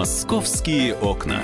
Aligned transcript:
Московские 0.00 0.94
окна. 0.94 1.42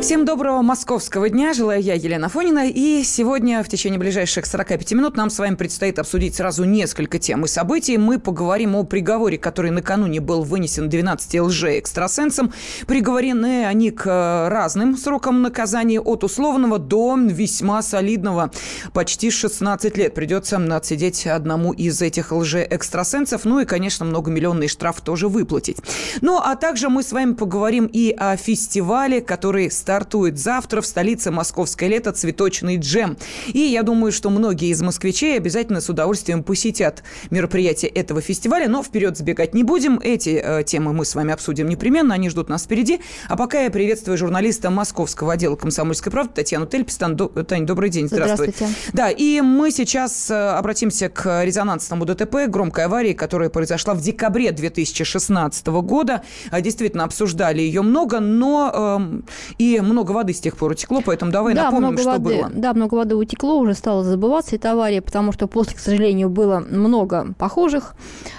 Всем 0.00 0.24
доброго 0.24 0.62
московского 0.62 1.28
дня. 1.28 1.52
Желаю 1.52 1.82
я, 1.82 1.92
Елена 1.92 2.30
Фонина. 2.30 2.66
И 2.66 3.02
сегодня 3.04 3.62
в 3.62 3.68
течение 3.68 3.98
ближайших 3.98 4.46
45 4.46 4.92
минут 4.92 5.14
нам 5.14 5.28
с 5.28 5.38
вами 5.38 5.56
предстоит 5.56 5.98
обсудить 5.98 6.34
сразу 6.34 6.64
несколько 6.64 7.18
тем 7.18 7.44
и 7.44 7.48
событий. 7.48 7.98
Мы 7.98 8.18
поговорим 8.18 8.76
о 8.76 8.84
приговоре, 8.84 9.36
который 9.36 9.70
накануне 9.70 10.20
был 10.20 10.42
вынесен 10.42 10.88
12 10.88 11.40
лже-экстрасенсам. 11.40 12.54
Приговорены 12.86 13.66
они 13.66 13.90
к 13.90 14.48
разным 14.48 14.96
срокам 14.96 15.42
наказания 15.42 16.00
от 16.00 16.24
условного 16.24 16.78
до 16.78 17.18
весьма 17.18 17.82
солидного. 17.82 18.50
Почти 18.94 19.30
16 19.30 19.98
лет 19.98 20.14
придется 20.14 20.56
отсидеть 20.74 21.26
одному 21.26 21.74
из 21.74 22.00
этих 22.00 22.32
лже-экстрасенсов. 22.32 23.44
Ну 23.44 23.60
и, 23.60 23.66
конечно, 23.66 24.06
многомиллионный 24.06 24.68
штраф 24.68 25.02
тоже 25.02 25.28
выплатить. 25.28 25.76
Ну, 26.22 26.38
а 26.38 26.56
также 26.56 26.88
мы 26.88 27.02
с 27.02 27.12
вами 27.12 27.34
поговорим 27.34 27.84
и 27.84 28.16
о 28.16 28.38
фестивале, 28.38 29.20
который 29.20 29.70
стартует 29.90 30.38
завтра 30.38 30.82
в 30.82 30.86
столице 30.86 31.32
«Московское 31.32 31.88
лето» 31.88 32.12
цветочный 32.12 32.76
джем. 32.76 33.16
И 33.48 33.58
я 33.58 33.82
думаю, 33.82 34.12
что 34.12 34.30
многие 34.30 34.68
из 34.68 34.80
москвичей 34.82 35.36
обязательно 35.36 35.80
с 35.80 35.88
удовольствием 35.88 36.44
посетят 36.44 37.02
мероприятие 37.30 37.90
этого 37.90 38.20
фестиваля. 38.20 38.68
Но 38.68 38.84
вперед 38.84 39.16
сбегать 39.16 39.52
не 39.52 39.64
будем. 39.64 39.98
Эти 39.98 40.40
э, 40.40 40.62
темы 40.62 40.92
мы 40.92 41.04
с 41.04 41.16
вами 41.16 41.32
обсудим 41.32 41.68
непременно. 41.68 42.14
Они 42.14 42.30
ждут 42.30 42.48
нас 42.48 42.66
впереди. 42.66 43.00
А 43.26 43.36
пока 43.36 43.62
я 43.62 43.70
приветствую 43.72 44.16
журналиста 44.16 44.70
московского 44.70 45.32
отдела 45.32 45.56
«Комсомольской 45.56 46.12
правды» 46.12 46.34
Татьяну 46.34 46.66
Тельпистан. 46.66 47.16
До... 47.16 47.26
Тань, 47.26 47.66
добрый 47.66 47.90
день. 47.90 48.06
Здравствуй. 48.06 48.50
Здравствуйте. 48.56 48.72
Да, 48.92 49.10
и 49.10 49.40
мы 49.40 49.72
сейчас 49.72 50.30
э, 50.30 50.50
обратимся 50.50 51.08
к 51.08 51.42
резонансному 51.42 52.04
ДТП, 52.04 52.46
громкой 52.46 52.84
аварии, 52.84 53.12
которая 53.12 53.50
произошла 53.50 53.94
в 53.94 54.00
декабре 54.00 54.52
2016 54.52 55.66
года. 55.66 56.22
А, 56.52 56.60
действительно, 56.60 57.02
обсуждали 57.02 57.60
ее 57.60 57.82
много, 57.82 58.20
но 58.20 59.00
э, 59.00 59.32
и 59.58 59.79
много 59.82 60.12
воды 60.12 60.32
с 60.32 60.40
тех 60.40 60.56
пор 60.56 60.72
утекло, 60.72 61.02
поэтому 61.04 61.32
давай 61.32 61.54
да, 61.54 61.64
напомним, 61.64 61.88
много 61.88 62.02
что 62.02 62.10
воды, 62.10 62.24
было. 62.24 62.50
Да, 62.54 62.74
много 62.74 62.94
воды 62.94 63.16
утекло, 63.16 63.58
уже 63.58 63.74
стало 63.74 64.04
забываться 64.04 64.56
эта 64.56 64.72
авария, 64.72 65.02
потому 65.02 65.32
что 65.32 65.46
после, 65.46 65.76
к 65.76 65.80
сожалению, 65.80 66.28
было 66.30 66.60
много 66.60 67.34
похожих 67.38 67.94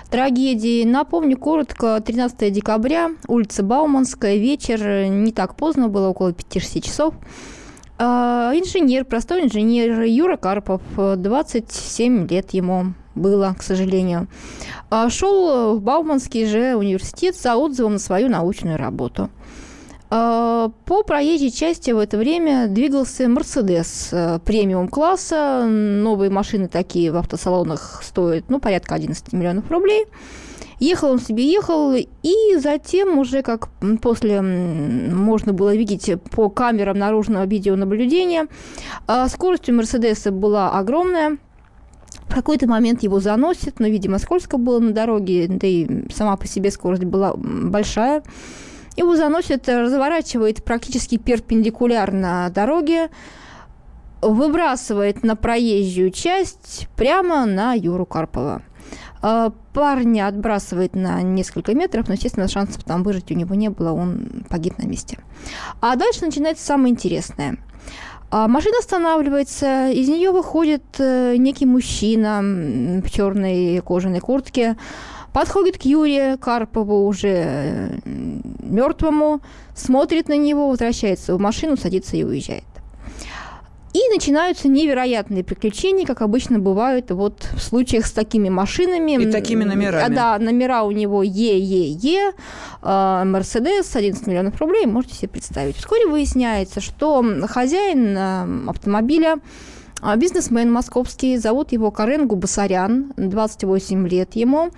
трагедий. 0.09 0.85
Напомню 0.85 1.37
коротко, 1.37 2.01
13 2.05 2.51
декабря, 2.51 3.11
улица 3.27 3.63
Бауманская, 3.63 4.37
вечер, 4.37 5.07
не 5.07 5.31
так 5.31 5.55
поздно, 5.55 5.87
было 5.87 6.09
около 6.09 6.29
5-6 6.29 6.81
часов. 6.81 7.13
А, 7.97 8.51
инженер, 8.55 9.05
простой 9.05 9.43
инженер 9.43 10.01
Юра 10.01 10.37
Карпов, 10.37 10.81
27 10.95 12.27
лет 12.27 12.51
ему 12.51 12.93
было, 13.13 13.55
к 13.57 13.61
сожалению, 13.61 14.27
а, 14.89 15.09
шел 15.09 15.75
в 15.75 15.81
Бауманский 15.81 16.45
же 16.45 16.75
университет 16.75 17.35
за 17.35 17.55
отзывом 17.55 17.93
на 17.93 17.99
свою 17.99 18.29
научную 18.29 18.77
работу– 18.77 19.29
по 20.11 21.03
проезжей 21.07 21.51
части 21.51 21.91
в 21.91 21.97
это 21.97 22.17
время 22.17 22.67
двигался 22.67 23.29
Мерседес 23.29 24.09
э, 24.11 24.39
премиум 24.43 24.89
класса. 24.89 25.65
Новые 25.65 26.29
машины 26.29 26.67
такие 26.67 27.13
в 27.13 27.15
автосалонах 27.15 28.01
стоят 28.03 28.49
ну, 28.49 28.59
порядка 28.59 28.95
11 28.95 29.31
миллионов 29.31 29.71
рублей. 29.71 30.07
Ехал 30.81 31.11
он 31.11 31.19
себе, 31.19 31.49
ехал, 31.49 31.93
и 31.93 32.57
затем 32.57 33.19
уже, 33.19 33.41
как 33.41 33.69
после 34.01 34.41
можно 34.41 35.53
было 35.53 35.73
видеть 35.73 36.11
по 36.31 36.49
камерам 36.49 36.97
наружного 36.97 37.45
видеонаблюдения, 37.45 38.47
а, 39.07 39.29
скорость 39.29 39.69
у 39.69 39.73
Мерседеса 39.73 40.31
была 40.31 40.77
огромная. 40.77 41.37
В 42.27 42.33
какой-то 42.33 42.67
момент 42.67 43.03
его 43.03 43.19
заносит, 43.19 43.79
но, 43.79 43.87
видимо, 43.87 44.17
скользко 44.17 44.57
было 44.57 44.79
на 44.79 44.91
дороге, 44.91 45.47
да 45.47 45.67
и 45.67 46.11
сама 46.11 46.35
по 46.35 46.47
себе 46.47 46.71
скорость 46.71 47.05
была 47.05 47.33
большая. 47.35 48.23
Его 48.95 49.15
заносит, 49.15 49.69
разворачивает 49.69 50.63
практически 50.63 51.17
перпендикулярно 51.17 52.51
дороге, 52.53 53.09
выбрасывает 54.21 55.23
на 55.23 55.35
проезжую 55.35 56.11
часть 56.11 56.87
прямо 56.95 57.45
на 57.45 57.73
Юру 57.73 58.05
Карпова. 58.05 58.61
А, 59.21 59.51
парня 59.73 60.27
отбрасывает 60.27 60.95
на 60.95 61.21
несколько 61.21 61.73
метров, 61.73 62.07
но, 62.07 62.15
естественно, 62.15 62.47
шансов 62.47 62.83
там 62.83 63.03
выжить 63.03 63.31
у 63.31 63.35
него 63.35 63.55
не 63.55 63.69
было, 63.69 63.91
он 63.91 64.45
погиб 64.49 64.77
на 64.77 64.85
месте. 64.85 65.19
А 65.79 65.95
дальше 65.95 66.25
начинается 66.25 66.65
самое 66.65 66.91
интересное. 66.91 67.57
А, 68.31 68.47
машина 68.47 68.77
останавливается, 68.79 69.89
из 69.89 70.07
нее 70.07 70.31
выходит 70.31 70.83
э, 70.99 71.35
некий 71.37 71.65
мужчина 71.65 72.41
в 72.41 73.09
черной 73.09 73.81
кожаной 73.81 74.21
куртке, 74.21 74.77
подходит 75.33 75.77
к 75.77 75.83
Юрию 75.83 76.37
Карпову 76.37 77.05
уже 77.05 77.27
э, 77.27 77.99
мертвому, 78.05 79.41
смотрит 79.75 80.27
на 80.27 80.37
него, 80.37 80.69
возвращается 80.69 81.35
в 81.35 81.39
машину, 81.39 81.77
садится 81.77 82.17
и 82.17 82.23
уезжает. 82.23 82.63
И 83.93 83.99
начинаются 84.13 84.69
невероятные 84.69 85.43
приключения, 85.43 86.05
как 86.05 86.21
обычно 86.21 86.59
бывают 86.59 87.11
вот 87.11 87.49
в 87.53 87.59
случаях 87.59 88.05
с 88.05 88.11
такими 88.13 88.47
машинами. 88.47 89.21
И 89.21 89.29
такими 89.29 89.65
номерами. 89.65 90.13
Да, 90.13 90.39
номера 90.39 90.83
у 90.83 90.91
него 90.91 91.23
ЕЕЕ, 91.23 92.31
а, 92.81 93.25
Мерседес, 93.25 93.93
11 93.93 94.27
миллионов 94.27 94.61
рублей, 94.61 94.85
можете 94.85 95.15
себе 95.15 95.27
представить. 95.27 95.75
Вскоре 95.75 96.07
выясняется, 96.07 96.79
что 96.79 97.21
хозяин 97.49 98.17
э, 98.17 98.69
автомобиля 98.69 99.39
а, 100.01 100.15
бизнесмен 100.15 100.71
московский, 100.71 101.37
зовут 101.37 101.73
его 101.73 101.91
Карен 101.91 102.27
Губасарян, 102.27 103.11
28 103.17 104.07
лет 104.07 104.35
ему. 104.35 104.71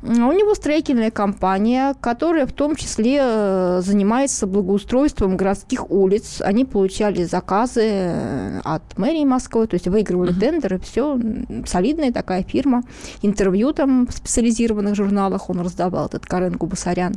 У 0.00 0.06
него 0.32 0.54
строительная 0.54 1.10
компания, 1.10 1.94
которая 2.00 2.46
в 2.46 2.52
том 2.52 2.76
числе 2.76 3.18
э, 3.20 3.80
занимается 3.82 4.46
благоустройством 4.46 5.36
городских 5.36 5.90
улиц. 5.90 6.40
Они 6.40 6.64
получали 6.64 7.24
заказы 7.24 7.82
э, 7.82 8.60
от 8.62 8.96
мэрии 8.96 9.24
Москвы, 9.24 9.66
то 9.66 9.74
есть 9.74 9.88
выигрывали 9.88 10.32
uh-huh. 10.32 10.40
тендеры, 10.40 10.78
все 10.78 11.18
солидная 11.66 12.12
такая 12.12 12.44
фирма. 12.44 12.84
Интервью 13.22 13.72
там 13.72 14.06
в 14.06 14.12
специализированных 14.12 14.94
журналах 14.94 15.50
он 15.50 15.60
раздавал, 15.60 16.06
этот 16.06 16.26
Карен 16.26 16.56
Губасарян. 16.56 17.14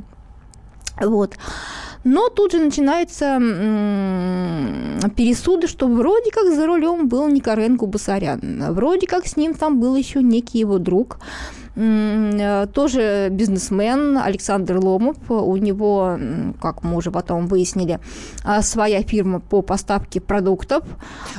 Вот. 0.99 1.35
Но 2.03 2.29
тут 2.29 2.51
же 2.53 2.59
начинаются 2.59 3.37
пересуды, 5.15 5.67
что 5.67 5.87
вроде 5.87 6.31
как 6.31 6.53
за 6.53 6.65
рулем 6.65 7.07
был 7.07 7.27
не 7.27 7.41
Карен 7.41 7.77
Губасарян, 7.77 8.73
вроде 8.73 9.07
как 9.07 9.27
с 9.27 9.37
ним 9.37 9.53
там 9.53 9.79
был 9.79 9.95
еще 9.95 10.23
некий 10.23 10.59
его 10.59 10.79
друг, 10.79 11.19
Э, 11.73 12.67
тоже 12.73 13.29
бизнесмен 13.31 14.17
Александр 14.17 14.77
Ломов. 14.77 15.17
У 15.29 15.55
него, 15.57 16.17
как 16.61 16.83
мы 16.83 16.97
уже 16.97 17.11
потом 17.11 17.47
выяснили, 17.47 17.99
э, 18.45 18.61
своя 18.61 19.03
фирма 19.03 19.39
по 19.39 19.61
поставке 19.61 20.19
продуктов. 20.19 20.83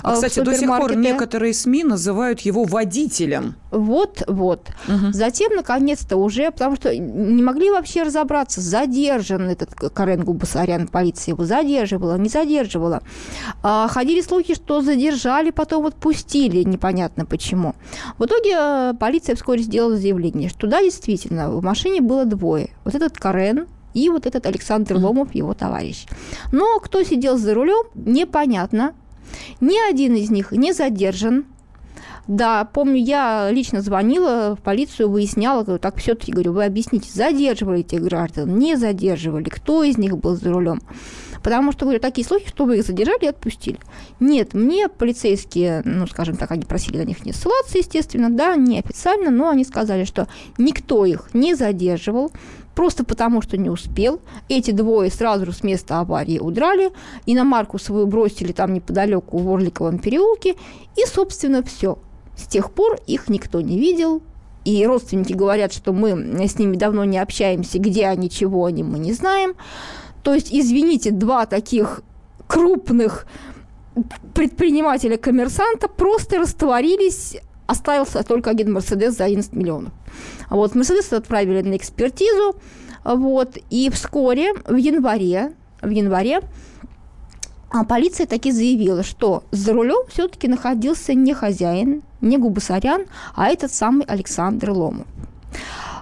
А, 0.03 0.15
кстати, 0.15 0.41
до 0.41 0.55
сих 0.55 0.69
пор 0.69 0.97
некоторые 0.97 1.53
СМИ 1.53 1.85
называют 1.85 2.41
его 2.41 2.65
водителем. 2.65 3.57
Вот, 3.71 4.23
вот. 4.27 4.71
Угу. 4.89 5.13
Затем, 5.13 5.55
наконец-то, 5.55 6.17
уже, 6.17 6.51
потому 6.51 6.77
что 6.77 6.97
не 6.97 7.43
могли 7.43 7.71
вообще 7.71 8.03
разобраться, 8.03 8.61
задержан 8.61 9.49
этот 9.49 9.75
Карен 9.75 10.25
Губасарян, 10.53 10.89
полиция 10.89 11.33
его 11.33 11.45
задерживала, 11.45 12.17
не 12.17 12.29
задерживала. 12.29 13.03
А, 13.63 13.89
ходили 13.89 14.21
слухи, 14.21 14.55
что 14.55 14.83
задержали, 14.83 15.51
потом 15.51 15.87
отпустили, 15.87 16.63
непонятно 16.63 17.25
почему. 17.25 17.75
В 18.19 18.27
итоге 18.27 18.55
э, 18.55 18.95
полиция 18.99 19.35
вскоре 19.35 19.63
сделала 19.63 19.97
заявление 19.97 20.13
заявление, 20.23 20.49
что 20.49 20.67
да, 20.67 20.83
действительно, 20.83 21.51
в 21.51 21.63
машине 21.63 22.01
было 22.01 22.25
двое. 22.25 22.71
Вот 22.85 22.95
этот 22.95 23.19
Карен 23.19 23.67
и 23.95 24.09
вот 24.09 24.27
этот 24.27 24.47
Александр 24.47 24.97
Ломов, 24.97 25.35
его 25.35 25.55
товарищ. 25.55 26.07
Но 26.53 26.79
кто 26.81 27.03
сидел 27.03 27.39
за 27.39 27.55
рулем, 27.55 27.87
непонятно. 27.95 28.95
Ни 29.61 29.91
один 29.91 30.15
из 30.15 30.31
них 30.31 30.53
не 30.53 30.73
задержан. 30.73 31.47
Да, 32.29 32.65
помню, 32.65 33.03
я 33.03 33.51
лично 33.51 33.81
звонила 33.81 34.55
в 34.55 34.63
полицию, 34.63 35.11
выясняла, 35.11 35.65
говорю, 35.65 35.81
так 35.81 35.97
все-таки, 35.97 36.31
говорю, 36.31 36.53
вы 36.53 36.65
объясните, 36.65 37.11
задерживали 37.13 37.81
этих 37.81 38.01
граждан, 38.01 38.59
не 38.59 38.77
задерживали, 38.77 39.49
кто 39.49 39.83
из 39.83 39.99
них 39.99 40.17
был 40.19 40.37
за 40.37 40.53
рулем. 40.53 40.81
Потому 41.43 41.73
что, 41.73 41.85
говорю, 41.85 41.99
такие 41.99 42.25
слухи, 42.25 42.49
что 42.49 42.65
вы 42.65 42.79
их 42.79 42.87
задержали 42.87 43.25
и 43.25 43.27
отпустили. 43.27 43.81
Нет, 44.21 44.55
мне 44.55 44.89
полицейские, 44.89 45.83
ну, 45.85 46.07
скажем 46.07 46.37
так, 46.37 46.53
они 46.53 46.63
просили 46.63 46.99
на 46.99 47.05
них 47.05 47.27
не 47.27 47.33
ссылаться, 47.33 47.79
естественно, 47.79 48.31
да, 48.31 48.55
неофициально, 48.55 49.31
но 49.31 49.49
они 49.49 49.65
сказали, 49.65 50.05
что 50.05 50.29
никто 50.59 51.05
их 51.05 51.31
не 51.33 51.57
задерживал, 51.57 52.31
просто 52.77 53.03
потому, 53.05 53.43
что 53.43 53.57
не 53.57 53.69
успел. 53.69 54.21
Эти 54.49 54.71
двое 54.71 55.11
сразу 55.11 55.51
с 55.51 55.65
места 55.65 55.99
аварии 55.99 56.39
удрали, 56.39 56.93
иномарку 57.27 57.81
свою 57.81 58.07
бросили 58.07 58.53
там 58.53 58.73
неподалеку 58.73 59.39
в 59.39 59.53
Орликовом 59.53 59.99
переулке, 59.99 60.55
и, 60.97 61.05
собственно, 61.07 61.65
все. 61.65 61.99
С 62.43 62.47
тех 62.49 62.73
пор 62.73 62.99
их 63.07 63.29
никто 63.29 63.61
не 63.61 63.79
видел, 63.79 64.21
и 64.65 64.85
родственники 64.85 65.33
говорят, 65.33 65.73
что 65.73 65.93
мы 65.93 66.11
с 66.47 66.59
ними 66.59 66.77
давно 66.77 67.05
не 67.05 67.19
общаемся, 67.19 67.79
где 67.79 68.07
они, 68.07 68.29
чего 68.29 68.65
они, 68.65 68.83
мы 68.83 68.99
не 68.99 69.13
знаем. 69.13 69.55
То 70.25 70.35
есть, 70.35 70.49
извините, 70.51 71.13
два 71.13 71.47
таких 71.47 72.03
крупных 72.49 73.27
предпринимателя-коммерсанта 74.35 75.89
просто 75.89 76.39
растворились, 76.39 77.37
остался 77.67 78.25
только 78.25 78.51
один 78.51 78.73
Мерседес 78.73 79.17
за 79.17 79.25
11 79.25 79.53
миллионов. 79.53 79.93
А 80.49 80.57
вот 80.57 80.75
Мерседес 80.75 81.13
отправили 81.13 81.63
на 81.63 81.77
экспертизу, 81.77 82.57
Вот. 83.05 83.57
И 83.71 83.89
вскоре, 83.91 84.53
в 84.67 84.77
январе, 84.77 85.53
в 85.81 85.91
январе 85.91 86.41
а 87.73 87.85
полиция 87.85 88.27
таки 88.27 88.53
заявила, 88.53 89.03
что 89.03 89.45
за 89.51 89.73
рулем 89.73 90.07
все-таки 90.09 90.47
находился 90.47 91.15
не 91.15 91.33
хозяин, 91.33 92.03
не 92.21 92.37
Губасарян, 92.37 93.07
а 93.35 93.49
этот 93.49 93.73
самый 93.73 94.05
Александр 94.05 94.71
Ломов. 94.71 95.07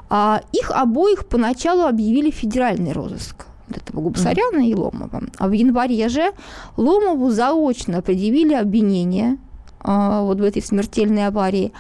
А 0.09 0.43
их 0.53 0.73
обоих 0.73 1.27
поначалу 1.27 1.85
объявили 1.85 2.33
федеральный 2.33 2.93
розыск 2.93 3.47
этого 3.71 4.01
Губасаряна 4.01 4.59
mm-hmm. 4.59 4.69
и 4.69 4.75
Ломова. 4.75 5.23
А 5.39 5.47
в 5.47 5.53
январе 5.53 6.09
же 6.09 6.33
Ломову 6.77 7.31
заочно 7.31 8.03
предъявили 8.03 8.55
обвинение 8.55 9.39
а, 9.79 10.23
вот 10.23 10.41
в 10.41 10.43
этой 10.43 10.63
смертельной 10.63 11.29
аварии. 11.29 11.73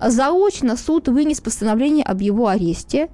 Заочно 0.00 0.78
суд 0.78 1.08
вынес 1.08 1.42
постановление 1.42 2.04
об 2.04 2.22
его 2.22 2.48
аресте. 2.48 3.10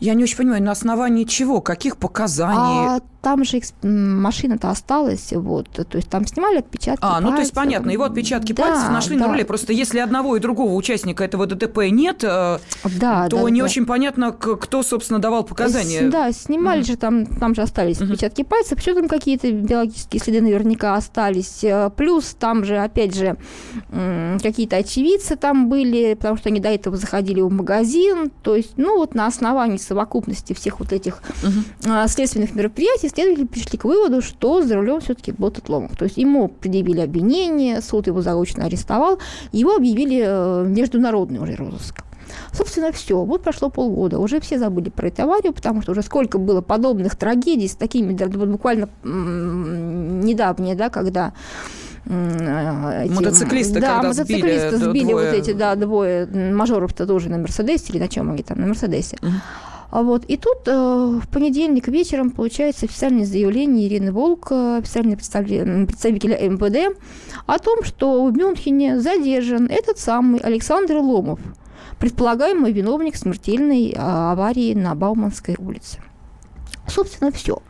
Я 0.00 0.14
не 0.14 0.24
очень 0.24 0.38
понимаю, 0.38 0.62
на 0.64 0.72
основании 0.72 1.22
чего, 1.22 1.60
каких 1.60 1.96
показаний? 1.96 2.58
А 2.58 3.00
там 3.26 3.42
же 3.42 3.60
машина-то 3.82 4.70
осталась, 4.70 5.32
вот, 5.32 5.68
то 5.68 5.96
есть 5.96 6.08
там 6.08 6.24
снимали 6.28 6.58
отпечатки 6.58 7.04
А, 7.04 7.20
ну 7.20 7.32
то 7.32 7.40
есть 7.40 7.52
понятно, 7.52 7.90
его 7.90 8.04
отпечатки 8.04 8.52
да, 8.52 8.62
пальцев 8.62 8.90
нашли 8.90 9.18
да. 9.18 9.26
на 9.26 9.32
руле, 9.32 9.44
просто 9.44 9.72
если 9.72 9.98
одного 9.98 10.36
и 10.36 10.38
другого 10.38 10.74
участника 10.74 11.24
этого 11.24 11.44
ДТП 11.46 11.90
нет, 11.90 12.22
э, 12.22 12.60
да, 12.84 13.26
то 13.28 13.42
да, 13.42 13.50
не 13.50 13.58
да. 13.58 13.64
очень 13.64 13.84
понятно, 13.84 14.30
кто, 14.30 14.84
собственно, 14.84 15.18
давал 15.18 15.42
показания. 15.42 16.02
Да, 16.02 16.30
снимали 16.30 16.82
mm. 16.82 16.86
же, 16.86 16.96
там, 16.96 17.26
там 17.26 17.56
же 17.56 17.62
остались 17.62 17.96
mm-hmm. 17.96 18.12
отпечатки 18.12 18.44
пальцев, 18.44 18.78
еще 18.78 18.94
там 18.94 19.08
какие-то 19.08 19.50
биологические 19.50 20.20
следы 20.20 20.40
наверняка 20.40 20.94
остались, 20.94 21.64
э, 21.64 21.90
плюс 21.96 22.36
там 22.38 22.64
же, 22.64 22.76
опять 22.76 23.16
же, 23.16 23.36
какие-то 24.40 24.76
очевидцы 24.76 25.34
там 25.34 25.68
были, 25.68 26.14
потому 26.14 26.36
что 26.36 26.48
они 26.48 26.60
до 26.60 26.68
этого 26.68 26.96
заходили 26.96 27.40
в 27.40 27.50
магазин, 27.50 28.30
то 28.42 28.54
есть, 28.54 28.74
ну 28.76 28.98
вот 28.98 29.16
на 29.16 29.26
основании 29.26 29.78
совокупности 29.78 30.52
всех 30.52 30.78
вот 30.78 30.92
этих 30.92 31.20
mm-hmm. 31.42 32.06
следственных 32.06 32.54
мероприятий 32.54 33.08
следователи 33.16 33.46
пришли 33.46 33.78
к 33.78 33.84
выводу, 33.84 34.22
что 34.22 34.62
за 34.62 34.76
рулем 34.76 35.00
все-таки 35.00 35.32
был 35.32 35.52
Ломов. 35.68 35.96
То 35.96 36.04
есть 36.04 36.16
ему 36.18 36.48
предъявили 36.48 37.00
обвинение, 37.00 37.80
суд 37.80 38.06
его 38.06 38.20
заочно 38.20 38.64
арестовал, 38.64 39.18
его 39.52 39.74
объявили 39.74 40.22
э, 40.24 40.64
международный 40.66 41.38
уже 41.38 41.56
розыск. 41.56 42.02
Собственно, 42.52 42.92
все. 42.92 43.22
Вот 43.24 43.42
прошло 43.42 43.70
полгода. 43.70 44.18
Уже 44.18 44.40
все 44.40 44.58
забыли 44.58 44.90
про 44.90 45.08
эту 45.08 45.22
аварию, 45.22 45.52
потому 45.52 45.82
что 45.82 45.92
уже 45.92 46.02
сколько 46.02 46.38
было 46.38 46.60
подобных 46.60 47.16
трагедий 47.16 47.68
с 47.68 47.76
такими, 47.76 48.12
да, 48.12 48.26
буквально 48.26 48.88
недавние, 49.04 50.74
да, 50.74 50.90
когда 50.90 51.32
э, 52.04 53.04
эти, 53.04 53.12
мотоциклисты, 53.12 53.80
да, 53.80 53.94
когда 53.94 54.08
мотоциклисты 54.08 54.76
сбили, 54.76 54.90
сбили 54.90 55.10
двое... 55.10 55.30
вот 55.30 55.38
эти, 55.38 55.52
да, 55.52 55.74
двое 55.76 56.26
мажоров-то 56.26 57.06
тоже 57.06 57.30
на 57.30 57.38
Мерседесе 57.38 57.92
или 57.92 58.00
на 58.00 58.08
чем 58.08 58.30
они 58.30 58.42
там, 58.42 58.60
на 58.60 58.66
Мерседесе. 58.66 59.16
Uh-huh. 59.20 59.30
А 59.90 60.02
вот. 60.02 60.24
И 60.24 60.36
тут 60.36 60.66
э, 60.66 60.72
в 60.72 61.28
понедельник 61.28 61.88
вечером 61.88 62.30
получается 62.30 62.86
официальное 62.86 63.24
заявление 63.24 63.86
Ирины 63.86 64.12
Волк, 64.12 64.50
официальный 64.50 65.16
представитель 65.16 66.30
МВД, 66.30 66.98
о 67.46 67.58
том, 67.58 67.84
что 67.84 68.24
в 68.24 68.36
Мюнхене 68.36 69.00
задержан 69.00 69.66
этот 69.66 69.98
самый 69.98 70.40
Александр 70.40 70.96
Ломов, 70.96 71.40
предполагаемый 71.98 72.72
виновник 72.72 73.16
смертельной 73.16 73.94
а, 73.96 74.32
аварии 74.32 74.74
на 74.74 74.94
Бауманской 74.94 75.56
улице. 75.58 76.00
Собственно, 76.86 77.30
все. 77.30 77.62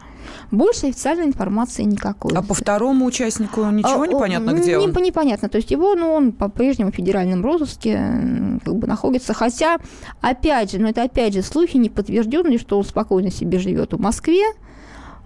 Больше 0.51 0.87
официальной 0.87 1.27
информации 1.27 1.83
никакой. 1.83 2.33
А 2.35 2.43
по 2.43 2.55
второму 2.55 3.07
участнику 3.07 3.65
ничего 3.67 4.03
а, 4.03 4.07
непонятно, 4.07 4.53
где 4.53 4.73
не, 4.73 4.77
он? 4.77 5.03
Непонятно. 5.03 5.49
То 5.49 5.57
есть 5.57 5.71
его, 5.71 5.95
ну, 5.95 6.13
он 6.13 6.33
по-прежнему 6.33 6.93
в 6.93 6.95
федеральном 6.95 7.45
розыске 7.45 8.61
как 8.65 8.77
бы 8.77 8.87
находится. 8.87 9.35
Хотя, 9.35 9.79
опять 10.21 10.73
же, 10.73 10.79
ну, 10.79 10.89
это 10.89 11.03
опять 11.03 11.35
же 11.35 11.43
слухи 11.43 11.77
не 11.77 11.91
подтвержденные, 11.91 12.59
что 12.59 12.79
он 12.79 12.85
спокойно 12.85 13.31
себе 13.31 13.59
живет 13.59 13.93
в 13.93 14.01
Москве. 14.01 14.45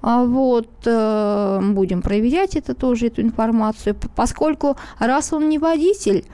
А 0.02 0.24
вот 0.24 0.70
э, 0.86 1.60
будем 1.62 2.00
проверять 2.00 2.56
это 2.56 2.74
тоже, 2.74 3.08
эту 3.08 3.20
информацию, 3.20 3.94
поскольку 4.16 4.76
раз 4.98 5.32
он 5.32 5.50
не 5.50 5.58
водитель, 5.58 6.24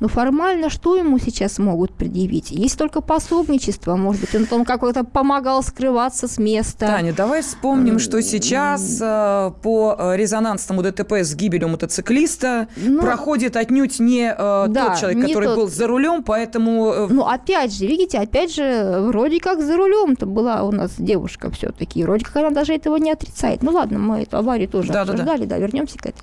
но 0.00 0.08
формально 0.08 0.70
что 0.70 0.96
ему 0.96 1.18
сейчас 1.18 1.58
могут 1.58 1.92
предъявить? 1.92 2.50
Есть 2.50 2.78
только 2.78 3.00
пособничество, 3.00 3.96
может 3.96 4.20
быть, 4.20 4.34
он, 4.34 4.46
он 4.50 4.64
как-то 4.64 5.04
помогал 5.04 5.62
скрываться 5.62 6.28
с 6.28 6.38
места. 6.38 6.86
Таня, 6.86 7.12
давай 7.12 7.42
вспомним, 7.42 7.98
что 7.98 8.20
сейчас 8.22 8.98
э, 9.00 9.52
по 9.62 9.96
э, 9.98 10.16
резонансному 10.16 10.82
ДТП 10.82 11.12
с 11.14 11.34
гибелью 11.34 11.68
мотоциклиста 11.68 12.68
ну, 12.76 13.00
проходит 13.00 13.56
отнюдь 13.56 13.98
не 14.00 14.30
э, 14.30 14.66
да, 14.68 14.90
тот 14.90 15.00
человек, 15.00 15.26
который 15.26 15.46
тот. 15.46 15.56
был 15.56 15.68
за 15.68 15.86
рулем, 15.86 16.22
поэтому... 16.22 16.92
Э... 16.92 17.06
Ну, 17.08 17.26
опять 17.26 17.72
же, 17.74 17.86
видите, 17.86 18.18
опять 18.18 18.54
же, 18.54 19.00
вроде 19.00 19.40
как 19.40 19.62
за 19.62 19.76
рулем-то 19.76 20.26
была 20.26 20.62
у 20.62 20.72
нас 20.72 20.92
девушка 20.98 21.50
все-таки, 21.50 22.02
вроде 22.04 22.24
как 22.24 22.36
она 22.36 22.50
даже 22.50 22.74
этого 22.74 22.96
не 22.96 23.10
отрицает. 23.10 23.62
Ну 23.62 23.72
ладно, 23.72 23.98
мы 23.98 24.22
эту 24.22 24.36
аварию 24.36 24.68
тоже 24.68 24.92
да, 24.92 25.02
обсуждали, 25.02 25.44
да, 25.44 25.56
да. 25.56 25.56
да 25.56 25.58
вернемся 25.58 25.98
к 25.98 26.06
этой. 26.06 26.22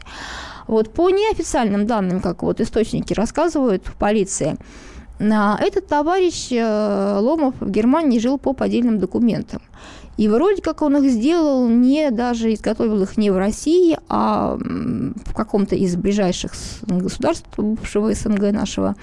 Вот 0.68 0.92
по 0.92 1.10
неофициальным 1.10 1.86
данным, 1.86 2.21
как 2.21 2.44
вот 2.44 2.62
источники 2.62 3.13
рассказывают 3.13 3.86
в 3.86 3.95
полиции, 3.95 4.57
а, 5.19 5.57
этот 5.62 5.88
товарищ 5.88 6.48
э, 6.51 7.18
Ломов 7.19 7.56
в 7.60 7.69
Германии 7.69 8.19
жил 8.19 8.38
по 8.38 8.54
поддельным 8.54 9.00
документам. 9.00 9.62
И 10.18 10.27
вроде 10.27 10.62
как 10.62 10.81
он 10.81 10.98
их 10.98 11.12
сделал 11.12 11.68
не 11.68 12.12
даже 12.12 12.54
изготовил 12.54 13.01
их 13.01 13.18
не 13.18 13.31
в 13.31 13.38
России, 13.38 13.98
а 14.10 14.57
в 14.57 15.33
каком-то 15.33 15.75
из 15.75 15.95
ближайших 15.95 16.51
государств 16.83 17.48
бывшего 17.57 18.13
СНГ 18.13 18.51
нашего. 18.51 18.95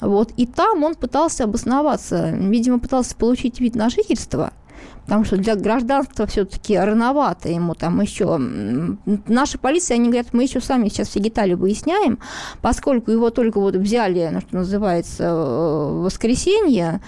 Вот. 0.00 0.32
И 0.36 0.46
там 0.46 0.84
он 0.84 0.94
пытался 0.96 1.44
обосноваться, 1.44 2.30
видимо, 2.30 2.78
пытался 2.78 3.16
получить 3.16 3.60
вид 3.60 3.74
на 3.74 3.88
жительство– 3.88 4.52
потому 5.04 5.24
что 5.24 5.36
для 5.36 5.56
гражданства 5.56 6.26
все-таки 6.26 6.78
рановато 6.78 7.48
ему 7.48 7.74
там 7.74 8.00
еще. 8.00 8.38
Наша 8.38 9.58
полиция, 9.58 9.96
они 9.96 10.08
говорят, 10.08 10.28
мы 10.32 10.44
еще 10.44 10.60
сами 10.60 10.88
сейчас 10.88 11.08
все 11.08 11.20
детали 11.20 11.54
выясняем, 11.54 12.18
поскольку 12.62 13.10
его 13.10 13.30
только 13.30 13.58
вот 13.58 13.74
взяли, 13.74 14.28
ну, 14.32 14.40
что 14.40 14.56
называется, 14.56 15.24
э, 15.24 15.32
в 15.32 16.02
воскресенье, 16.04 17.00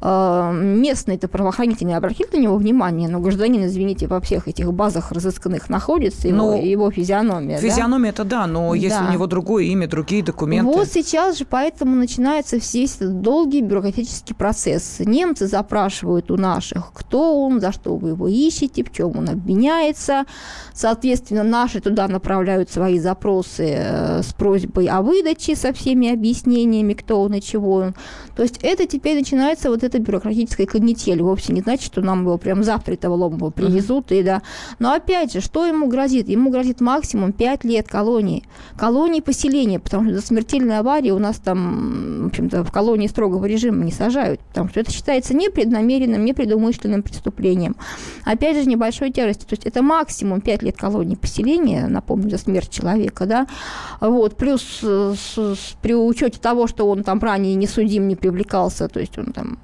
местные-то 0.00 1.28
правоохранители 1.28 1.90
обратили 1.90 2.28
на 2.32 2.40
него 2.40 2.56
внимание, 2.56 3.08
но 3.08 3.20
гражданин, 3.20 3.66
извините, 3.66 4.06
во 4.06 4.20
всех 4.20 4.46
этих 4.46 4.72
базах 4.72 5.12
разысканных 5.12 5.68
находится, 5.68 6.28
его, 6.28 6.36
ну, 6.36 6.62
его 6.62 6.90
физиономия. 6.90 7.58
Физиономия 7.58 8.10
это 8.10 8.24
да, 8.24 8.46
но 8.46 8.70
да. 8.70 8.76
если 8.76 9.04
у 9.04 9.12
него 9.12 9.26
другое 9.26 9.64
имя, 9.64 9.88
другие 9.88 10.22
документы. 10.22 10.70
Вот 10.70 10.88
сейчас 10.88 11.38
же 11.38 11.44
поэтому 11.44 11.96
начинается 11.96 12.56
весь 12.56 12.96
этот 12.96 13.20
долгий 13.20 13.60
бюрократический 13.60 14.34
процесс. 14.34 15.00
Немцы 15.00 15.46
запрашивают 15.46 16.30
у 16.30 16.36
наших, 16.36 16.92
кто 16.92 17.44
он, 17.44 17.60
за 17.60 17.72
что 17.72 17.96
вы 17.96 18.10
его 18.10 18.28
ищете, 18.28 18.84
в 18.84 18.92
чем 18.92 19.16
он 19.18 19.28
обвиняется. 19.28 20.24
Соответственно, 20.72 21.42
наши 21.42 21.80
туда 21.80 22.06
направляют 22.08 22.70
свои 22.70 22.98
запросы 22.98 23.74
э, 23.78 24.22
с 24.22 24.32
просьбой 24.32 24.86
о 24.86 25.02
выдаче 25.02 25.56
со 25.56 25.72
всеми 25.72 26.12
объяснениями, 26.12 26.92
кто 26.92 27.22
он 27.22 27.34
и 27.34 27.40
чего 27.40 27.74
он. 27.74 27.94
То 28.36 28.42
есть 28.42 28.58
это 28.62 28.86
теперь 28.86 29.18
начинается 29.18 29.70
вот 29.70 29.82
это 29.88 29.98
бюрократическая 29.98 30.66
канитель. 30.66 31.22
Вовсе 31.22 31.52
не 31.52 31.60
значит, 31.60 31.84
что 31.84 32.00
нам 32.00 32.22
его 32.22 32.38
прям 32.38 32.62
завтра 32.62 32.94
этого 32.94 33.14
Ломова 33.14 33.50
привезут. 33.50 34.10
Uh-huh. 34.10 34.20
И, 34.20 34.22
да. 34.22 34.42
Но 34.78 34.92
опять 34.92 35.32
же, 35.32 35.40
что 35.40 35.66
ему 35.66 35.88
грозит? 35.88 36.28
Ему 36.28 36.50
грозит 36.50 36.80
максимум 36.80 37.32
5 37.32 37.64
лет 37.64 37.88
колонии. 37.88 38.44
Колонии 38.76 39.20
поселения, 39.20 39.80
потому 39.80 40.04
что 40.04 40.14
за 40.14 40.26
смертельной 40.26 40.78
аварии 40.78 41.10
у 41.10 41.18
нас 41.18 41.38
там, 41.38 42.24
в 42.24 42.26
общем-то, 42.28 42.64
в 42.64 42.70
колонии 42.70 43.08
строгого 43.08 43.44
режима 43.46 43.84
не 43.84 43.92
сажают, 43.92 44.40
потому 44.40 44.68
что 44.68 44.80
это 44.80 44.92
считается 44.92 45.34
непреднамеренным, 45.34 46.24
непредумышленным 46.24 47.02
преступлением. 47.02 47.76
Опять 48.24 48.56
же, 48.56 48.68
небольшой 48.68 49.10
тяжестью. 49.10 49.48
То 49.48 49.54
есть 49.54 49.66
это 49.66 49.82
максимум 49.82 50.40
5 50.40 50.62
лет 50.62 50.76
колонии 50.76 51.16
поселения, 51.16 51.86
напомню, 51.88 52.30
за 52.30 52.38
смерть 52.38 52.70
человека, 52.70 53.26
да. 53.26 53.46
Вот. 54.00 54.36
Плюс 54.36 54.62
с, 54.62 55.16
с, 55.16 55.76
при 55.82 55.94
учете 55.94 56.38
того, 56.38 56.66
что 56.66 56.88
он 56.88 57.02
там 57.02 57.18
ранее 57.18 57.54
не 57.54 57.66
судим, 57.66 58.08
не 58.08 58.16
привлекался, 58.16 58.88
то 58.88 59.00
есть 59.00 59.18
он 59.18 59.32
там 59.32 59.58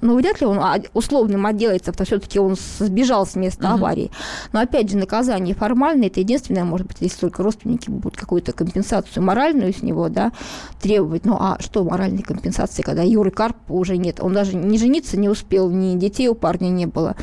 ну, 0.00 0.16
вряд 0.16 0.40
ли 0.40 0.46
он 0.46 0.60
условным 0.94 1.46
отделается, 1.46 1.92
потому 1.92 2.06
что 2.06 2.18
все-таки 2.18 2.38
он 2.38 2.56
сбежал 2.78 3.26
с 3.26 3.34
места 3.34 3.64
uh-huh. 3.64 3.74
аварии. 3.74 4.10
Но, 4.52 4.60
опять 4.60 4.90
же, 4.90 4.96
наказание 4.96 5.54
формальное, 5.54 6.08
это 6.08 6.20
единственное, 6.20 6.64
может 6.64 6.86
быть, 6.86 6.98
если 7.00 7.20
только 7.20 7.42
родственники 7.42 7.90
будут 7.90 8.16
какую-то 8.16 8.52
компенсацию 8.52 9.22
моральную 9.22 9.72
с 9.72 9.82
него, 9.82 10.08
да, 10.08 10.32
требовать. 10.80 11.24
Ну, 11.24 11.36
а 11.38 11.58
что 11.60 11.84
моральной 11.84 12.22
компенсации, 12.22 12.82
когда 12.82 13.02
Юры 13.02 13.30
Карпа 13.30 13.72
уже 13.72 13.96
нет? 13.96 14.20
Он 14.20 14.32
даже 14.32 14.56
не 14.56 14.78
жениться 14.78 15.18
не 15.18 15.28
успел, 15.28 15.70
ни 15.70 15.96
детей 15.96 16.28
у 16.28 16.34
парня 16.34 16.68
не 16.68 16.86
было 16.86 17.16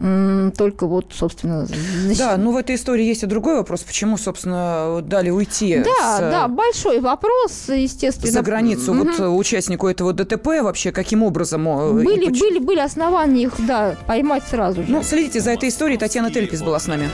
только 0.00 0.86
вот, 0.86 1.12
собственно... 1.12 1.66
Защит... 1.66 2.18
Да, 2.18 2.36
ну 2.36 2.52
в 2.52 2.56
этой 2.56 2.76
истории 2.76 3.04
есть 3.04 3.24
и 3.24 3.26
другой 3.26 3.56
вопрос, 3.56 3.82
почему, 3.82 4.16
собственно, 4.16 5.00
дали 5.02 5.30
уйти 5.30 5.82
Да, 5.84 6.16
с... 6.16 6.20
да, 6.20 6.48
большой 6.48 7.00
вопрос, 7.00 7.68
естественно. 7.68 8.30
За 8.30 8.42
границу 8.42 8.92
угу. 8.92 9.04
вот 9.04 9.38
участнику 9.38 9.88
этого 9.88 10.12
ДТП 10.12 10.46
вообще, 10.62 10.92
каким 10.92 11.22
образом... 11.22 11.66
Э, 11.68 11.92
были, 11.92 12.26
почему... 12.26 12.48
были, 12.48 12.58
были 12.58 12.80
основания 12.80 13.42
их, 13.44 13.54
да, 13.58 13.96
поймать 14.06 14.44
сразу 14.48 14.82
же. 14.82 14.88
Ну, 14.88 15.02
следите 15.02 15.40
за 15.40 15.50
этой 15.50 15.68
историей. 15.68 15.98
Татьяна 15.98 16.30
Телькис 16.30 16.62
была 16.62 16.78
с 16.78 16.86
нами. 16.86 17.08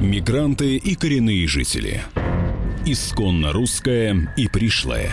Мигранты 0.00 0.76
и 0.76 0.94
коренные 0.94 1.48
жители. 1.48 2.00
Исконно 2.84 3.52
русская 3.52 4.32
и 4.36 4.46
пришлая. 4.46 5.12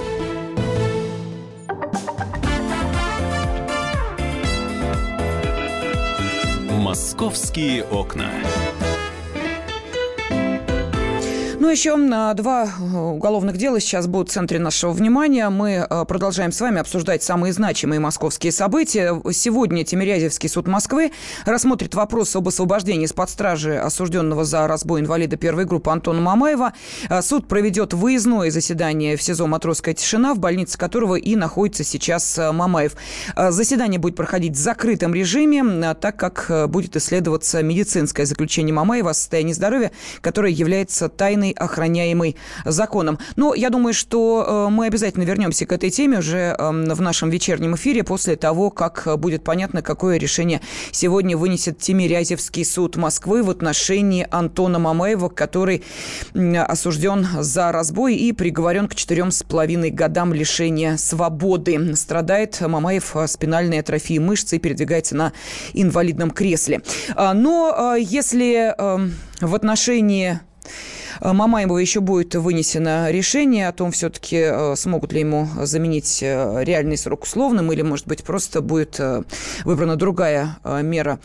«Московские 6.91 7.85
окна». 7.85 8.29
Ну, 11.61 11.69
еще 11.69 11.95
два 12.33 12.65
э, 12.65 12.97
уголовных 12.97 13.55
дела 13.55 13.79
сейчас 13.79 14.07
будут 14.07 14.29
в 14.29 14.31
центре 14.31 14.57
нашего 14.57 14.93
внимания. 14.93 15.47
Мы 15.49 15.85
э, 15.87 16.05
продолжаем 16.05 16.51
с 16.51 16.59
вами 16.59 16.79
обсуждать 16.79 17.21
самые 17.21 17.53
значимые 17.53 17.99
московские 17.99 18.51
события. 18.51 19.21
Сегодня 19.31 19.83
Тимирязевский 19.83 20.49
суд 20.49 20.67
Москвы 20.67 21.11
рассмотрит 21.45 21.93
вопрос 21.93 22.35
об 22.35 22.47
освобождении 22.47 23.05
из-под 23.05 23.29
стражи 23.29 23.77
осужденного 23.77 24.43
за 24.43 24.67
разбой 24.67 25.01
инвалида 25.01 25.37
первой 25.37 25.65
группы 25.65 25.91
Антона 25.91 26.19
Мамаева. 26.19 26.73
Э, 27.11 27.21
суд 27.21 27.47
проведет 27.47 27.93
выездное 27.93 28.49
заседание 28.49 29.15
в 29.15 29.21
СИЗО 29.21 29.45
«Матросская 29.45 29.93
тишина», 29.93 30.33
в 30.33 30.39
больнице 30.39 30.79
которого 30.79 31.13
и 31.13 31.35
находится 31.35 31.83
сейчас 31.83 32.39
Мамаев. 32.39 32.93
Заседание 33.37 33.99
будет 33.99 34.15
проходить 34.15 34.53
в 34.53 34.59
закрытом 34.59 35.13
режиме, 35.13 35.93
так 35.93 36.17
как 36.17 36.69
будет 36.71 36.95
исследоваться 36.95 37.61
медицинское 37.61 38.25
заключение 38.25 38.73
Мамаева 38.73 39.11
о 39.11 39.13
состоянии 39.13 39.53
здоровья, 39.53 39.91
которое 40.21 40.51
является 40.51 41.07
тайной 41.07 41.50
охраняемый 41.51 42.35
законом. 42.65 43.19
Но 43.35 43.53
я 43.53 43.69
думаю, 43.69 43.93
что 43.93 44.67
э, 44.67 44.71
мы 44.71 44.87
обязательно 44.87 45.23
вернемся 45.23 45.65
к 45.65 45.71
этой 45.71 45.89
теме 45.89 46.19
уже 46.19 46.55
эм, 46.57 46.85
в 46.85 47.01
нашем 47.01 47.29
вечернем 47.29 47.75
эфире 47.75 48.03
после 48.03 48.35
того, 48.35 48.69
как 48.69 49.07
будет 49.17 49.43
понятно, 49.43 49.81
какое 49.81 50.17
решение 50.17 50.61
сегодня 50.91 51.37
вынесет 51.37 51.79
Тимирязевский 51.79 52.65
суд 52.65 52.95
Москвы 52.95 53.43
в 53.43 53.49
отношении 53.49 54.27
Антона 54.31 54.79
Мамаева, 54.79 55.29
который 55.29 55.83
осужден 56.33 57.27
за 57.39 57.71
разбой 57.71 58.15
и 58.15 58.31
приговорен 58.31 58.87
к 58.87 58.95
четырем 58.95 59.31
с 59.31 59.43
половиной 59.43 59.91
годам 59.91 60.33
лишения 60.33 60.97
свободы. 60.97 61.95
Страдает 61.95 62.59
Мамаев 62.61 63.15
спинальной 63.27 63.79
атрофией 63.79 64.19
мышц 64.19 64.53
и 64.53 64.59
передвигается 64.59 65.15
на 65.15 65.33
инвалидном 65.73 66.31
кресле. 66.31 66.81
А, 67.15 67.33
но 67.33 67.95
э, 67.95 68.01
если 68.01 68.73
эм, 68.77 69.13
в 69.39 69.55
отношении 69.55 70.39
Э, 71.21 71.33
Мамаева 71.33 71.77
еще 71.77 71.99
будет 71.99 72.35
вынесено 72.35 73.11
решение 73.11 73.67
о 73.67 73.71
том, 73.71 73.91
все-таки 73.91 74.37
э, 74.37 74.75
смогут 74.75 75.13
ли 75.13 75.21
ему 75.21 75.47
заменить 75.61 76.19
э, 76.21 76.63
реальный 76.63 76.97
срок 76.97 77.23
условным, 77.23 77.71
или, 77.71 77.81
может 77.83 78.07
быть, 78.07 78.23
просто 78.23 78.61
будет 78.61 78.99
выбрана 79.63 79.95
другая 79.95 80.57
мера 80.63 81.19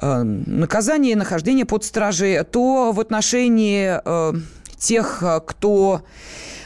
наказания, 0.00 1.16
нахождения 1.16 1.64
под 1.64 1.84
стражей, 1.84 2.42
то 2.44 2.92
в 2.92 3.00
отношении 3.00 4.00
тех, 4.78 5.22
кто 5.46 6.02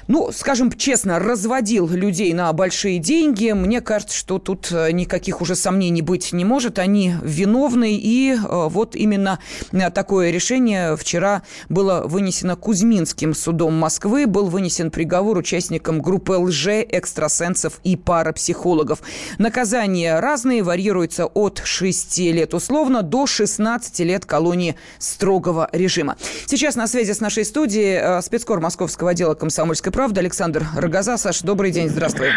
ну, 0.09 0.31
скажем 0.33 0.71
честно, 0.73 1.19
разводил 1.19 1.89
людей 1.89 2.33
на 2.33 2.53
большие 2.53 2.99
деньги. 2.99 3.51
Мне 3.51 3.81
кажется, 3.81 4.17
что 4.17 4.39
тут 4.39 4.69
э, 4.71 4.93
никаких 4.93 5.41
уже 5.41 5.57
сомнений 5.57 6.03
быть 6.03 6.33
не 6.33 6.45
может. 6.45 6.79
Они 6.79 7.15
виновны. 7.23 7.97
И 7.97 8.35
э, 8.35 8.39
вот 8.69 8.95
именно 8.95 9.41
э, 9.73 9.91
такое 9.91 10.31
решение 10.31 10.97
вчера 10.97 11.43
было 11.69 12.03
вынесено 12.07 12.55
Кузьминским 12.55 13.35
судом 13.35 13.75
Москвы. 13.75 14.27
Был 14.27 14.47
вынесен 14.47 14.93
приговор 14.93 15.39
участникам 15.39 16.01
группы 16.01 16.35
лже-экстрасенсов 16.35 17.81
и 17.83 17.97
парапсихологов. 17.97 19.01
Наказания 19.39 20.21
разные, 20.21 20.63
варьируются 20.63 21.27
от 21.27 21.63
6 21.65 22.19
лет 22.19 22.55
условно 22.55 23.03
до 23.03 23.27
16 23.27 23.99
лет 24.01 24.25
колонии 24.25 24.77
строгого 24.99 25.69
режима. 25.73 26.17
Сейчас 26.47 26.77
на 26.77 26.87
связи 26.87 27.13
с 27.13 27.21
нашей 27.21 27.45
студией 27.45 28.23
спецкор 28.23 28.61
московского 28.61 29.11
отдела 29.11 29.35
комсомольской 29.35 29.93
правда. 29.97 30.21
Александр 30.21 30.63
Рогоза. 30.77 31.17
Саш, 31.17 31.41
добрый 31.41 31.71
день, 31.71 31.89
здравствуй. 31.89 32.29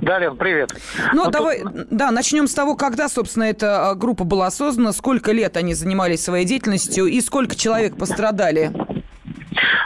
Да, 0.00 0.18
Лен, 0.18 0.34
привет. 0.36 0.74
Ну, 1.12 1.26
а 1.26 1.30
давай, 1.30 1.60
тут... 1.60 1.88
да, 1.90 2.10
начнем 2.10 2.46
с 2.46 2.54
того, 2.54 2.74
когда, 2.74 3.10
собственно, 3.10 3.44
эта 3.44 3.90
а, 3.90 3.94
группа 3.94 4.24
была 4.24 4.50
создана, 4.50 4.92
сколько 4.92 5.30
лет 5.30 5.58
они 5.58 5.74
занимались 5.74 6.24
своей 6.24 6.46
деятельностью 6.46 7.04
и 7.04 7.20
сколько 7.20 7.54
человек 7.54 7.98
пострадали? 7.98 8.72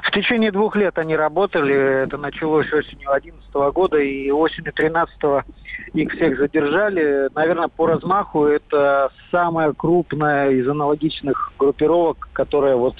В 0.04 0.12
течение 0.12 0.52
двух 0.52 0.76
лет 0.76 0.96
они 0.98 1.16
работали. 1.16 2.04
Это 2.04 2.16
началось 2.16 2.72
осенью 2.72 3.08
2011 3.10 3.74
года 3.74 3.98
и 3.98 4.30
осенью 4.30 4.72
2013 4.72 5.44
их 5.96 6.12
всех 6.12 6.38
задержали. 6.38 7.28
Наверное, 7.34 7.68
по 7.68 7.86
размаху 7.86 8.44
это 8.44 9.10
самая 9.30 9.72
крупная 9.72 10.50
из 10.50 10.68
аналогичных 10.68 11.52
группировок, 11.58 12.28
которая 12.32 12.76
вот 12.76 12.94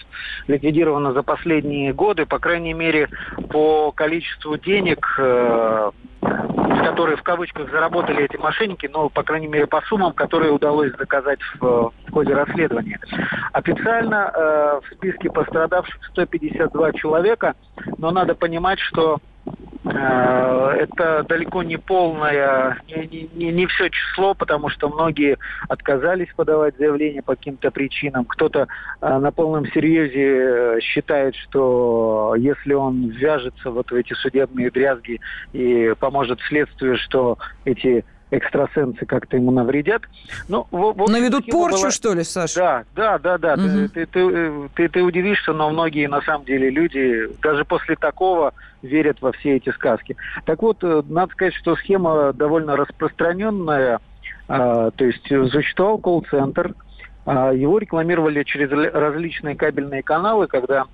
ликвидирована 0.48 1.12
за 1.12 1.22
последние 1.22 1.92
годы, 1.92 2.26
по 2.26 2.38
крайней 2.38 2.72
мере, 2.72 3.08
по 3.50 3.92
количеству 3.92 4.56
денег, 4.56 5.06
э, 5.18 5.90
которые 6.86 7.16
в 7.16 7.22
кавычках 7.22 7.70
заработали 7.70 8.24
эти 8.24 8.36
мошенники, 8.36 8.86
но, 8.86 9.08
по 9.08 9.22
крайней 9.22 9.48
мере, 9.48 9.66
по 9.66 9.80
суммам, 9.82 10.12
которые 10.12 10.52
удалось 10.52 10.92
доказать 10.92 11.40
в, 11.58 11.92
в 12.06 12.12
ходе 12.12 12.34
расследования. 12.34 13.00
Официально 13.52 14.30
э, 14.32 14.80
в 14.82 14.94
списке 14.94 15.30
пострадавших 15.30 16.04
152 16.12 16.92
человека, 16.92 17.54
но 17.98 18.10
надо 18.10 18.34
понимать, 18.34 18.78
что 18.78 19.18
Э, 19.84 20.72
это 20.78 21.24
далеко 21.28 21.62
не 21.62 21.76
полное, 21.76 22.78
не, 22.88 23.28
не, 23.34 23.52
не 23.52 23.66
все 23.66 23.88
число, 23.88 24.34
потому 24.34 24.68
что 24.68 24.88
многие 24.88 25.38
отказались 25.68 26.28
подавать 26.34 26.76
заявление 26.76 27.22
по 27.22 27.36
каким-то 27.36 27.70
причинам. 27.70 28.24
Кто-то 28.24 28.66
э, 29.00 29.18
на 29.18 29.30
полном 29.30 29.66
серьезе 29.66 30.80
считает, 30.80 31.36
что 31.36 32.34
если 32.36 32.74
он 32.74 33.10
вяжется 33.10 33.70
вот 33.70 33.90
в 33.90 33.94
эти 33.94 34.12
судебные 34.14 34.70
дрязги 34.70 35.20
и 35.52 35.94
поможет 36.00 36.15
следствию, 36.24 36.96
что 36.98 37.38
эти 37.64 38.04
экстрасенсы 38.30 39.06
как-то 39.06 39.36
ему 39.36 39.50
навредят. 39.50 40.02
Ну, 40.48 40.66
вот, 40.70 41.08
Наведут 41.08 41.46
порчу, 41.46 41.82
была... 41.82 41.90
что 41.90 42.12
ли, 42.12 42.24
Саша? 42.24 42.54
Да, 42.56 42.84
да, 42.94 43.18
да, 43.18 43.38
да. 43.38 43.54
Угу. 43.54 43.88
Ты, 43.94 44.06
ты, 44.06 44.06
ты, 44.06 44.68
ты, 44.74 44.88
ты 44.88 45.02
удивишься, 45.02 45.52
но 45.52 45.70
многие 45.70 46.08
на 46.08 46.20
самом 46.22 46.44
деле 46.44 46.70
люди 46.70 47.28
даже 47.42 47.64
после 47.64 47.94
такого 47.96 48.52
верят 48.82 49.18
во 49.20 49.32
все 49.32 49.56
эти 49.56 49.70
сказки. 49.70 50.16
Так 50.44 50.62
вот, 50.62 50.78
э, 50.82 51.02
надо 51.08 51.32
сказать, 51.32 51.54
что 51.54 51.76
схема 51.76 52.32
довольно 52.32 52.76
распространенная. 52.76 54.00
А, 54.48 54.90
то 54.90 55.04
есть 55.04 55.26
существовал 55.26 55.98
колл-центр, 55.98 56.74
а, 57.24 57.52
его 57.52 57.78
рекламировали 57.78 58.44
через 58.44 58.70
различные 58.70 59.56
кабельные 59.56 60.02
каналы, 60.02 60.46
когда 60.46 60.86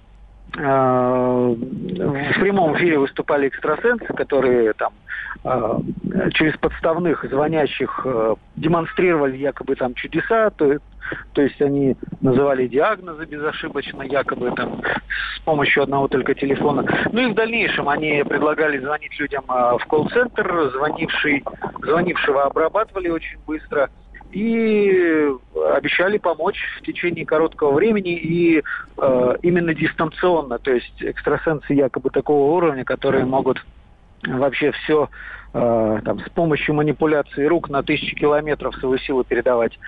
а, 0.58 1.48
в 1.48 2.40
прямом 2.40 2.76
эфире 2.76 2.98
выступали 2.98 3.48
экстрасенсы, 3.48 4.06
которые 4.06 4.72
там 4.72 4.92
через 6.34 6.56
подставных 6.58 7.24
звонящих 7.28 8.00
а, 8.04 8.34
демонстрировали 8.56 9.36
якобы 9.36 9.74
там 9.76 9.94
чудеса, 9.94 10.50
то, 10.50 10.78
то 11.32 11.42
есть 11.42 11.60
они 11.60 11.96
называли 12.20 12.68
диагнозы 12.68 13.24
безошибочно, 13.24 14.02
якобы 14.02 14.52
там 14.52 14.82
с 15.36 15.40
помощью 15.40 15.82
одного 15.82 16.08
только 16.08 16.34
телефона. 16.34 16.84
Ну 17.12 17.20
и 17.20 17.32
в 17.32 17.34
дальнейшем 17.34 17.88
они 17.88 18.22
предлагали 18.28 18.78
звонить 18.78 19.18
людям 19.18 19.44
в 19.46 19.84
колл-центр, 19.88 20.70
звонивший, 20.74 21.42
звонившего 21.82 22.44
обрабатывали 22.44 23.08
очень 23.08 23.38
быстро– 23.46 23.90
и 24.32 25.28
обещали 25.74 26.18
помочь 26.18 26.58
в 26.78 26.82
течение 26.86 27.26
короткого 27.26 27.72
времени 27.72 28.14
и 28.14 28.62
э, 28.96 29.36
именно 29.42 29.74
дистанционно, 29.74 30.58
то 30.58 30.72
есть 30.72 31.02
экстрасенсы 31.02 31.74
якобы 31.74 32.10
такого 32.10 32.56
уровня, 32.56 32.84
которые 32.84 33.26
могут 33.26 33.64
вообще 34.26 34.72
все 34.72 35.08
э, 35.52 36.00
там, 36.04 36.20
с 36.20 36.28
помощью 36.30 36.74
манипуляции 36.74 37.44
рук 37.44 37.68
на 37.68 37.82
тысячи 37.82 38.14
километров 38.14 38.74
свою 38.76 38.98
силу 38.98 39.24
передавать. 39.24 39.78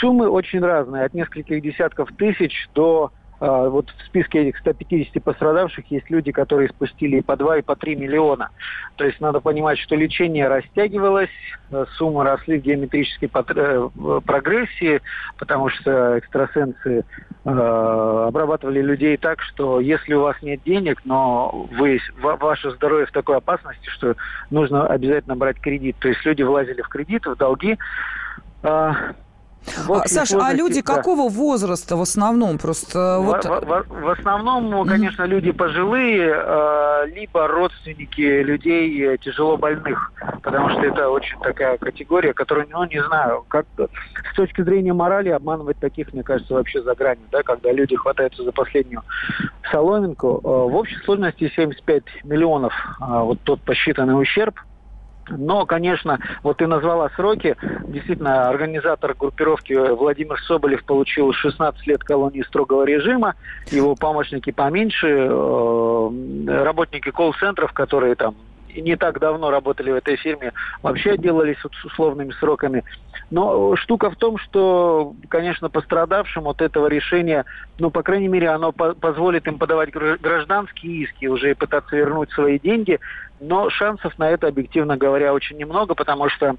Суммы 0.00 0.28
очень 0.28 0.60
разные, 0.60 1.04
от 1.04 1.14
нескольких 1.14 1.62
десятков 1.62 2.10
тысяч 2.16 2.68
до 2.74 3.12
вот 3.44 3.90
в 3.90 4.06
списке 4.06 4.42
этих 4.42 4.58
150 4.58 5.22
пострадавших 5.22 5.90
есть 5.90 6.08
люди, 6.08 6.32
которые 6.32 6.68
спустили 6.68 7.18
и 7.18 7.22
по 7.22 7.36
2, 7.36 7.58
и 7.58 7.62
по 7.62 7.76
3 7.76 7.96
миллиона. 7.96 8.50
То 8.96 9.04
есть 9.04 9.20
надо 9.20 9.40
понимать, 9.40 9.78
что 9.78 9.96
лечение 9.96 10.48
растягивалось, 10.48 11.30
э, 11.70 11.84
суммы 11.96 12.24
росли 12.24 12.58
в 12.58 12.62
геометрической 12.62 13.30
э, 13.32 13.88
прогрессии, 14.24 15.00
потому 15.38 15.68
что 15.68 16.18
экстрасенсы 16.18 17.04
э, 17.44 17.50
обрабатывали 17.50 18.80
людей 18.80 19.16
так, 19.16 19.42
что 19.42 19.80
если 19.80 20.14
у 20.14 20.22
вас 20.22 20.36
нет 20.42 20.60
денег, 20.64 21.02
но 21.04 21.68
вы, 21.72 22.00
ваше 22.20 22.70
здоровье 22.70 23.06
в 23.06 23.12
такой 23.12 23.36
опасности, 23.36 23.88
что 23.90 24.16
нужно 24.50 24.86
обязательно 24.86 25.36
брать 25.36 25.60
кредит. 25.60 25.96
То 25.98 26.08
есть 26.08 26.24
люди 26.24 26.42
влазили 26.42 26.82
в 26.82 26.88
кредит, 26.88 27.26
в 27.26 27.36
долги, 27.36 27.78
а, 28.62 29.12
Саша, 30.06 30.38
а 30.40 30.52
люди 30.52 30.82
да. 30.82 30.94
какого 30.94 31.28
возраста 31.28 31.96
в 31.96 32.02
основном? 32.02 32.58
Просто 32.58 33.18
в, 33.20 33.24
вот... 33.24 33.44
в, 33.44 33.48
в, 33.48 34.00
в 34.02 34.08
основном, 34.10 34.86
конечно, 34.86 35.22
mm-hmm. 35.22 35.28
люди 35.28 35.52
пожилые, 35.52 36.34
э, 36.34 37.06
либо 37.14 37.46
родственники 37.48 38.20
людей 38.20 39.16
тяжело 39.18 39.56
больных, 39.56 40.12
потому 40.42 40.70
что 40.70 40.80
это 40.80 41.08
очень 41.08 41.38
такая 41.40 41.78
категория, 41.78 42.34
которую, 42.34 42.66
ну, 42.70 42.84
не 42.84 43.02
знаю, 43.02 43.44
как 43.48 43.66
с 43.76 44.36
точки 44.36 44.62
зрения 44.62 44.92
морали 44.92 45.30
обманывать 45.30 45.78
таких, 45.78 46.12
мне 46.12 46.22
кажется, 46.22 46.54
вообще 46.54 46.82
за 46.82 46.94
гранью, 46.94 47.26
да, 47.30 47.42
когда 47.42 47.72
люди 47.72 47.96
хватаются 47.96 48.42
за 48.42 48.52
последнюю 48.52 49.02
соломинку. 49.70 50.40
Э, 50.42 50.48
в 50.48 50.76
общей 50.76 50.96
сложности 51.04 51.50
75 51.54 52.02
миллионов 52.24 52.72
э, 53.00 53.04
вот 53.08 53.40
тот 53.44 53.60
посчитанный 53.62 54.20
ущерб– 54.20 54.54
но, 55.28 55.66
конечно, 55.66 56.18
вот 56.42 56.58
ты 56.58 56.66
назвала 56.66 57.10
сроки. 57.16 57.56
Действительно, 57.86 58.48
организатор 58.48 59.14
группировки 59.14 59.72
Владимир 59.72 60.40
Соболев 60.42 60.84
получил 60.84 61.32
16 61.32 61.86
лет 61.86 62.04
колонии 62.04 62.42
строгого 62.42 62.84
режима. 62.84 63.34
Его 63.70 63.94
помощники 63.94 64.50
поменьше, 64.50 65.08
э, 65.08 66.62
работники 66.62 67.10
колл-центров, 67.10 67.72
которые 67.72 68.14
там 68.14 68.34
не 68.80 68.96
так 68.96 69.20
давно 69.20 69.50
работали 69.50 69.90
в 69.90 69.96
этой 69.96 70.16
фирме, 70.16 70.52
вообще 70.82 71.12
отделались 71.12 71.62
вот 71.62 71.72
с 71.74 71.84
условными 71.84 72.32
сроками. 72.32 72.84
Но 73.30 73.76
штука 73.76 74.10
в 74.10 74.16
том, 74.16 74.38
что, 74.38 75.14
конечно, 75.28 75.70
пострадавшим 75.70 76.46
от 76.48 76.60
этого 76.60 76.86
решения, 76.86 77.44
ну, 77.78 77.90
по 77.90 78.02
крайней 78.02 78.28
мере, 78.28 78.50
оно 78.50 78.72
по 78.72 78.94
позволит 78.94 79.46
им 79.46 79.58
подавать 79.58 79.90
гражданские 79.90 81.04
иски, 81.04 81.26
уже 81.26 81.50
и 81.50 81.54
пытаться 81.54 81.96
вернуть 81.96 82.30
свои 82.32 82.58
деньги. 82.58 83.00
Но 83.40 83.70
шансов 83.70 84.18
на 84.18 84.30
это, 84.30 84.48
объективно 84.48 84.96
говоря, 84.96 85.34
очень 85.34 85.56
немного, 85.56 85.94
потому 85.94 86.28
что 86.28 86.56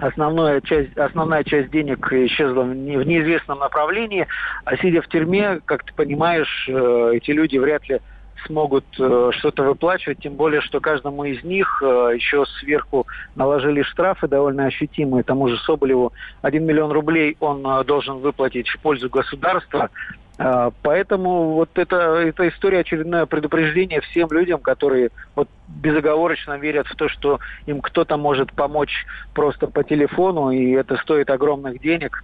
основная 0.00 0.60
часть, 0.60 0.96
основная 0.96 1.44
часть 1.44 1.70
денег 1.70 2.12
исчезла 2.12 2.62
в 2.62 2.74
неизвестном 2.74 3.58
направлении, 3.58 4.26
а 4.64 4.76
сидя 4.76 5.02
в 5.02 5.08
тюрьме, 5.08 5.60
как 5.64 5.84
ты 5.84 5.92
понимаешь, 5.94 6.68
э, 6.68 7.12
эти 7.14 7.30
люди 7.30 7.56
вряд 7.58 7.88
ли 7.88 8.00
смогут 8.44 8.84
э, 8.98 9.30
что-то 9.32 9.62
выплачивать, 9.62 10.18
тем 10.18 10.34
более, 10.34 10.60
что 10.60 10.80
каждому 10.80 11.24
из 11.24 11.42
них 11.42 11.82
э, 11.82 12.12
еще 12.14 12.44
сверху 12.60 13.06
наложили 13.34 13.82
штрафы 13.82 14.28
довольно 14.28 14.66
ощутимые. 14.66 15.24
Тому 15.24 15.48
же 15.48 15.58
Соболеву 15.58 16.12
1 16.42 16.64
миллион 16.64 16.92
рублей 16.92 17.36
он 17.40 17.62
должен 17.86 18.18
выплатить 18.18 18.68
в 18.68 18.78
пользу 18.80 19.08
государства. 19.08 19.90
А, 20.38 20.70
поэтому 20.82 21.54
вот 21.54 21.70
это, 21.76 21.96
эта 21.96 22.48
история 22.48 22.80
очередное 22.80 23.26
предупреждение 23.26 24.00
всем 24.02 24.28
людям, 24.30 24.60
которые 24.60 25.10
вот 25.34 25.48
безоговорочно 25.68 26.58
верят 26.58 26.86
в 26.86 26.94
то, 26.94 27.08
что 27.08 27.40
им 27.66 27.80
кто-то 27.80 28.16
может 28.16 28.52
помочь 28.52 29.06
просто 29.34 29.66
по 29.66 29.82
телефону, 29.82 30.50
и 30.50 30.72
это 30.72 30.96
стоит 30.98 31.30
огромных 31.30 31.80
денег. 31.80 32.22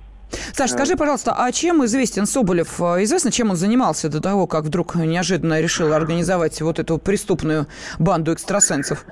Саш, 0.54 0.70
скажи, 0.70 0.96
пожалуйста, 0.96 1.34
а 1.36 1.50
чем 1.52 1.84
известен 1.84 2.26
Соболев? 2.26 2.80
Известно, 2.80 3.30
чем 3.30 3.50
он 3.50 3.56
занимался 3.56 4.08
до 4.08 4.20
того, 4.20 4.46
как 4.46 4.64
вдруг 4.64 4.94
неожиданно 4.94 5.60
решил 5.60 5.92
организовать 5.92 6.60
вот 6.60 6.78
эту 6.78 6.98
преступную 6.98 7.66
банду 7.98 8.32
экстрасенсов? 8.32 9.04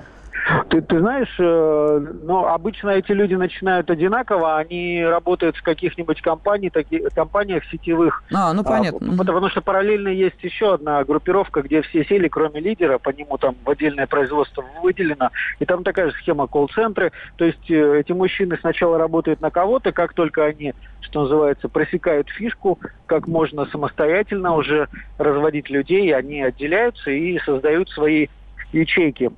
Ты, 0.69 0.81
ты 0.81 0.99
знаешь, 0.99 1.33
э, 1.39 2.05
ну, 2.23 2.45
обычно 2.45 2.89
эти 2.89 3.11
люди 3.11 3.35
начинают 3.35 3.89
одинаково, 3.89 4.57
они 4.57 5.03
работают 5.03 5.55
в 5.55 5.63
каких-нибудь 5.63 6.21
компаниях, 6.21 6.73
таки, 6.73 7.03
компаниях 7.13 7.63
сетевых. 7.65 8.23
А, 8.33 8.53
ну 8.53 8.63
понятно. 8.63 9.13
А, 9.13 9.17
потому 9.17 9.49
что 9.49 9.61
параллельно 9.61 10.09
есть 10.09 10.41
еще 10.41 10.73
одна 10.73 11.03
группировка, 11.03 11.61
где 11.61 11.81
все 11.81 12.03
сели, 12.05 12.27
кроме 12.27 12.59
лидера, 12.59 12.97
по 12.97 13.09
нему 13.09 13.37
там 13.37 13.55
в 13.63 13.69
отдельное 13.69 14.07
производство 14.07 14.63
выделено, 14.81 15.29
и 15.59 15.65
там 15.65 15.83
такая 15.83 16.09
же 16.09 16.15
схема 16.17 16.47
колл-центры. 16.47 17.11
То 17.35 17.45
есть 17.45 17.69
э, 17.69 17.99
эти 17.99 18.11
мужчины 18.11 18.57
сначала 18.59 18.97
работают 18.97 19.41
на 19.41 19.51
кого-то, 19.51 19.91
как 19.91 20.13
только 20.13 20.45
они, 20.45 20.73
что 21.01 21.23
называется, 21.23 21.69
просекают 21.69 22.29
фишку, 22.29 22.79
как 23.05 23.27
можно 23.27 23.65
самостоятельно 23.67 24.55
уже 24.55 24.87
разводить 25.17 25.69
людей, 25.69 26.13
они 26.15 26.41
отделяются 26.41 27.11
и 27.11 27.37
создают 27.39 27.89
свои 27.89 28.27
ячейки. 28.71 29.31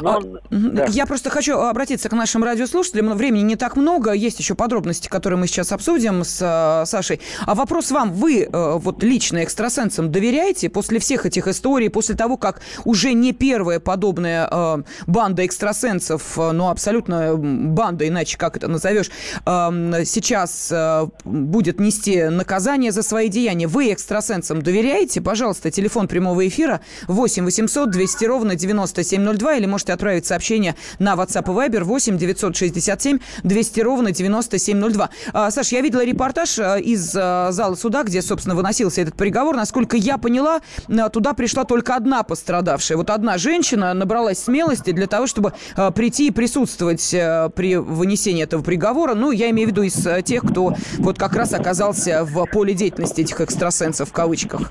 Но, 0.00 0.18
а, 0.18 0.20
да. 0.50 0.86
Я 0.88 1.06
просто 1.06 1.30
хочу 1.30 1.58
обратиться 1.58 2.08
к 2.08 2.12
нашим 2.12 2.44
радиослушателям. 2.44 3.16
Времени 3.16 3.42
не 3.42 3.56
так 3.56 3.76
много. 3.76 4.12
Есть 4.12 4.38
еще 4.38 4.54
подробности, 4.54 5.08
которые 5.08 5.38
мы 5.38 5.46
сейчас 5.46 5.72
обсудим 5.72 6.24
с 6.24 6.38
э, 6.40 6.86
Сашей. 6.86 7.20
А 7.46 7.54
вопрос 7.54 7.90
вам. 7.90 8.12
Вы 8.12 8.42
э, 8.42 8.48
вот 8.78 9.02
лично 9.02 9.42
экстрасенсам 9.42 10.10
доверяете 10.10 10.68
после 10.68 10.98
всех 10.98 11.26
этих 11.26 11.46
историй, 11.48 11.90
после 11.90 12.14
того, 12.14 12.36
как 12.36 12.60
уже 12.84 13.12
не 13.12 13.32
первая 13.32 13.80
подобная 13.80 14.48
э, 14.50 14.82
банда 15.06 15.44
экстрасенсов, 15.46 16.38
э, 16.38 16.52
ну, 16.52 16.68
абсолютно 16.68 17.36
банда, 17.36 18.06
иначе 18.06 18.38
как 18.38 18.56
это 18.56 18.68
назовешь, 18.68 19.10
э, 19.46 20.04
сейчас 20.04 20.70
э, 20.72 21.06
будет 21.24 21.80
нести 21.80 22.24
наказание 22.24 22.92
за 22.92 23.02
свои 23.02 23.28
деяния. 23.28 23.66
Вы 23.66 23.92
экстрасенсам 23.92 24.62
доверяете? 24.62 25.20
Пожалуйста, 25.20 25.70
телефон 25.70 26.08
прямого 26.08 26.46
эфира 26.46 26.80
8 27.08 27.44
800 27.44 27.90
200 27.90 28.24
ровно 28.24 28.54
9702 28.54 29.59
или 29.60 29.66
можете 29.66 29.92
отправить 29.92 30.26
сообщение 30.26 30.74
на 30.98 31.14
WhatsApp 31.14 31.44
и 31.44 31.70
Viber 31.70 31.84
8 31.84 32.18
967 32.18 33.18
200 33.42 33.80
ровно 33.80 34.10
9702. 34.10 35.10
А, 35.32 35.50
Саш, 35.50 35.68
я 35.68 35.80
видела 35.80 36.04
репортаж 36.04 36.58
а, 36.58 36.76
из 36.78 37.14
а, 37.16 37.52
зала 37.52 37.74
суда, 37.74 38.02
где, 38.02 38.22
собственно, 38.22 38.54
выносился 38.54 39.02
этот 39.02 39.14
приговор. 39.14 39.56
Насколько 39.56 39.96
я 39.96 40.18
поняла, 40.18 40.60
туда 41.12 41.34
пришла 41.34 41.64
только 41.64 41.94
одна 41.94 42.22
пострадавшая. 42.22 42.96
Вот 42.96 43.10
одна 43.10 43.38
женщина 43.38 43.92
набралась 43.94 44.38
смелости 44.38 44.90
для 44.92 45.06
того, 45.06 45.26
чтобы 45.26 45.52
прийти 45.94 46.28
и 46.28 46.30
присутствовать 46.30 47.10
при 47.54 47.76
вынесении 47.76 48.42
этого 48.42 48.62
приговора. 48.62 49.14
Ну, 49.14 49.30
я 49.30 49.50
имею 49.50 49.68
в 49.68 49.72
виду 49.72 49.82
из 49.82 50.06
тех, 50.24 50.42
кто 50.42 50.74
вот 50.98 51.18
как 51.18 51.34
раз 51.34 51.52
оказался 51.52 52.24
в 52.24 52.46
поле 52.46 52.74
деятельности 52.74 53.20
этих 53.20 53.40
экстрасенсов 53.40 54.08
в 54.08 54.12
кавычках. 54.12 54.70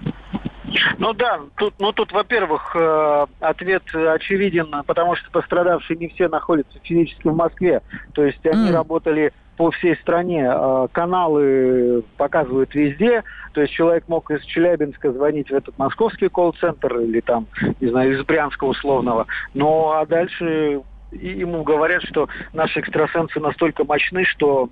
Ну 0.97 1.13
да, 1.13 1.39
тут, 1.57 1.73
ну 1.79 1.91
тут, 1.91 2.11
во-первых, 2.11 2.75
э, 2.75 3.25
ответ 3.39 3.83
очевиден, 3.93 4.73
потому 4.85 5.15
что 5.15 5.29
пострадавшие 5.31 5.97
не 5.97 6.07
все 6.09 6.27
находятся 6.27 6.79
физически 6.83 7.27
в 7.27 7.35
Москве. 7.35 7.81
То 8.13 8.23
есть 8.23 8.45
они 8.45 8.69
mm. 8.69 8.73
работали 8.73 9.33
по 9.57 9.71
всей 9.71 9.97
стране. 9.97 10.49
Э, 10.49 10.87
каналы 10.91 12.03
показывают 12.15 12.73
везде. 12.73 13.23
То 13.53 13.61
есть 13.61 13.73
человек 13.73 14.05
мог 14.07 14.31
из 14.31 14.41
Челябинска 14.45 15.11
звонить 15.11 15.49
в 15.49 15.53
этот 15.53 15.77
московский 15.77 16.29
колл-центр 16.29 16.99
или 16.99 17.19
там, 17.19 17.47
не 17.81 17.89
знаю, 17.89 18.13
из 18.13 18.23
Брянска 18.23 18.63
условного. 18.63 19.27
Ну 19.53 19.91
а 19.91 20.05
дальше 20.05 20.81
ему 21.11 21.63
говорят, 21.63 22.03
что 22.03 22.29
наши 22.53 22.79
экстрасенсы 22.79 23.39
настолько 23.39 23.83
мощны, 23.83 24.23
что 24.23 24.69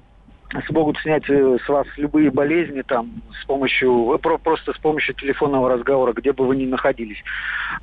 смогут 0.67 0.97
снять 0.99 1.23
э, 1.29 1.57
с 1.63 1.67
вас 1.67 1.87
любые 1.97 2.31
болезни 2.31 2.81
там 2.81 3.21
с 3.41 3.45
помощью 3.45 4.13
э, 4.13 4.17
просто 4.17 4.73
с 4.73 4.77
помощью 4.77 5.15
телефонного 5.15 5.69
разговора, 5.69 6.13
где 6.13 6.31
бы 6.31 6.45
вы 6.45 6.55
ни 6.55 6.65
находились. 6.65 7.21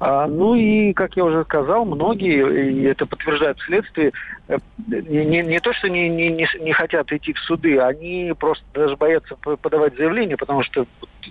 А, 0.00 0.27
ну 0.27 0.55
и, 0.55 0.92
как 0.92 1.16
я 1.16 1.24
уже 1.24 1.44
сказал, 1.44 1.85
многие, 1.85 2.72
и 2.72 2.83
это 2.85 3.07
подтверждают 3.07 3.59
следствие, 3.61 4.12
э, 4.48 4.59
не, 4.87 5.24
не, 5.24 5.42
не 5.42 5.61
то, 5.61 5.72
что 5.72 5.88
не, 5.88 6.09
не, 6.09 6.31
не 6.31 6.72
хотят 6.72 7.12
идти 7.12 7.33
в 7.33 7.38
суды, 7.40 7.79
они 7.79 8.33
просто 8.38 8.64
даже 8.72 8.96
боятся 8.96 9.37
подавать 9.37 9.96
заявление, 9.96 10.37
потому 10.37 10.62
что 10.62 10.87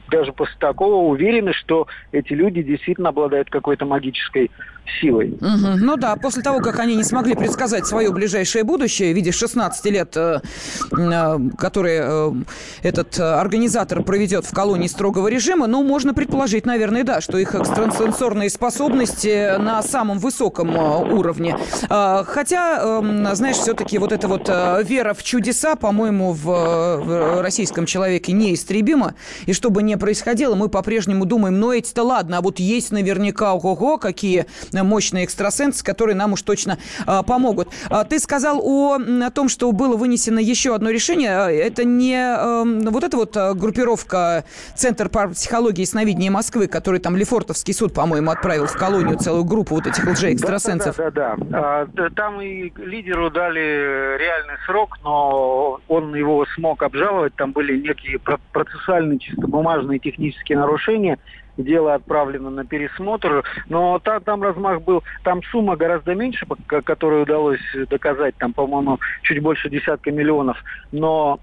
даже 0.10 0.34
после 0.34 0.56
такого 0.60 1.08
уверены, 1.08 1.54
что 1.54 1.88
эти 2.12 2.34
люди 2.34 2.62
действительно 2.62 3.10
обладают 3.10 3.50
какой-то 3.50 3.86
магической 3.86 4.52
силой. 5.00 5.32
Угу. 5.32 5.78
Ну 5.78 5.96
да, 5.98 6.16
после 6.16 6.44
того, 6.44 6.60
как 6.60 6.80
они 6.80 6.96
не 6.96 7.04
смогли 7.04 7.36
предсказать 7.36 7.86
свое 7.86 8.12
ближайшее 8.12 8.64
будущее 8.64 9.14
в 9.14 9.16
виде 9.16 9.32
16 9.32 9.86
лет, 9.92 10.16
э, 10.18 10.40
которые 11.58 12.02
э, 12.06 12.32
этот 12.82 13.20
организатор 13.20 14.04
проведет 14.04 14.46
в 14.46 14.54
колонии 14.54 14.88
строгого 14.88 15.28
режима, 15.28 15.68
ну, 15.68 15.84
можно 15.84 16.14
предположить, 16.14 16.66
наверное, 16.66 17.04
да, 17.04 17.22
что 17.22 17.38
их 17.38 17.56
экстрасенсорные 17.56 18.50
способности 18.50 19.58
на 19.58 19.82
самом 19.82 20.20
высоком 20.20 20.76
уровне. 20.76 21.58
Хотя, 21.90 23.02
знаешь, 23.34 23.58
все-таки 23.58 23.98
вот 23.98 24.12
эта 24.12 24.28
вот 24.28 24.48
вера 24.84 25.14
в 25.14 25.24
чудеса, 25.24 25.76
по-моему, 25.76 26.34
в 26.34 27.42
российском 27.42 27.86
человеке 27.86 28.32
неистребима. 28.32 29.16
И 29.46 29.54
чтобы 29.54 29.84
не 29.84 29.98
происходило, 29.98 30.56
мы 30.56 30.70
по-прежнему 30.70 31.26
думаем, 31.26 31.60
ну, 31.60 31.72
эти-то 31.72 32.04
ладно, 32.04 32.38
а 32.38 32.42
вот 32.42 32.60
есть 32.60 32.92
наверняка, 32.92 33.54
ого-го, 33.54 33.98
какие 33.98 34.46
мощные 34.72 35.26
экстрасенсы, 35.26 35.84
которые 35.84 36.16
нам 36.16 36.34
уж 36.34 36.42
точно 36.42 36.78
помогут. 37.28 37.70
Ты 38.10 38.20
сказал 38.20 38.60
о, 38.62 38.98
о 38.98 39.32
том, 39.32 39.50
что 39.50 39.72
было 39.72 39.96
вынесено 39.96 40.40
еще 40.40 40.76
одно 40.76 40.90
решение. 40.90 41.13
А, 41.22 41.50
это 41.50 41.84
не 41.84 42.16
а, 42.16 42.64
вот 42.64 43.04
эта 43.04 43.18
вот 43.18 43.36
а, 43.38 43.54
группировка 43.54 44.44
Центр 44.76 45.10
по 45.10 45.30
психологии 45.30 45.84
и 45.84 45.86
сновидения 45.86 46.32
Москвы, 46.32 46.68
который 46.68 47.00
там 47.00 47.16
Лефортовский 47.16 47.74
суд, 47.74 47.94
по-моему, 47.94 48.32
отправил 48.32 48.66
в 48.66 48.74
колонию 48.74 49.18
целую 49.18 49.44
группу 49.44 49.76
вот 49.76 49.88
этих 49.88 50.06
лже-экстрасенсов. 50.06 50.98
Да, 50.98 51.12
да, 51.12 51.36
да. 51.38 51.88
да. 51.94 52.10
Там 52.10 52.42
и 52.42 52.72
лидеру 52.78 53.30
дали 53.30 54.18
реальный 54.18 54.58
срок, 54.66 54.98
но 55.04 55.80
он 55.88 56.16
его 56.16 56.46
смог 56.56 56.82
обжаловать. 56.84 57.36
Там 57.36 57.52
были 57.52 57.80
некие 57.80 58.20
процессуальные, 58.52 59.20
чисто 59.20 59.48
бумажные 59.48 60.00
технические 60.00 60.58
нарушения 60.58 61.20
дело 61.58 61.94
отправлено 61.94 62.50
на 62.50 62.66
пересмотр, 62.66 63.44
но 63.70 64.00
та, 64.00 64.20
там 64.20 64.44
размах 64.44 64.82
был, 64.82 65.04
там 65.24 65.42
сумма 65.52 65.76
гораздо 65.76 66.16
меньше, 66.16 66.46
которую 66.68 67.24
удалось 67.24 67.62
доказать, 67.90 68.36
там, 68.38 68.54
по-моему, 68.54 69.00
чуть 69.24 69.42
больше 69.42 69.70
десятка 69.70 70.12
миллионов, 70.12 70.58
но 70.92 71.40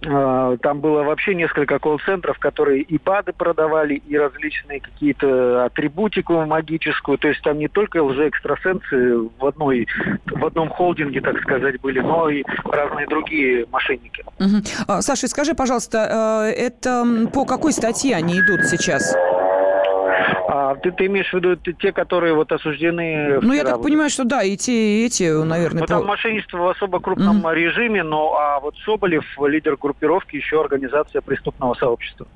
там 0.00 0.80
было 0.80 1.02
вообще 1.02 1.34
несколько 1.34 1.78
колл-центров, 1.78 2.38
которые 2.38 2.82
и 2.82 2.98
БАДы 2.98 3.32
продавали, 3.32 3.94
и 3.94 4.16
различные 4.16 4.80
какие-то 4.80 5.64
атрибутику 5.64 6.44
магическую. 6.46 7.18
То 7.18 7.28
есть 7.28 7.42
там 7.42 7.58
не 7.58 7.68
только 7.68 8.02
лже-экстрасенсы 8.02 9.28
в, 9.38 9.44
одной, 9.44 9.88
в 10.26 10.44
одном 10.44 10.68
холдинге, 10.68 11.20
так 11.20 11.40
сказать, 11.40 11.80
были, 11.80 12.00
но 12.00 12.28
и 12.28 12.44
разные 12.64 13.06
другие 13.08 13.66
мошенники. 13.70 14.24
Угу. 14.38 15.00
Саша, 15.00 15.26
скажи, 15.26 15.54
пожалуйста, 15.54 16.46
э, 16.46 16.52
это 16.52 17.04
по 17.32 17.44
какой 17.44 17.72
статье 17.72 18.14
они 18.14 18.38
идут 18.38 18.66
сейчас? 18.66 19.16
А 20.48 20.74
ты, 20.76 20.90
ты 20.92 21.06
имеешь 21.06 21.30
в 21.30 21.34
виду 21.34 21.56
те, 21.56 21.92
которые 21.92 22.34
вот 22.34 22.52
осуждены? 22.52 23.38
Ну, 23.40 23.52
я 23.52 23.64
так 23.64 23.82
понимаю, 23.82 24.10
что 24.10 24.24
да, 24.24 24.42
и 24.42 24.56
те, 24.56 24.72
и 24.72 25.06
эти, 25.06 25.24
наверное. 25.44 25.80
Ну, 25.80 25.86
там 25.86 26.02
по... 26.02 26.08
мошенничество 26.08 26.58
в 26.58 26.68
особо 26.68 27.00
крупном 27.00 27.46
mm-hmm. 27.46 27.54
режиме, 27.54 28.02
но 28.02 28.36
а 28.36 28.60
вот 28.60 28.74
Соболев, 28.84 29.24
лидер 29.46 29.76
группировки, 29.76 30.36
еще 30.36 30.60
организация 30.60 31.20
преступного 31.20 31.74
сообщества. 31.74 32.26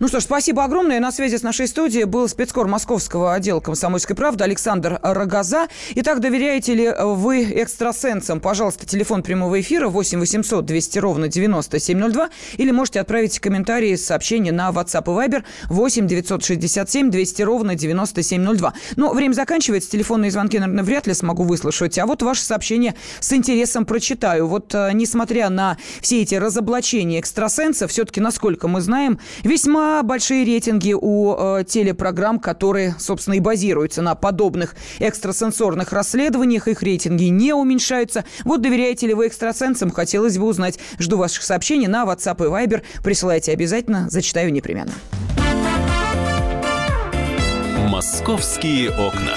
Ну 0.00 0.08
что 0.08 0.20
ж, 0.20 0.24
спасибо 0.24 0.64
огромное. 0.64 1.00
На 1.00 1.12
связи 1.12 1.36
с 1.36 1.42
нашей 1.42 1.68
студией 1.68 2.04
был 2.04 2.28
спецкор 2.28 2.66
московского 2.66 3.34
отдела 3.34 3.60
«Комсомольской 3.60 4.16
правды» 4.16 4.44
Александр 4.44 4.98
Рогоза. 5.02 5.68
Итак, 5.94 6.20
доверяете 6.20 6.74
ли 6.74 6.90
вы 6.90 7.44
экстрасенсам? 7.44 8.40
Пожалуйста, 8.40 8.86
телефон 8.86 9.22
прямого 9.22 9.60
эфира 9.60 9.88
8 9.88 10.18
800 10.18 10.64
200 10.64 10.98
ровно 10.98 11.28
9702 11.28 12.30
или 12.56 12.70
можете 12.70 13.00
отправить 13.00 13.38
комментарии, 13.40 13.94
сообщения 13.96 14.52
на 14.52 14.70
WhatsApp 14.70 15.04
и 15.04 15.28
Viber 15.28 15.44
8 15.68 16.06
967 16.06 17.10
200 17.10 17.42
ровно 17.42 17.74
9702. 17.74 18.72
Но 18.96 19.12
время 19.12 19.34
заканчивается, 19.34 19.90
телефонные 19.90 20.30
звонки, 20.30 20.58
наверное, 20.58 20.84
вряд 20.84 21.06
ли 21.06 21.14
смогу 21.14 21.44
выслушать. 21.44 21.98
А 21.98 22.06
вот 22.06 22.22
ваше 22.22 22.42
сообщение 22.42 22.94
с 23.20 23.32
интересом 23.32 23.84
прочитаю. 23.84 24.46
Вот, 24.46 24.74
э, 24.74 24.90
несмотря 24.94 25.48
на 25.50 25.76
все 26.00 26.22
эти 26.22 26.34
разоблачения 26.34 27.20
экстрасенсов, 27.20 27.90
все-таки, 27.90 28.20
насколько 28.20 28.68
мы 28.68 28.80
знаем, 28.80 29.18
весьма 29.60 30.02
большие 30.02 30.46
рейтинги 30.46 30.94
у 30.98 31.34
э, 31.36 31.64
телепрограмм, 31.64 32.38
которые, 32.38 32.94
собственно, 32.98 33.34
и 33.34 33.40
базируются 33.40 34.00
на 34.00 34.14
подобных 34.14 34.74
экстрасенсорных 35.00 35.92
расследованиях. 35.92 36.66
Их 36.66 36.82
рейтинги 36.82 37.24
не 37.24 37.52
уменьшаются. 37.52 38.24
Вот 38.44 38.62
доверяете 38.62 39.06
ли 39.06 39.12
вы 39.12 39.26
экстрасенсам? 39.26 39.90
Хотелось 39.90 40.38
бы 40.38 40.46
узнать. 40.46 40.78
Жду 40.98 41.18
ваших 41.18 41.42
сообщений 41.42 41.88
на 41.88 42.04
WhatsApp 42.04 42.42
и 42.42 42.48
Viber. 42.48 42.82
Присылайте 43.04 43.52
обязательно, 43.52 44.08
зачитаю 44.08 44.50
непременно. 44.50 44.92
Московские 47.90 48.90
окна. 48.92 49.36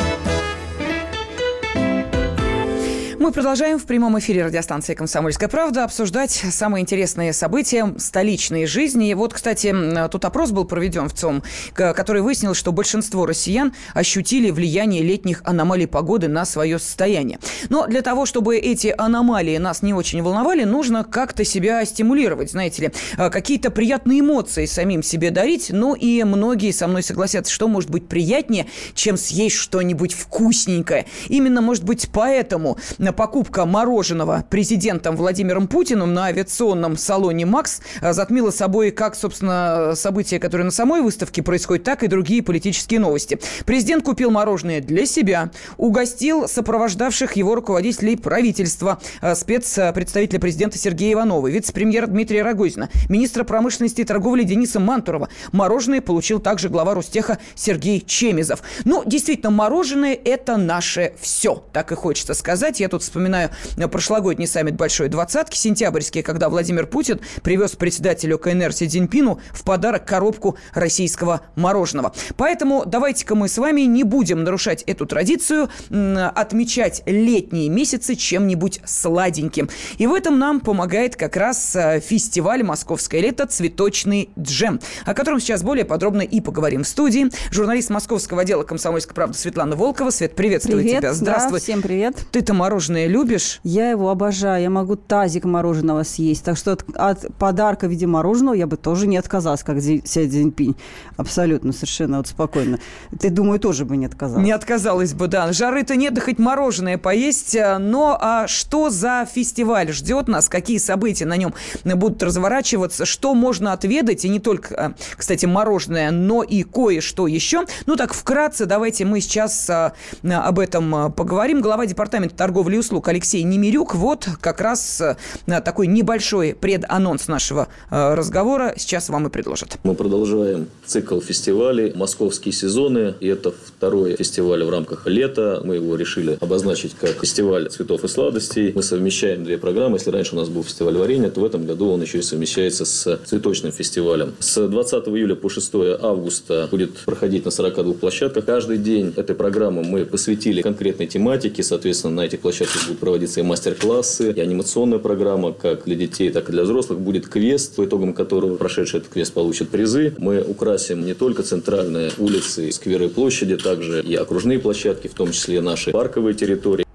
Мы 3.21 3.31
продолжаем 3.31 3.77
в 3.77 3.85
прямом 3.85 4.17
эфире 4.17 4.45
радиостанции 4.45 4.95
«Комсомольская 4.95 5.47
правда» 5.47 5.83
обсуждать 5.83 6.31
самые 6.31 6.81
интересные 6.81 7.33
события 7.33 7.93
столичной 7.99 8.65
жизни. 8.65 9.11
И 9.11 9.13
вот, 9.13 9.31
кстати, 9.31 9.75
тут 10.11 10.25
опрос 10.25 10.49
был 10.49 10.65
проведен 10.65 11.07
в 11.07 11.13
ЦОМ, 11.13 11.43
который 11.75 12.23
выяснил, 12.23 12.55
что 12.55 12.71
большинство 12.71 13.27
россиян 13.27 13.75
ощутили 13.93 14.49
влияние 14.49 15.03
летних 15.03 15.43
аномалий 15.45 15.85
погоды 15.85 16.29
на 16.29 16.45
свое 16.45 16.79
состояние. 16.79 17.37
Но 17.69 17.85
для 17.85 18.01
того, 18.01 18.25
чтобы 18.25 18.57
эти 18.57 18.91
аномалии 18.97 19.57
нас 19.57 19.83
не 19.83 19.93
очень 19.93 20.23
волновали, 20.23 20.63
нужно 20.63 21.03
как-то 21.03 21.45
себя 21.45 21.85
стимулировать, 21.85 22.49
знаете 22.49 22.81
ли, 22.81 22.91
а, 23.17 23.29
какие-то 23.29 23.69
приятные 23.69 24.21
эмоции 24.21 24.65
самим 24.65 25.03
себе 25.03 25.29
дарить. 25.29 25.67
Ну 25.69 25.93
и 25.93 26.23
многие 26.23 26.71
со 26.71 26.87
мной 26.87 27.03
согласятся, 27.03 27.53
что 27.53 27.67
может 27.67 27.91
быть 27.91 28.07
приятнее, 28.07 28.65
чем 28.95 29.15
съесть 29.15 29.57
что-нибудь 29.57 30.13
вкусненькое. 30.13 31.05
Именно, 31.27 31.61
может 31.61 31.83
быть, 31.83 32.09
поэтому 32.11 32.79
покупка 33.11 33.65
мороженого 33.65 34.45
президентом 34.49 35.15
Владимиром 35.15 35.67
Путиным 35.67 36.13
на 36.13 36.25
авиационном 36.25 36.97
салоне 36.97 37.45
«Макс» 37.45 37.81
затмила 38.01 38.51
собой 38.51 38.91
как, 38.91 39.15
собственно, 39.15 39.93
события, 39.95 40.39
которые 40.39 40.65
на 40.65 40.71
самой 40.71 41.01
выставке 41.01 41.43
происходят, 41.43 41.83
так 41.83 42.03
и 42.03 42.07
другие 42.07 42.43
политические 42.43 42.99
новости. 42.99 43.39
Президент 43.65 44.03
купил 44.03 44.31
мороженое 44.31 44.81
для 44.81 45.05
себя, 45.05 45.51
угостил 45.77 46.47
сопровождавших 46.47 47.35
его 47.35 47.55
руководителей 47.55 48.15
правительства, 48.15 48.99
э, 49.21 49.35
спецпредставителя 49.35 50.39
президента 50.39 50.77
Сергея 50.77 51.13
Иванова, 51.13 51.47
вице-премьера 51.47 52.07
Дмитрия 52.07 52.43
Рогозина, 52.43 52.89
министра 53.09 53.43
промышленности 53.43 54.01
и 54.01 54.03
торговли 54.03 54.43
Дениса 54.43 54.79
Мантурова. 54.79 55.29
Мороженое 55.51 56.01
получил 56.01 56.39
также 56.39 56.69
глава 56.69 56.93
Ростеха 56.93 57.39
Сергей 57.55 58.01
Чемизов. 58.01 58.61
Ну, 58.85 59.03
действительно, 59.05 59.51
мороженое– 59.51 60.17
это 60.25 60.57
наше 60.57 61.13
все, 61.19 61.63
так 61.73 61.91
и 61.91 61.95
хочется 61.95 62.33
сказать. 62.33 62.79
Я 62.79 62.89
тут 62.89 63.00
вот 63.01 63.03
вспоминаю 63.03 63.49
э, 63.77 63.87
прошлогодний 63.87 64.47
саммит 64.47 64.75
Большой 64.75 65.09
Двадцатки, 65.09 65.57
сентябрьский, 65.57 66.21
когда 66.21 66.49
Владимир 66.49 66.85
Путин 66.85 67.19
привез 67.41 67.71
председателю 67.71 68.37
КНР 68.37 68.71
Си 68.73 68.87
Цзиньпину 68.87 69.39
в 69.51 69.63
подарок 69.63 70.05
коробку 70.05 70.57
российского 70.73 71.41
мороженого. 71.55 72.13
Поэтому 72.37 72.83
давайте-ка 72.85 73.35
мы 73.35 73.47
с 73.47 73.57
вами 73.57 73.81
не 73.81 74.03
будем 74.03 74.43
нарушать 74.43 74.83
эту 74.83 75.05
традицию, 75.05 75.69
отмечать 75.89 77.01
летние 77.05 77.69
месяцы 77.69 78.15
чем-нибудь 78.15 78.81
сладеньким. 78.85 79.69
И 79.97 80.07
в 80.07 80.13
этом 80.13 80.37
нам 80.37 80.59
помогает 80.59 81.15
как 81.15 81.35
раз 81.35 81.75
э, 81.75 81.99
фестиваль 81.99 82.63
«Московское 82.63 83.21
лето. 83.21 83.47
Цветочный 83.47 84.29
джем», 84.39 84.79
о 85.05 85.13
котором 85.13 85.39
сейчас 85.39 85.63
более 85.63 85.85
подробно 85.85 86.21
и 86.21 86.41
поговорим 86.41 86.83
в 86.83 86.87
студии. 86.87 87.29
Журналист 87.51 87.89
московского 87.89 88.41
отдела 88.41 88.63
«Комсомольской 88.63 89.15
правды» 89.15 89.37
Светлана 89.37 89.75
Волкова. 89.75 90.11
Свет, 90.11 90.35
приветствую 90.35 90.79
привет, 90.81 90.99
тебя. 90.99 91.13
Здравствуй. 91.13 91.59
Да, 91.59 91.63
всем 91.63 91.81
привет. 91.81 92.15
Ты-то 92.31 92.53
мороженое 92.53 92.90
мороженое 92.91 93.07
любишь? 93.07 93.59
Я 93.63 93.89
его 93.89 94.09
обожаю. 94.09 94.61
Я 94.61 94.69
могу 94.69 94.95
тазик 94.95 95.45
мороженого 95.45 96.03
съесть. 96.03 96.43
Так 96.43 96.57
что 96.57 96.73
от, 96.73 96.83
от 96.95 97.35
подарка 97.37 97.87
в 97.87 97.89
виде 97.89 98.05
мороженого 98.07 98.55
я 98.55 98.67
бы 98.67 98.77
тоже 98.77 99.07
не 99.07 99.17
отказалась, 99.17 99.63
как 99.63 99.81
Си 99.81 100.01
Цзиньпинь. 100.05 100.75
Абсолютно, 101.17 101.71
совершенно 101.71 102.17
вот 102.17 102.27
спокойно. 102.27 102.79
Ты, 103.19 103.29
думаю, 103.29 103.59
тоже 103.59 103.85
бы 103.85 103.97
не 103.97 104.05
отказалась. 104.05 104.43
Не 104.43 104.51
отказалась 104.51 105.13
бы, 105.13 105.27
да. 105.27 105.51
Жары-то 105.53 105.95
нет, 105.95 106.13
да 106.13 106.21
хоть 106.21 106.39
мороженое 106.39 106.97
поесть. 106.97 107.57
Но 107.79 108.17
а 108.19 108.47
что 108.47 108.89
за 108.89 109.27
фестиваль 109.31 109.91
ждет 109.91 110.27
нас? 110.27 110.49
Какие 110.49 110.77
события 110.77 111.25
на 111.25 111.37
нем 111.37 111.53
будут 111.83 112.21
разворачиваться? 112.23 113.05
Что 113.05 113.33
можно 113.33 113.73
отведать? 113.73 114.25
И 114.25 114.29
не 114.29 114.39
только, 114.39 114.75
а, 114.75 114.93
кстати, 115.15 115.45
мороженое, 115.45 116.11
но 116.11 116.43
и 116.43 116.63
кое-что 116.63 117.27
еще. 117.27 117.65
Ну 117.85 117.95
так, 117.95 118.13
вкратце, 118.13 118.65
давайте 118.65 119.05
мы 119.05 119.21
сейчас 119.21 119.69
а, 119.69 119.93
об 120.23 120.59
этом 120.59 121.13
поговорим. 121.13 121.61
Глава 121.61 121.85
департамента 121.85 122.35
торговли 122.35 122.80
услуг 122.81 123.07
Алексей 123.07 123.43
Немирюк. 123.43 123.95
Вот 123.95 124.27
как 124.41 124.59
раз 124.59 125.01
э, 125.01 125.61
такой 125.61 125.87
небольшой 125.87 126.55
преданонс 126.59 127.27
нашего 127.27 127.69
э, 127.89 128.13
разговора 128.15 128.73
сейчас 128.75 129.09
вам 129.09 129.27
и 129.27 129.29
предложат. 129.29 129.77
Мы 129.83 129.95
продолжаем 129.95 130.67
цикл 130.85 131.19
фестивалей 131.21 131.93
«Московские 131.95 132.53
сезоны». 132.53 133.15
И 133.19 133.27
это 133.27 133.51
второй 133.51 134.15
фестиваль 134.15 134.63
в 134.63 134.69
рамках 134.69 135.07
лета. 135.07 135.61
Мы 135.63 135.75
его 135.75 135.95
решили 135.95 136.37
обозначить 136.41 136.95
как 136.99 137.11
фестиваль 137.21 137.69
цветов 137.69 138.03
и 138.03 138.07
сладостей. 138.07 138.73
Мы 138.75 138.83
совмещаем 138.83 139.43
две 139.43 139.57
программы. 139.57 139.97
Если 139.97 140.09
раньше 140.09 140.35
у 140.35 140.39
нас 140.39 140.49
был 140.49 140.63
фестиваль 140.63 140.97
варенья, 140.97 141.29
то 141.29 141.41
в 141.41 141.45
этом 141.45 141.65
году 141.65 141.91
он 141.91 142.01
еще 142.01 142.19
и 142.19 142.21
совмещается 142.21 142.85
с 142.85 143.19
цветочным 143.25 143.71
фестивалем. 143.71 144.33
С 144.39 144.67
20 144.67 145.07
июля 145.07 145.35
по 145.35 145.49
6 145.49 145.71
августа 146.01 146.67
будет 146.71 146.97
проходить 147.05 147.45
на 147.45 147.51
42 147.51 147.93
площадках. 147.93 148.45
Каждый 148.45 148.77
день 148.77 149.13
этой 149.15 149.35
программы 149.35 149.83
мы 149.83 150.05
посвятили 150.05 150.61
конкретной 150.61 151.07
тематике. 151.07 151.63
Соответственно, 151.63 152.15
на 152.15 152.25
этих 152.25 152.39
площадках 152.39 152.70
Здесь 152.71 152.85
будут 152.85 152.99
проводиться 152.99 153.41
и 153.41 153.43
мастер-классы, 153.43 154.31
и 154.31 154.39
анимационная 154.39 154.99
программа, 154.99 155.51
как 155.51 155.83
для 155.83 155.95
детей, 155.95 156.29
так 156.29 156.47
и 156.47 156.53
для 156.53 156.63
взрослых. 156.63 156.99
Будет 156.99 157.27
квест, 157.27 157.75
по 157.75 157.83
итогам 157.83 158.13
которого 158.13 158.55
прошедший 158.55 158.99
этот 158.99 159.11
квест 159.11 159.33
получит 159.33 159.69
призы. 159.69 160.15
Мы 160.17 160.41
украсим 160.41 161.05
не 161.05 161.13
только 161.13 161.43
центральные 161.43 162.11
улицы, 162.17 162.71
скверы 162.71 163.05
и 163.05 163.09
площади, 163.09 163.57
также 163.57 164.01
и 164.01 164.15
окружные 164.15 164.59
площадки, 164.59 165.07
в 165.07 165.13
том 165.13 165.31
числе 165.31 165.59
наши 165.59 165.91
парковые 165.91 166.33
территории. 166.33 166.85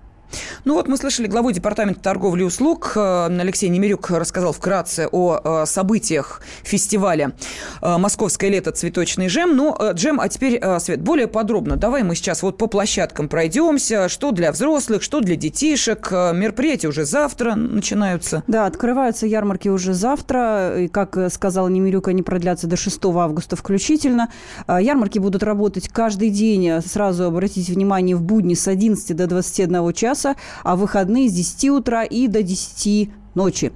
Ну 0.67 0.75
вот 0.75 0.89
мы 0.89 0.97
слышали 0.97 1.29
главу 1.29 1.53
Департамента 1.53 2.01
торговли 2.01 2.41
и 2.41 2.45
услуг. 2.45 2.95
Э, 2.97 3.27
Алексей 3.27 3.69
Немирюк 3.69 4.11
рассказал 4.11 4.53
вкратце 4.53 5.09
о 5.13 5.63
э, 5.63 5.65
событиях 5.65 6.43
фестиваля 6.65 7.35
э, 7.81 7.97
«Московское 7.99 8.51
лето. 8.51 8.73
Цветочный 8.73 9.29
джем». 9.29 9.57
Ну, 9.57 9.77
джем, 9.93 10.19
а 10.19 10.29
теперь, 10.29 10.61
Свет, 10.81 11.01
более 11.03 11.29
подробно. 11.29 11.77
Давай 11.77 12.03
мы 12.03 12.17
сейчас 12.17 12.43
вот 12.43 12.59
по 12.59 12.67
площадкам 12.67 13.29
пройдемся. 13.29 14.09
Что 14.09 14.33
для 14.33 14.51
взрослых, 14.51 15.05
что 15.05 15.21
для 15.21 15.37
детишек. 15.37 16.11
Мероприятия 16.11 16.89
уже 16.89 17.05
завтра 17.05 17.55
начинаются. 17.55 18.43
Да, 18.49 18.67
открываются 18.67 19.25
ярмарки 19.29 19.69
уже 19.69 19.95
завтра. 19.95 20.81
И, 20.81 20.89
как 20.89 21.17
сказал 21.31 21.69
Немирюк, 21.69 22.09
они 22.09 22.25
продлятся 22.25 22.67
до 22.67 22.77
6 22.77 23.05
августа 23.05 23.55
включительно. 23.55 24.33
Ярмарки 24.67 25.21
будут 25.21 25.45
работать 25.45 25.89
каждый 25.91 26.31
день. 26.31 26.83
Сразу 26.85 27.23
обратите 27.23 27.73
внимание, 27.73 28.17
в 28.17 28.23
будни 28.23 28.55
с 28.55 28.67
11 28.67 29.15
до 29.15 29.29
21 29.29 29.93
часа, 29.93 30.35
а 30.65 30.77
выходные 30.77 31.29
с 31.29 31.33
10 31.33 31.71
утра 31.71 32.05
и 32.05 32.29
до 32.29 32.43
10 32.43 33.11
ночи. 33.37 33.73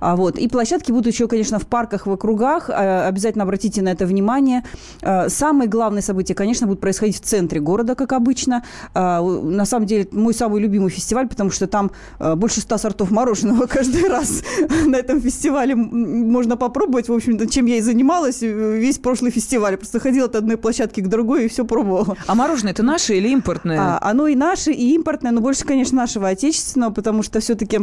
А, 0.00 0.16
вот. 0.16 0.38
И 0.38 0.48
площадки 0.48 0.92
будут 0.92 1.12
еще, 1.12 1.28
конечно, 1.28 1.58
в 1.58 1.66
парках, 1.66 2.06
в 2.06 2.10
округах. 2.10 2.70
А, 2.70 3.06
обязательно 3.08 3.44
обратите 3.44 3.82
на 3.82 3.90
это 3.90 4.06
внимание. 4.06 4.64
А, 5.02 5.28
самые 5.28 5.68
главные 5.68 6.02
события, 6.02 6.34
конечно, 6.34 6.66
будут 6.66 6.80
происходить 6.80 7.16
в 7.16 7.20
центре 7.20 7.60
города, 7.60 7.94
как 7.94 8.12
обычно. 8.12 8.64
А, 8.94 9.20
на 9.22 9.64
самом 9.64 9.86
деле, 9.86 10.08
мой 10.12 10.34
самый 10.34 10.60
любимый 10.60 10.90
фестиваль, 10.90 11.28
потому 11.28 11.50
что 11.50 11.66
там 11.66 11.90
а, 12.18 12.36
больше 12.36 12.60
ста 12.60 12.78
сортов 12.78 13.10
мороженого 13.10 13.66
каждый 13.68 14.08
раз 14.08 14.42
на 14.86 14.96
этом 14.96 15.20
фестивале 15.20 15.74
можно 15.74 16.56
попробовать. 16.56 17.08
В 17.08 17.12
общем-то, 17.12 17.46
чем 17.48 17.66
я 17.66 17.76
и 17.76 17.80
занималась 17.80 18.40
весь 18.42 18.98
прошлый 18.98 19.30
фестиваль. 19.30 19.76
Просто 19.76 20.00
ходила 20.00 20.26
от 20.26 20.36
одной 20.36 20.56
площадки 20.56 21.00
к 21.00 21.08
другой 21.08 21.46
и 21.46 21.48
все 21.48 21.64
пробовала. 21.64 22.16
А 22.26 22.34
мороженое 22.34 22.72
это 22.72 22.82
наше 22.82 23.16
или 23.16 23.28
импортное? 23.28 23.78
А, 23.78 23.98
оно 24.00 24.26
и 24.28 24.34
наше, 24.34 24.72
и 24.72 24.94
импортное, 24.94 25.32
но 25.32 25.40
больше, 25.40 25.64
конечно, 25.64 25.96
нашего 25.96 26.28
отечественного, 26.28 26.92
потому 26.92 27.22
что 27.22 27.40
все-таки 27.40 27.80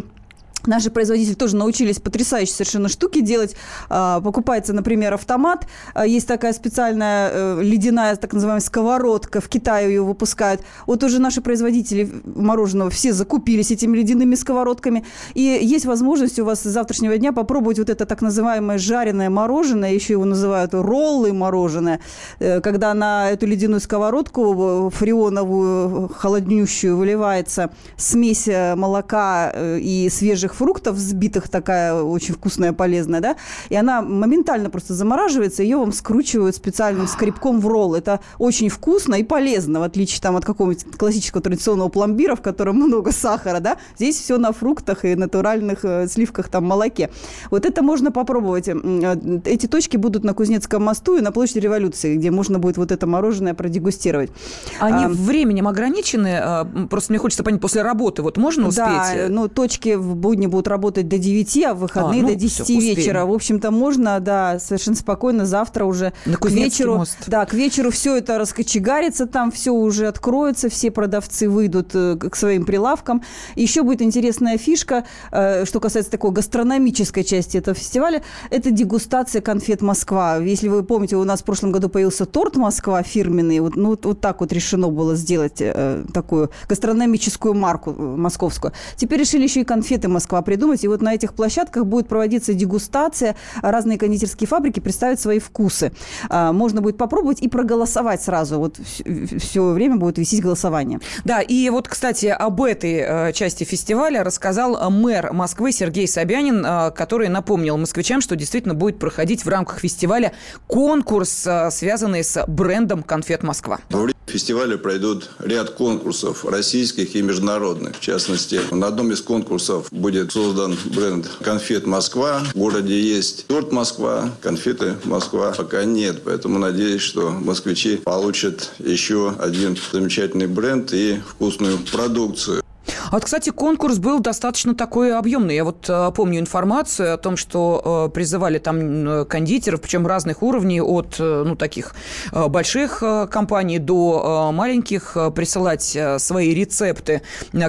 Наши 0.68 0.92
производители 0.92 1.34
тоже 1.34 1.56
научились 1.56 2.00
потрясающие 2.00 2.54
совершенно 2.54 2.90
штуки 2.90 3.22
делать. 3.22 3.56
А, 3.90 4.20
покупается, 4.20 4.74
например, 4.74 5.14
автомат. 5.14 5.66
А, 5.94 6.06
есть 6.06 6.28
такая 6.28 6.52
специальная 6.52 7.32
э, 7.32 7.60
ледяная, 7.64 8.18
так 8.18 8.34
называемая, 8.34 8.60
сковородка. 8.60 9.40
В 9.40 9.48
Китае 9.48 9.88
ее 9.88 10.02
выпускают. 10.02 10.62
Вот 10.86 11.04
уже 11.04 11.20
наши 11.20 11.40
производители 11.40 12.12
мороженого 12.26 12.90
все 12.90 13.14
закупились 13.14 13.72
этими 13.72 13.96
ледяными 13.96 14.36
сковородками. 14.36 15.06
И 15.34 15.42
есть 15.42 15.86
возможность 15.86 16.38
у 16.38 16.44
вас 16.44 16.60
с 16.60 16.64
завтрашнего 16.64 17.18
дня 17.18 17.32
попробовать 17.32 17.80
вот 17.80 17.90
это 17.90 18.06
так 18.06 18.22
называемое 18.22 18.78
жареное 18.78 19.30
мороженое. 19.30 19.94
Еще 19.94 20.14
его 20.14 20.26
называют 20.26 20.74
роллы 20.74 21.32
мороженое. 21.32 22.02
Э, 22.40 22.60
когда 22.60 22.94
на 22.94 23.32
эту 23.32 23.46
ледяную 23.46 23.80
сковородку 23.80 24.92
фреоновую, 24.94 26.10
холоднющую 26.10 26.98
выливается 26.98 27.72
смесь 27.96 28.50
э, 28.50 28.76
молока 28.76 29.54
и 29.56 30.10
свежих 30.12 30.57
фруктов, 30.58 30.96
взбитых 30.96 31.50
такая 31.50 32.02
очень 32.02 32.34
вкусная, 32.34 32.74
полезная, 32.74 33.22
да, 33.22 33.36
и 33.70 33.76
она 33.76 34.02
моментально 34.02 34.70
просто 34.70 34.94
замораживается, 34.94 35.64
ее 35.64 35.78
вам 35.78 35.92
скручивают 35.92 36.56
специальным 36.56 37.08
скребком 37.08 37.60
в 37.60 37.68
ролл. 37.68 37.96
Это 37.96 38.20
очень 38.38 38.70
вкусно 38.70 39.16
и 39.16 39.24
полезно, 39.24 39.80
в 39.80 39.84
отличие 39.84 40.22
там 40.22 40.36
от 40.36 40.46
какого-нибудь 40.46 40.98
классического 40.98 41.42
традиционного 41.42 41.90
пломбира, 41.90 42.36
в 42.36 42.42
котором 42.42 42.76
много 42.88 43.12
сахара, 43.12 43.60
да, 43.60 43.78
здесь 43.96 44.20
все 44.20 44.38
на 44.38 44.52
фруктах 44.52 45.06
и 45.06 45.16
натуральных 45.16 45.86
э, 45.86 46.08
сливках, 46.08 46.50
там, 46.50 46.66
молоке. 46.66 47.10
Вот 47.52 47.66
это 47.66 47.82
можно 47.82 48.12
попробовать. 48.12 48.68
Э, 48.68 49.40
эти 49.46 49.68
точки 49.68 49.98
будут 49.98 50.24
на 50.24 50.34
Кузнецком 50.34 50.84
мосту 50.84 51.18
и 51.18 51.22
на 51.22 51.32
площади 51.32 51.60
революции, 51.60 52.16
где 52.16 52.32
можно 52.32 52.60
будет 52.60 52.78
вот 52.78 52.92
это 52.92 53.08
мороженое 53.08 53.54
продегустировать. 53.54 54.32
Они 54.80 55.06
а, 55.06 55.10
временем 55.10 55.68
ограничены? 55.68 56.38
А, 56.42 56.66
просто 56.90 57.12
мне 57.12 57.20
хочется 57.20 57.44
понять, 57.44 57.62
после 57.62 57.82
работы 57.82 58.22
вот 58.22 58.38
можно 58.38 58.68
успеть? 58.68 58.86
Да, 58.86 59.28
ну, 59.30 59.48
точки 59.48 59.96
в 59.96 60.16
будни 60.16 60.47
будут 60.48 60.68
работать 60.68 61.08
до 61.08 61.18
9, 61.18 61.64
а 61.64 61.74
в 61.74 61.80
выходные 61.80 62.22
а, 62.22 62.24
ну, 62.24 62.30
до 62.30 62.36
10 62.36 62.64
все, 62.64 62.80
вечера. 62.80 63.26
В 63.26 63.34
общем-то, 63.34 63.72
можно, 63.72 64.20
да, 64.20 64.60
совершенно 64.60 64.96
спокойно 64.96 65.46
завтра 65.46 65.86
уже 65.86 66.14
На 66.26 66.38
к 66.38 66.50
вечеру. 66.50 66.98
Мост. 66.98 67.18
Да, 67.28 67.46
к 67.46 67.54
вечеру 67.54 67.92
все 67.92 68.18
это 68.18 68.38
раскочегарится, 68.38 69.26
там 69.26 69.52
все 69.52 69.72
уже 69.72 70.08
откроется, 70.08 70.70
все 70.70 70.92
продавцы 70.92 71.50
выйдут 71.50 71.92
э, 71.94 72.16
к 72.18 72.36
своим 72.36 72.66
прилавкам. 72.66 73.24
Еще 73.56 73.84
будет 73.84 74.02
интересная 74.02 74.58
фишка, 74.58 75.06
э, 75.32 75.66
что 75.66 75.80
касается 75.80 76.12
такой 76.12 76.32
гастрономической 76.32 77.24
части 77.24 77.58
этого 77.58 77.76
фестиваля, 77.76 78.24
это 78.50 78.72
дегустация 78.72 79.42
конфет 79.42 79.82
Москва. 79.82 80.38
Если 80.38 80.68
вы 80.68 80.84
помните, 80.84 81.16
у 81.16 81.24
нас 81.24 81.42
в 81.42 81.44
прошлом 81.44 81.72
году 81.72 81.90
появился 81.90 82.26
торт 82.26 82.56
Москва 82.56 83.02
фирменный. 83.04 83.60
Вот, 83.60 83.76
ну, 83.76 83.90
вот, 83.90 84.06
вот 84.06 84.22
так 84.22 84.42
вот 84.42 84.52
решено 84.52 84.90
было 84.90 85.16
сделать 85.16 85.58
э, 85.60 86.04
такую 86.14 86.50
гастрономическую 86.68 87.54
марку 87.54 87.94
московскую. 87.94 88.74
Теперь 88.96 89.20
решили 89.20 89.44
еще 89.44 89.62
и 89.62 89.64
конфеты 89.64 90.08
Москва 90.08 90.37
Москва 90.38 90.42
придумать. 90.42 90.84
И 90.84 90.88
вот 90.88 91.02
на 91.02 91.14
этих 91.14 91.34
площадках 91.34 91.86
будет 91.86 92.08
проводиться 92.08 92.54
дегустация. 92.54 93.36
Разные 93.62 93.98
кондитерские 93.98 94.48
фабрики 94.48 94.80
представят 94.80 95.20
свои 95.20 95.40
вкусы. 95.40 95.92
А, 96.30 96.52
можно 96.52 96.82
будет 96.82 96.98
попробовать 96.98 97.42
и 97.42 97.48
проголосовать 97.48 98.22
сразу. 98.22 98.60
Вот 98.60 98.78
все 98.78 99.64
время 99.72 99.98
будет 99.98 100.18
висеть 100.18 100.42
голосование. 100.42 101.00
Да, 101.26 101.42
и 101.42 101.70
вот, 101.70 101.88
кстати, 101.88 102.28
об 102.28 102.62
этой 102.62 103.30
э, 103.30 103.34
части 103.34 103.64
фестиваля 103.64 104.24
рассказал 104.24 104.90
мэр 104.90 105.34
Москвы 105.34 105.72
Сергей 105.72 106.08
Собянин, 106.08 106.66
э, 106.66 106.92
который 106.92 107.30
напомнил 107.30 107.78
москвичам, 107.78 108.22
что 108.22 108.36
действительно 108.36 108.74
будет 108.74 109.00
проходить 109.00 109.46
в 109.46 109.50
рамках 109.50 109.80
фестиваля 109.80 110.32
конкурс, 110.68 111.48
э, 111.48 111.72
связанный 111.72 112.24
с 112.24 112.46
брендом 112.48 113.04
«Конфет 113.04 113.44
Москва». 113.44 113.80
Фестивале 114.28 114.78
пройдут 114.78 115.30
ряд 115.40 115.70
конкурсов 115.70 116.44
российских 116.44 117.16
и 117.16 117.22
международных. 117.22 117.96
В 117.96 118.02
частности, 118.02 118.60
на 118.72 118.88
одном 118.88 119.14
из 119.14 119.22
конкурсов 119.22 119.88
будет 119.92 120.17
создан 120.26 120.78
бренд 120.86 121.28
«Конфет 121.42 121.86
Москва». 121.86 122.42
В 122.54 122.58
городе 122.58 123.00
есть 123.00 123.48
торт 123.48 123.72
«Москва», 123.72 124.32
конфеты 124.42 124.96
«Москва» 125.04 125.54
пока 125.56 125.84
нет. 125.84 126.22
Поэтому 126.24 126.60
надеюсь, 126.60 127.02
что 127.02 127.30
москвичи 127.30 127.98
получат 127.98 128.72
еще 128.80 129.34
один 129.40 129.78
замечательный 129.92 130.48
бренд 130.48 130.94
и 130.94 131.22
вкусную 131.28 131.78
продукцию. 131.92 132.64
А 133.10 133.16
вот, 133.16 133.26
кстати, 133.26 133.52
конкурс 133.52 134.00
был 134.00 134.20
достаточно 134.20 134.76
такой 134.76 135.16
объемный. 135.16 135.56
Я 135.56 135.64
вот 135.64 135.86
э, 135.88 136.12
помню 136.16 136.40
информацию 136.40 137.14
о 137.14 137.18
том, 137.18 137.38
что 137.38 138.08
э, 138.10 138.14
призывали 138.14 138.58
там 138.58 138.78
э, 139.08 139.26
кондитеров, 139.26 139.82
причем 139.82 140.06
разных 140.06 140.44
уровней, 140.44 140.82
от 140.82 141.16
э, 141.20 141.44
ну, 141.46 141.56
таких 141.56 141.96
э, 142.34 142.48
больших 142.48 143.02
э, 143.02 143.28
компаний 143.28 143.80
до 143.80 144.50
э, 144.50 144.56
маленьких, 144.56 145.16
э, 145.16 145.32
присылать 145.32 145.96
э, 145.96 146.20
свои 146.20 146.54
рецепты 146.54 147.22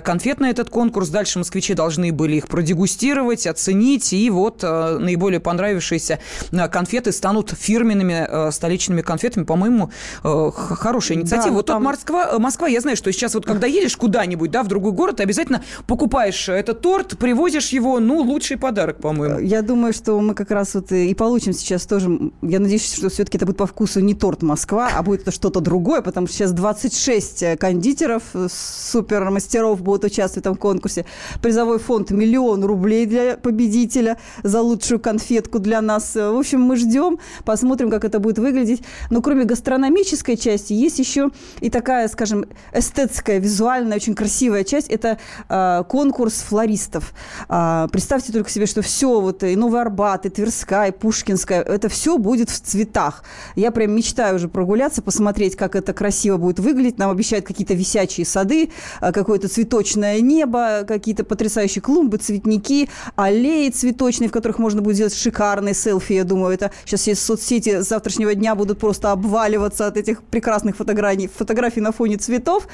конфет 0.05 0.40
на 0.40 0.51
этот 0.51 0.70
конкурс. 0.70 1.09
Дальше 1.09 1.38
москвичи 1.38 1.74
должны 1.74 2.12
были 2.12 2.37
их 2.37 2.48
продегустировать, 2.48 3.46
оценить, 3.46 4.12
и 4.12 4.31
вот 4.31 4.64
э, 4.64 4.98
наиболее 4.98 5.40
понравившиеся 5.40 6.18
э, 6.51 6.68
конфеты 6.68 7.12
станут 7.12 7.51
фирменными 7.57 8.27
э, 8.29 8.51
столичными 8.51 9.03
конфетами. 9.03 9.44
По-моему, 9.44 9.92
э, 10.24 10.51
хорошая 10.55 11.18
инициатива. 11.18 11.51
Да, 11.51 11.55
вот 11.55 11.66
там... 11.66 11.83
Москва, 11.85 12.38
Москва, 12.38 12.66
я 12.66 12.81
знаю, 12.81 12.96
что 12.96 13.12
сейчас 13.12 13.35
вот 13.35 13.46
когда 13.46 13.66
едешь 13.66 13.96
куда-нибудь, 13.96 14.51
да, 14.51 14.64
в 14.64 14.68
другой 14.68 14.92
город, 14.92 15.20
обязательно 15.29 15.62
покупаешь 15.87 16.49
этот 16.49 16.81
торт, 16.81 17.19
привозишь 17.19 17.69
его, 17.69 18.01
ну, 18.01 18.21
лучший 18.23 18.57
подарок, 18.57 19.01
по-моему. 19.01 19.38
Я 19.41 19.62
думаю, 19.62 19.93
что 19.93 20.19
мы 20.21 20.35
как 20.35 20.51
раз 20.51 20.75
вот 20.75 20.91
и 20.93 21.14
получим 21.14 21.53
сейчас 21.53 21.87
тоже, 21.87 22.31
я 22.43 22.61
надеюсь, 22.61 22.95
что 22.95 23.11
все-таки 23.11 23.37
это 23.37 23.47
будет 23.47 23.59
по 23.59 23.67
вкусу 23.67 24.01
не 24.01 24.14
торт 24.14 24.43
Москва, 24.43 24.91
а 24.95 25.03
будет 25.03 25.23
это 25.23 25.31
что-то 25.31 25.61
другое, 25.61 26.01
потому 26.01 26.27
что 26.27 26.37
сейчас 26.37 26.53
26 26.53 27.43
э, 27.43 27.57
кондитеров, 27.57 28.23
э, 28.35 28.49
супермастеров 28.51 29.83
будут 29.83 30.05
участвовать 30.05 30.45
в 30.45 30.49
этом 30.49 30.57
конкурсе. 30.57 31.05
Призовой 31.43 31.79
фонд 31.79 32.11
миллион 32.11 32.64
рублей 32.64 33.07
для 33.07 33.37
победителя 33.37 34.19
за 34.43 34.62
лучшую 34.62 35.01
конфетку 35.01 35.59
для 35.59 35.81
нас. 35.81 36.14
В 36.14 36.38
общем, 36.38 36.62
мы 36.62 36.77
ждем, 36.77 37.19
посмотрим, 37.45 37.91
как 37.91 38.05
это 38.05 38.19
будет 38.19 38.38
выглядеть. 38.38 38.83
Но 39.11 39.21
кроме 39.21 39.45
гастрономической 39.45 40.37
части, 40.37 40.73
есть 40.73 40.99
еще 40.99 41.31
и 41.61 41.71
такая, 41.71 42.09
скажем, 42.09 42.47
эстетская, 42.73 43.38
визуальная, 43.38 43.97
очень 43.97 44.14
красивая 44.14 44.64
часть. 44.64 44.88
Это 44.88 45.18
э, 45.49 45.85
конкурс 45.89 46.35
флористов. 46.41 47.13
Э, 47.49 47.87
представьте 47.91 48.33
только 48.33 48.51
себе, 48.51 48.67
что 48.67 48.83
все, 48.83 49.21
вот 49.21 49.43
и 49.43 49.57
Новый 49.57 49.81
Арбат, 49.81 50.27
и 50.27 50.29
Тверская, 50.29 50.89
и 50.89 50.93
Пушкинская, 50.93 51.63
это 51.63 51.89
все 51.89 52.19
будет 52.19 52.51
в 52.51 52.61
цветах. 52.61 53.25
Я 53.57 53.71
прям 53.71 53.93
мечтаю 53.93 54.37
уже 54.37 54.49
прогуляться, 54.49 55.03
посмотреть, 55.03 55.57
как 55.57 55.75
это 55.75 55.93
красиво 55.93 56.37
будет 56.37 56.59
выглядеть. 56.59 56.99
Нам 56.99 57.11
обещают 57.11 57.47
какие-то 57.47 57.75
висячие 57.75 58.27
сады, 58.27 58.71
э, 59.01 59.13
какое-то 59.13 59.49
цветочное 59.49 60.21
небо, 60.21 60.85
какие-то 60.87 61.25
потрясающие 61.25 61.83
клумбы, 61.83 62.19
цветники, 62.19 62.89
аллеи 63.17 63.71
цветочные, 63.71 64.29
в 64.29 64.33
которых 64.33 64.59
можно 64.59 64.83
будет 64.83 64.97
сделать 64.97 65.15
шикарные 65.15 65.75
селфи. 65.75 66.15
Я 66.15 66.25
думаю, 66.25 66.55
это 66.55 66.71
сейчас 66.85 67.01
все 67.01 67.15
соцсети 67.15 67.81
завтрашнего 67.81 68.35
дня 68.35 68.55
будут 68.55 68.79
просто 68.79 69.13
обваливаться 69.13 69.87
от 69.87 69.97
этих 69.97 70.23
прекрасных 70.23 70.77
фотографий, 70.77 71.29
фотографий 71.29 71.81
на 71.81 71.93
фоне 71.93 72.17
цветов. 72.17 72.69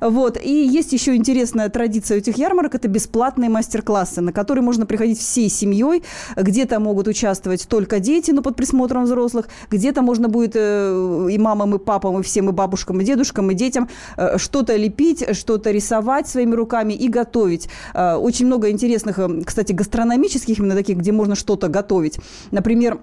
Вот. 0.00 0.38
И 0.42 0.52
есть 0.52 0.92
еще 0.92 1.14
интересная 1.14 1.68
традиция 1.68 1.87
традиция 1.88 2.18
этих 2.18 2.36
ярмарок– 2.36 2.74
это 2.74 2.86
бесплатные 2.86 3.48
мастер-классы, 3.48 4.20
на 4.20 4.30
которые 4.30 4.62
можно 4.62 4.84
приходить 4.84 5.18
всей 5.18 5.48
семьей. 5.48 6.02
Где-то 6.36 6.80
могут 6.80 7.08
участвовать 7.08 7.66
только 7.66 7.98
дети, 7.98 8.30
но 8.30 8.42
под 8.42 8.56
присмотром 8.56 9.04
взрослых. 9.04 9.48
Где-то 9.70 10.02
можно 10.02 10.28
будет 10.28 10.52
э, 10.54 11.28
и 11.30 11.38
мамам, 11.38 11.76
и 11.76 11.78
папам, 11.78 12.20
и 12.20 12.22
всем, 12.22 12.50
и 12.50 12.52
бабушкам, 12.52 13.00
и 13.00 13.04
дедушкам, 13.04 13.50
и 13.50 13.54
детям 13.54 13.88
э, 14.18 14.36
что-то 14.36 14.76
лепить, 14.76 15.24
что-то 15.34 15.70
рисовать 15.70 16.28
своими 16.28 16.54
руками 16.54 16.92
и 16.92 17.08
готовить. 17.08 17.70
Э, 17.94 18.16
очень 18.16 18.44
много 18.44 18.68
интересных, 18.70 19.18
кстати, 19.46 19.72
гастрономических 19.72 20.58
именно 20.58 20.74
таких, 20.74 20.98
где 20.98 21.12
можно 21.12 21.36
что-то 21.36 21.68
готовить. 21.68 22.18
Например, 22.50 22.98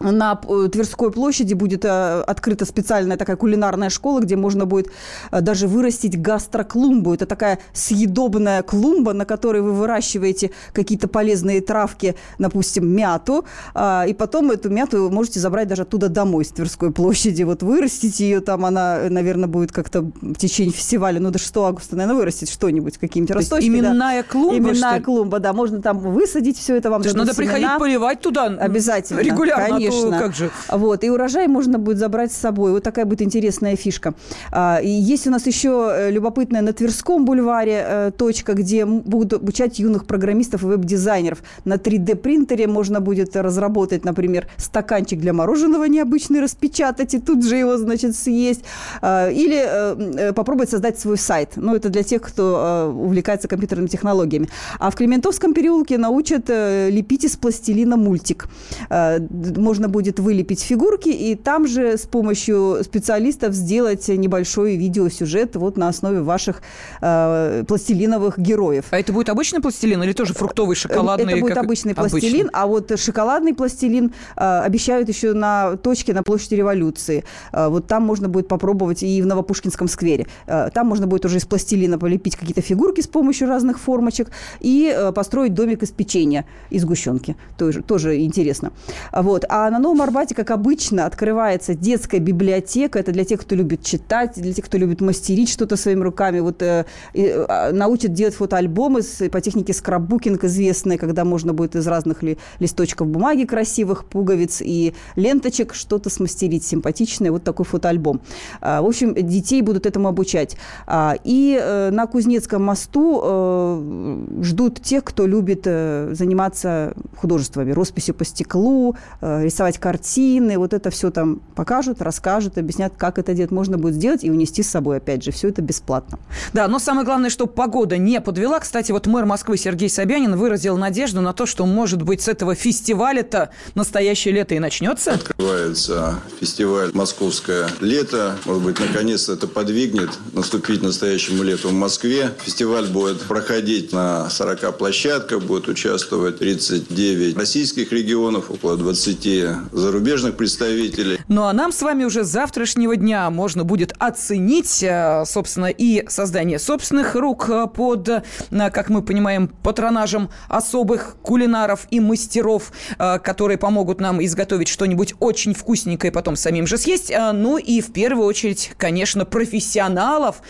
на 0.00 0.40
э, 0.48 0.68
Тверской 0.70 1.10
площади 1.10 1.54
будет 1.54 1.84
э, 1.84 2.20
открыта 2.20 2.64
специальная 2.64 3.16
такая 3.16 3.36
кулинарная 3.36 3.90
школа, 3.90 4.20
где 4.20 4.36
можно 4.36 4.66
будет 4.66 4.90
э, 5.30 5.40
даже 5.40 5.66
вырастить 5.66 6.20
гастроклумбу. 6.20 7.14
Это 7.14 7.26
такая 7.26 7.58
съедобная 7.72 8.62
клумба, 8.62 9.12
на 9.12 9.24
которой 9.24 9.62
вы 9.62 9.72
выращиваете 9.72 10.50
какие-то 10.72 11.08
полезные 11.08 11.60
травки, 11.60 12.14
допустим, 12.38 12.88
мяту, 12.88 13.44
а, 13.74 14.04
и 14.06 14.14
потом 14.14 14.50
эту 14.50 14.70
мяту 14.70 15.10
можете 15.10 15.40
забрать 15.40 15.68
даже 15.68 15.82
оттуда 15.82 16.08
домой, 16.08 16.44
с 16.44 16.50
Тверской 16.50 16.92
площади. 16.92 17.42
Вот 17.42 17.62
вырастить 17.62 18.20
ее 18.20 18.40
там, 18.40 18.64
она, 18.64 19.08
наверное, 19.08 19.48
будет 19.48 19.72
как-то 19.72 20.02
в 20.02 20.34
течение 20.34 20.72
фестиваля, 20.72 21.20
ну, 21.20 21.30
до 21.30 21.38
6 21.38 21.56
августа, 21.56 21.96
наверное, 21.96 22.18
вырастет 22.18 22.48
что-нибудь, 22.48 22.98
какие-нибудь 22.98 23.34
росточки. 23.34 23.68
Именная 23.68 24.22
да. 24.22 24.28
клумба, 24.28 24.56
Именная 24.56 25.00
клумба, 25.00 25.38
да. 25.40 25.52
Можно 25.52 25.82
там 25.82 25.98
высадить 25.98 26.58
все 26.58 26.76
это 26.76 26.90
вам. 26.90 27.02
То 27.02 27.08
есть 27.08 27.18
надо 27.18 27.34
семена. 27.34 27.52
приходить 27.52 27.78
поливать 27.78 28.20
туда 28.20 28.46
обязательно. 28.46 29.20
Регулярно. 29.20 29.68
Конечно 29.68 29.87
конечно. 29.90 30.18
как 30.18 30.34
же. 30.34 30.50
Вот, 30.68 31.04
и 31.04 31.10
урожай 31.10 31.46
можно 31.48 31.78
будет 31.78 31.98
забрать 31.98 32.32
с 32.32 32.36
собой. 32.36 32.72
Вот 32.72 32.82
такая 32.82 33.04
будет 33.04 33.22
интересная 33.22 33.76
фишка. 33.76 34.14
А, 34.50 34.80
и 34.82 34.88
есть 34.88 35.26
у 35.26 35.30
нас 35.30 35.46
еще 35.46 35.90
э, 35.92 36.10
любопытная 36.10 36.62
на 36.62 36.72
Тверском 36.72 37.24
бульваре 37.24 37.84
э, 37.86 38.10
точка, 38.16 38.54
где 38.54 38.84
будут 38.86 39.34
обучать 39.34 39.78
юных 39.78 40.06
программистов 40.06 40.62
и 40.62 40.66
веб-дизайнеров. 40.66 41.42
На 41.64 41.74
3D-принтере 41.74 42.66
можно 42.66 43.00
будет 43.00 43.36
разработать, 43.36 44.04
например, 44.04 44.48
стаканчик 44.56 45.20
для 45.20 45.32
мороженого 45.32 45.84
необычный, 45.84 46.40
распечатать 46.40 47.14
и 47.14 47.18
тут 47.18 47.44
же 47.44 47.56
его, 47.56 47.76
значит, 47.76 48.16
съесть. 48.16 48.64
А, 49.02 49.28
или 49.28 49.58
э, 49.58 50.32
попробовать 50.32 50.70
создать 50.70 50.98
свой 50.98 51.18
сайт. 51.18 51.52
Ну, 51.56 51.74
это 51.74 51.88
для 51.88 52.02
тех, 52.02 52.22
кто 52.22 52.92
увлекается 52.94 53.48
компьютерными 53.48 53.88
технологиями. 53.88 54.48
А 54.78 54.90
в 54.90 54.94
Клементовском 54.94 55.54
переулке 55.54 55.98
научат 55.98 56.48
лепить 56.48 57.24
из 57.24 57.36
пластилина 57.36 57.96
мультик. 57.96 58.48
Можно 58.90 59.77
можно 59.78 59.88
будет 59.88 60.18
вылепить 60.18 60.60
фигурки 60.60 61.08
и 61.08 61.36
там 61.36 61.68
же 61.68 61.96
с 61.96 62.04
помощью 62.04 62.78
специалистов 62.82 63.54
сделать 63.54 64.08
небольшой 64.08 64.74
видеосюжет 64.74 65.54
вот 65.54 65.76
на 65.76 65.86
основе 65.86 66.20
ваших 66.20 66.62
э, 67.00 67.62
пластилиновых 67.68 68.40
героев. 68.40 68.86
А 68.90 68.98
это 68.98 69.12
будет 69.12 69.28
обычный 69.28 69.60
пластилин 69.60 70.02
или 70.02 70.12
тоже 70.12 70.34
фруктовый, 70.34 70.74
шоколадный? 70.74 71.34
Это 71.34 71.40
будет 71.40 71.54
как... 71.54 71.64
обычный 71.64 71.94
пластилин, 71.94 72.46
обычный. 72.46 72.50
а 72.54 72.66
вот 72.66 72.98
шоколадный 72.98 73.54
пластилин 73.54 74.12
э, 74.36 74.40
обещают 74.40 75.08
еще 75.08 75.32
на 75.32 75.76
точке 75.76 76.12
на 76.12 76.24
площади 76.24 76.56
революции. 76.56 77.22
Э, 77.52 77.68
вот 77.68 77.86
там 77.86 78.02
можно 78.02 78.28
будет 78.28 78.48
попробовать 78.48 79.04
и 79.04 79.22
в 79.22 79.26
Новопушкинском 79.26 79.86
сквере. 79.86 80.26
Э, 80.48 80.70
там 80.74 80.88
можно 80.88 81.06
будет 81.06 81.24
уже 81.24 81.36
из 81.36 81.44
пластилина 81.44 82.00
полепить 82.00 82.34
какие-то 82.34 82.62
фигурки 82.62 83.00
с 83.00 83.06
помощью 83.06 83.46
разных 83.46 83.78
формочек 83.78 84.32
и 84.58 84.92
э, 84.92 85.12
построить 85.12 85.54
домик 85.54 85.84
из 85.84 85.92
печенья, 85.92 86.46
из 86.68 86.82
сгущенки. 86.82 87.36
Тоже, 87.56 87.82
тоже 87.82 88.18
интересно. 88.24 88.72
Вот. 89.12 89.44
А 89.48 89.67
на 89.70 89.78
на 89.78 89.82
Новом 89.82 90.02
Арбате, 90.02 90.34
как 90.34 90.50
обычно, 90.50 91.06
открывается 91.06 91.72
детская 91.72 92.18
библиотека. 92.18 92.98
Это 92.98 93.12
для 93.12 93.24
тех, 93.24 93.40
кто 93.40 93.54
любит 93.54 93.84
читать, 93.84 94.32
для 94.34 94.52
тех, 94.52 94.64
кто 94.64 94.76
любит 94.76 95.00
мастерить 95.00 95.48
что-то 95.48 95.76
своими 95.76 96.02
руками. 96.02 96.40
Вот 96.40 96.62
э, 96.62 96.84
э, 97.14 97.72
научат 97.72 98.12
делать 98.12 98.34
фотоальбомы 98.34 99.02
с, 99.02 99.28
по 99.28 99.40
технике 99.40 99.72
скраббукинг 99.72 100.42
известной, 100.44 100.98
когда 100.98 101.24
можно 101.24 101.52
будет 101.52 101.76
из 101.76 101.86
разных 101.86 102.24
ли, 102.24 102.38
листочков 102.58 103.06
бумаги 103.06 103.44
красивых, 103.44 104.04
пуговиц 104.04 104.60
и 104.64 104.94
ленточек 105.14 105.74
что-то 105.74 106.10
смастерить 106.10 106.64
симпатичное. 106.64 107.30
Вот 107.30 107.44
такой 107.44 107.64
фотоальбом. 107.64 108.20
А, 108.60 108.82
в 108.82 108.86
общем, 108.86 109.14
детей 109.14 109.62
будут 109.62 109.86
этому 109.86 110.08
обучать. 110.08 110.56
А, 110.86 111.14
и 111.22 111.56
э, 111.60 111.90
на 111.90 112.06
Кузнецком 112.06 112.64
мосту 112.64 113.20
э, 113.22 114.42
ждут 114.42 114.82
тех, 114.82 115.04
кто 115.04 115.26
любит 115.26 115.62
э, 115.66 116.10
заниматься 116.14 116.94
художествами, 117.16 117.70
росписью 117.70 118.14
по 118.16 118.24
стеклу, 118.24 118.96
э, 119.20 119.44
рисовать 119.58 119.78
картины, 119.78 120.56
вот 120.56 120.72
это 120.72 120.90
все 120.90 121.10
там 121.10 121.40
покажут, 121.56 122.00
расскажут, 122.00 122.58
объяснят, 122.58 122.92
как 122.96 123.18
это 123.18 123.34
делать 123.34 123.50
можно 123.50 123.76
будет 123.76 123.94
сделать 123.94 124.22
и 124.22 124.30
унести 124.30 124.62
с 124.62 124.70
собой, 124.70 124.98
опять 124.98 125.24
же, 125.24 125.32
все 125.32 125.48
это 125.48 125.62
бесплатно. 125.62 126.20
Да, 126.52 126.68
но 126.68 126.78
самое 126.78 127.04
главное, 127.04 127.28
что 127.28 127.46
погода 127.46 127.98
не 127.98 128.20
подвела. 128.20 128.60
Кстати, 128.60 128.92
вот 128.92 129.08
мэр 129.08 129.24
Москвы 129.24 129.56
Сергей 129.56 129.90
Собянин 129.90 130.36
выразил 130.36 130.76
надежду 130.76 131.22
на 131.22 131.32
то, 131.32 131.44
что, 131.44 131.66
может 131.66 132.02
быть, 132.02 132.20
с 132.22 132.28
этого 132.28 132.54
фестиваля-то 132.54 133.50
настоящее 133.74 134.34
лето 134.34 134.54
и 134.54 134.60
начнется. 134.60 135.14
Открывается 135.14 136.20
фестиваль 136.40 136.92
«Московское 136.94 137.68
лето». 137.80 138.36
Может 138.44 138.62
быть, 138.62 138.78
наконец-то 138.78 139.32
это 139.32 139.48
подвигнет 139.48 140.10
наступить 140.34 140.82
настоящему 140.82 141.42
лету 141.42 141.70
в 141.70 141.72
Москве. 141.72 142.30
Фестиваль 142.44 142.86
будет 142.86 143.22
проходить 143.22 143.92
на 143.92 144.30
40 144.30 144.78
площадках, 144.78 145.42
будет 145.42 145.66
участвовать 145.66 146.38
39 146.38 147.36
российских 147.36 147.90
регионов, 147.90 148.52
около 148.52 148.76
20 148.76 149.26
зарубежных 149.72 150.36
представителей. 150.36 151.18
Ну 151.28 151.44
а 151.44 151.52
нам 151.52 151.72
с 151.72 151.82
вами 151.82 152.04
уже 152.04 152.24
с 152.24 152.28
завтрашнего 152.28 152.96
дня 152.96 153.30
можно 153.30 153.64
будет 153.64 153.94
оценить, 153.98 154.82
э, 154.82 155.24
собственно, 155.26 155.66
и 155.66 156.08
создание 156.08 156.58
собственных 156.58 157.14
рук 157.14 157.48
э, 157.48 157.66
под, 157.66 158.08
э, 158.08 158.22
как 158.50 158.88
мы 158.88 159.02
понимаем, 159.02 159.48
патронажем 159.48 160.30
особых 160.48 161.16
кулинаров 161.22 161.86
и 161.90 162.00
мастеров, 162.00 162.72
которые 162.98 163.58
помогут 163.58 164.00
нам 164.00 164.24
изготовить 164.24 164.68
что-нибудь 164.68 165.14
очень 165.20 165.54
вкусненькое 165.54 166.10
и 166.10 166.14
потом 166.14 166.36
самим 166.36 166.66
же 166.66 166.78
съесть. 166.78 167.12
Ну 167.32 167.58
и 167.58 167.80
в 167.80 167.92
первую 167.92 168.26
очередь, 168.26 168.72
конечно, 168.76 169.24
профессионалов, 169.24 170.42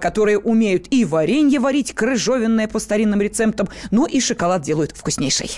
которые 0.00 0.38
умеют 0.38 0.86
и 0.90 1.04
варенье 1.04 1.60
варить, 1.60 1.94
крыжовенное 1.94 2.68
по 2.68 2.78
старинным 2.78 3.20
рецептам, 3.20 3.68
ну 3.90 4.06
и 4.06 4.20
шоколад 4.20 4.62
делают 4.62 4.92
вкуснейший. 4.96 5.50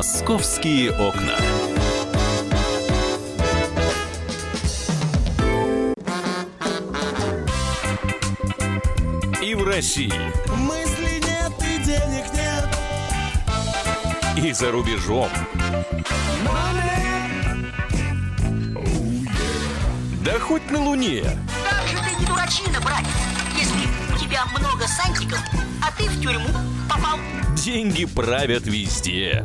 «Московские 0.00 0.92
окна». 0.92 1.36
И 9.42 9.54
в 9.54 9.62
России. 9.62 10.10
Мысли 10.56 11.20
нет 11.20 11.52
и 11.60 11.84
денег 11.84 12.24
нет. 12.32 12.66
И 14.42 14.52
за 14.54 14.70
рубежом. 14.70 15.28
Да 20.24 20.38
хоть 20.38 20.70
на 20.70 20.82
Луне. 20.82 21.24
Как 21.68 21.86
же 21.86 21.98
ты 21.98 22.18
не 22.18 22.24
дурачина, 22.24 22.80
братец, 22.80 23.06
если 23.54 24.14
у 24.14 24.18
тебя 24.18 24.46
много 24.58 24.86
сантиков, 24.88 25.40
а 25.86 25.92
ты 25.92 26.08
в 26.08 26.22
тюрьму 26.22 26.48
попал. 26.88 27.18
Деньги 27.54 28.06
правят 28.06 28.66
везде. 28.66 29.44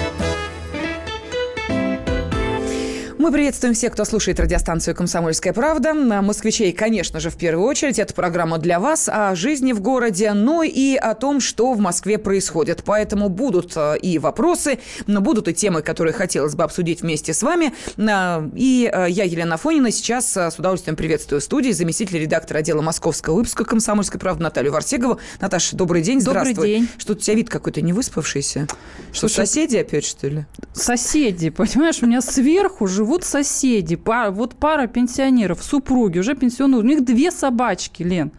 Мы 3.21 3.31
приветствуем 3.31 3.75
всех, 3.75 3.93
кто 3.93 4.03
слушает 4.03 4.39
радиостанцию 4.39 4.95
«Комсомольская 4.95 5.53
правда». 5.53 5.93
Москвичей, 5.93 6.71
конечно 6.71 7.19
же, 7.19 7.29
в 7.29 7.35
первую 7.35 7.67
очередь. 7.67 7.99
Это 7.99 8.15
программа 8.15 8.57
для 8.57 8.79
вас 8.79 9.07
о 9.07 9.35
жизни 9.35 9.73
в 9.73 9.79
городе, 9.79 10.33
но 10.33 10.63
и 10.63 10.95
о 10.95 11.13
том, 11.13 11.39
что 11.39 11.73
в 11.73 11.79
Москве 11.79 12.17
происходит. 12.17 12.81
Поэтому 12.83 13.29
будут 13.29 13.73
э, 13.75 13.99
и 14.01 14.17
вопросы, 14.17 14.79
но 15.05 15.21
будут 15.21 15.47
и 15.47 15.53
темы, 15.53 15.83
которые 15.83 16.13
хотелось 16.13 16.55
бы 16.55 16.63
обсудить 16.63 17.03
вместе 17.03 17.35
с 17.35 17.43
вами. 17.43 17.75
Э, 17.95 18.49
и 18.55 18.89
э, 18.91 19.05
я, 19.11 19.25
Елена 19.25 19.57
Фонина, 19.57 19.91
сейчас 19.91 20.35
с 20.35 20.55
удовольствием 20.57 20.95
приветствую 20.95 21.41
в 21.41 21.43
студии 21.43 21.69
заместитель 21.69 22.17
редактора 22.17 22.57
отдела 22.57 22.81
московского 22.81 23.35
выпуска 23.35 23.65
«Комсомольской 23.65 24.19
правды» 24.19 24.41
Наталью 24.41 24.71
Варсегову. 24.71 25.19
Наташа, 25.39 25.75
добрый 25.75 26.01
день, 26.01 26.21
здравствуй. 26.21 26.55
Добрый 26.55 26.71
день. 26.71 26.89
Что 26.97 27.13
у 27.13 27.15
тебя 27.15 27.35
вид 27.35 27.51
какой-то 27.51 27.81
не 27.81 27.93
выспавшийся? 27.93 28.65
Что, 29.11 29.27
Слушай, 29.27 29.45
соседи 29.45 29.77
опять, 29.77 30.05
что 30.05 30.27
ли? 30.27 30.45
Соседи, 30.73 31.51
понимаешь, 31.51 32.01
у 32.01 32.07
меня 32.07 32.21
сверху 32.21 32.87
живут 32.87 33.10
живут 33.11 33.25
соседи, 33.25 33.97
пара, 33.97 34.31
вот 34.31 34.55
пара 34.55 34.87
пенсионеров, 34.87 35.61
супруги, 35.61 36.19
уже 36.19 36.33
пенсионные, 36.33 36.79
у 36.79 36.83
них 36.83 37.03
две 37.03 37.29
собачки, 37.31 38.03
Лен. 38.03 38.31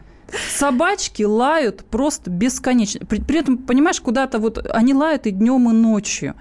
Собачки 0.56 1.24
лают 1.24 1.84
просто 1.90 2.30
бесконечно. 2.30 3.04
При, 3.04 3.20
при 3.20 3.40
этом, 3.40 3.58
понимаешь, 3.58 4.00
куда-то 4.00 4.38
вот 4.38 4.66
они 4.70 4.94
лают 4.94 5.26
и 5.26 5.30
днем, 5.30 5.68
и 5.68 5.74
ночью. 5.74 6.34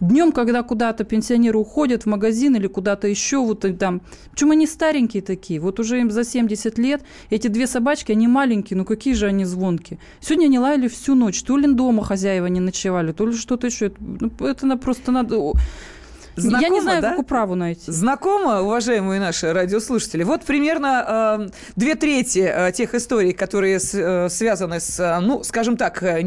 Днем, 0.00 0.32
когда 0.32 0.62
куда-то 0.62 1.04
пенсионеры 1.04 1.58
уходят 1.58 2.02
в 2.02 2.06
магазин 2.06 2.56
или 2.56 2.66
куда-то 2.66 3.06
еще, 3.06 3.38
вот 3.38 3.64
там, 3.78 4.02
причем 4.32 4.50
они 4.50 4.66
старенькие 4.66 5.22
такие, 5.22 5.60
вот 5.60 5.78
уже 5.78 6.00
им 6.00 6.10
за 6.10 6.24
70 6.24 6.78
лет, 6.78 7.02
эти 7.30 7.48
две 7.48 7.66
собачки, 7.66 8.12
они 8.12 8.26
маленькие, 8.26 8.76
ну 8.76 8.84
какие 8.84 9.14
же 9.14 9.26
они 9.26 9.44
звонкие. 9.44 9.98
Сегодня 10.20 10.46
они 10.46 10.58
лаяли 10.58 10.88
всю 10.88 11.14
ночь, 11.14 11.40
то 11.42 11.56
ли 11.56 11.72
дома 11.72 12.04
хозяева 12.04 12.46
не 12.46 12.60
ночевали, 12.60 13.12
то 13.12 13.26
ли 13.26 13.32
что-то 13.32 13.68
еще. 13.68 13.86
Это, 13.86 14.44
это 14.44 14.76
просто 14.76 15.12
надо 15.12 15.52
Знакомо, 16.36 16.62
Я 16.62 16.68
не 16.68 16.80
знаю, 16.82 17.02
да? 17.02 17.10
как 17.10 17.20
управу 17.20 17.54
найти. 17.54 17.90
Знакомо, 17.90 18.60
уважаемые 18.60 19.20
наши 19.20 19.52
радиослушатели? 19.52 20.22
Вот 20.22 20.42
примерно 20.44 21.48
э, 21.48 21.48
две 21.76 21.94
трети 21.94 22.40
э, 22.40 22.72
тех 22.72 22.94
историй, 22.94 23.32
которые 23.32 23.80
с, 23.80 23.94
э, 23.94 24.28
связаны 24.28 24.80
с, 24.80 25.00
э, 25.00 25.18
ну, 25.20 25.42
скажем 25.42 25.78
так, 25.78 26.02
э, 26.02 26.20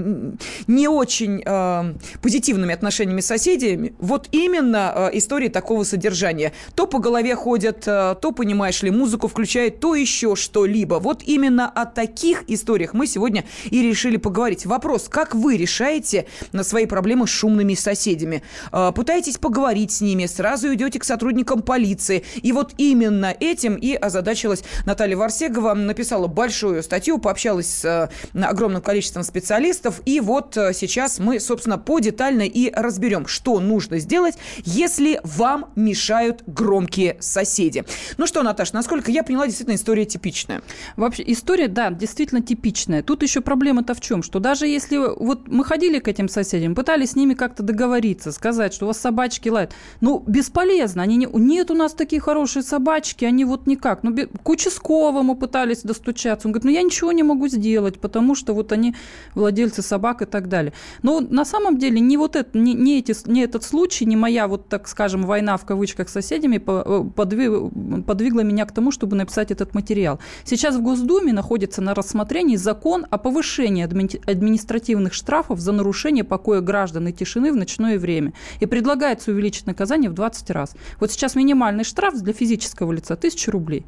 не 0.66 0.88
очень 0.88 1.44
э, 1.46 1.94
позитивными 2.24 2.74
отношениями 2.74 3.22
с 3.22 3.28
соседями, 3.28 3.94
вот 4.00 4.28
именно 4.32 4.94
э, 4.96 5.18
истории 5.18 5.48
такого 5.48 5.84
содержания. 5.84 6.54
То 6.74 6.88
по 6.88 6.98
голове 6.98 7.36
ходят, 7.36 7.88
э, 7.88 8.16
то, 8.20 8.32
понимаешь 8.32 8.82
ли, 8.82 8.90
музыку 8.90 9.28
включает, 9.28 9.80
то 9.80 9.94
еще 9.94 10.36
что-либо. 10.36 10.96
Вот 10.96 11.22
именно 11.24 11.70
о 11.70 11.86
таких 11.86 12.44
историях 12.48 12.94
мы 12.94 13.06
сегодня 13.06 13.46
и 13.66 13.84
решили 13.84 14.18
поговорить. 14.18 14.66
Вопрос, 14.66 15.08
как 15.08 15.36
вы 15.36 15.56
решаете 15.56 16.26
на 16.52 16.64
свои 16.64 16.88
проблемы 16.88 17.28
с 17.28 17.30
шумными 17.30 17.76
соседями? 17.76 18.42
Э, 18.72 18.92
пытаетесь 18.96 19.38
поговорить 19.38 19.99
с 20.00 20.02
ними, 20.02 20.26
сразу 20.26 20.74
идете 20.74 21.00
к 21.00 21.04
сотрудникам 21.04 21.62
полиции. 21.62 22.24
И 22.42 22.52
вот 22.52 22.74
именно 22.78 23.36
этим 23.40 23.76
и 23.76 23.94
озадачилась 23.94 24.64
Наталья 24.86 25.18
Варсегова. 25.18 25.74
Написала 25.74 26.28
большую 26.28 26.82
статью, 26.84 27.20
пообщалась 27.20 27.68
с 27.68 27.86
э, 28.34 28.42
огромным 28.42 28.82
количеством 28.82 29.24
специалистов. 29.24 30.02
И 30.06 30.20
вот 30.22 30.56
э, 30.58 30.74
сейчас 30.74 31.20
мы, 31.20 31.40
собственно, 31.40 31.78
подетально 31.78 32.44
и 32.44 32.72
разберем, 32.74 33.28
что 33.28 33.60
нужно 33.60 34.00
сделать, 34.00 34.36
если 34.64 35.20
вам 35.24 35.72
мешают 35.76 36.44
громкие 36.48 37.18
соседи. 37.20 37.84
Ну 38.18 38.26
что, 38.26 38.42
Наташа, 38.42 38.74
насколько 38.74 39.12
я 39.12 39.24
поняла, 39.24 39.46
действительно 39.46 39.76
история 39.76 40.06
типичная. 40.06 40.62
Вообще, 40.96 41.24
история, 41.28 41.68
да, 41.68 41.92
действительно 41.92 42.42
типичная. 42.42 43.04
Тут 43.04 43.24
еще 43.24 43.42
проблема-то 43.42 43.94
в 43.94 44.02
чем? 44.02 44.24
Что 44.24 44.40
даже 44.40 44.66
если 44.66 44.98
вот 44.98 45.48
мы 45.48 45.66
ходили 45.66 46.00
к 46.00 46.08
этим 46.08 46.30
соседям, 46.30 46.74
пытались 46.74 47.12
с 47.12 47.16
ними 47.16 47.34
как-то 47.34 47.64
договориться, 47.64 48.32
сказать, 48.32 48.74
что 48.74 48.86
у 48.86 48.88
вас 48.88 49.00
собачки 49.00 49.50
лают, 49.50 49.74
ну, 50.02 50.24
бесполезно. 50.28 51.04
Они 51.04 51.18
не... 51.18 51.28
Нет 51.34 51.72
у 51.72 51.74
нас 51.74 51.94
такие 51.94 52.22
хорошие 52.22 52.64
собачки, 52.64 53.26
они 53.26 53.46
вот 53.46 53.68
никак. 53.68 54.04
Ну, 54.04 54.16
к 54.16 54.50
участковому 54.50 55.36
пытались 55.36 55.82
достучаться. 55.82 56.48
Он 56.48 56.52
говорит, 56.52 56.66
ну, 56.66 56.72
я 56.72 56.84
ничего 56.84 57.12
не 57.12 57.24
могу 57.24 57.48
сделать, 57.48 58.00
потому 58.00 58.36
что 58.36 58.54
вот 58.54 58.72
они 58.72 58.96
владельцы 59.36 59.82
собак 59.82 60.22
и 60.22 60.26
так 60.26 60.50
далее. 60.50 60.74
Но 61.04 61.20
на 61.20 61.46
самом 61.46 61.78
деле 61.78 62.00
не 62.00 62.18
вот 62.18 62.36
это, 62.36 62.58
не, 62.58 62.74
не, 62.74 63.00
эти, 63.00 63.16
не 63.30 63.42
этот 63.42 63.64
случай, 63.64 64.06
не 64.06 64.16
моя 64.16 64.48
вот, 64.48 64.68
так 64.68 64.88
скажем, 64.88 65.24
война 65.24 65.58
в 65.58 65.66
кавычках 65.66 66.10
с 66.10 66.14
соседями 66.14 66.62
э, 66.66 67.04
подвиг, 67.16 68.06
подвигла 68.06 68.42
меня 68.42 68.66
к 68.66 68.72
тому, 68.72 68.92
чтобы 68.92 69.16
написать 69.16 69.52
этот 69.52 69.74
материал. 69.74 70.20
Сейчас 70.44 70.76
в 70.76 70.82
Госдуме 70.82 71.34
находится 71.34 71.82
на 71.82 71.94
рассмотрении 71.94 72.56
закон 72.56 73.06
о 73.10 73.18
повышении 73.18 73.84
административных 73.84 75.14
штрафов 75.14 75.60
за 75.60 75.72
нарушение 75.72 76.24
покоя 76.24 76.62
граждан 76.62 77.08
и 77.08 77.14
тишины 77.14 77.52
в 77.52 77.56
ночное 77.56 77.98
время. 77.98 78.34
И 78.60 78.66
предлагается 78.66 79.32
увеличить 79.32 79.66
наказание 79.80 80.10
в 80.10 80.14
20 80.14 80.50
раз. 80.52 80.76
Вот 81.00 81.12
сейчас 81.12 81.36
минимальный 81.36 81.86
штраф 81.86 82.14
для 82.22 82.34
физического 82.34 82.92
лица 82.92 83.14
1000 83.14 83.52
рублей. 83.52 83.86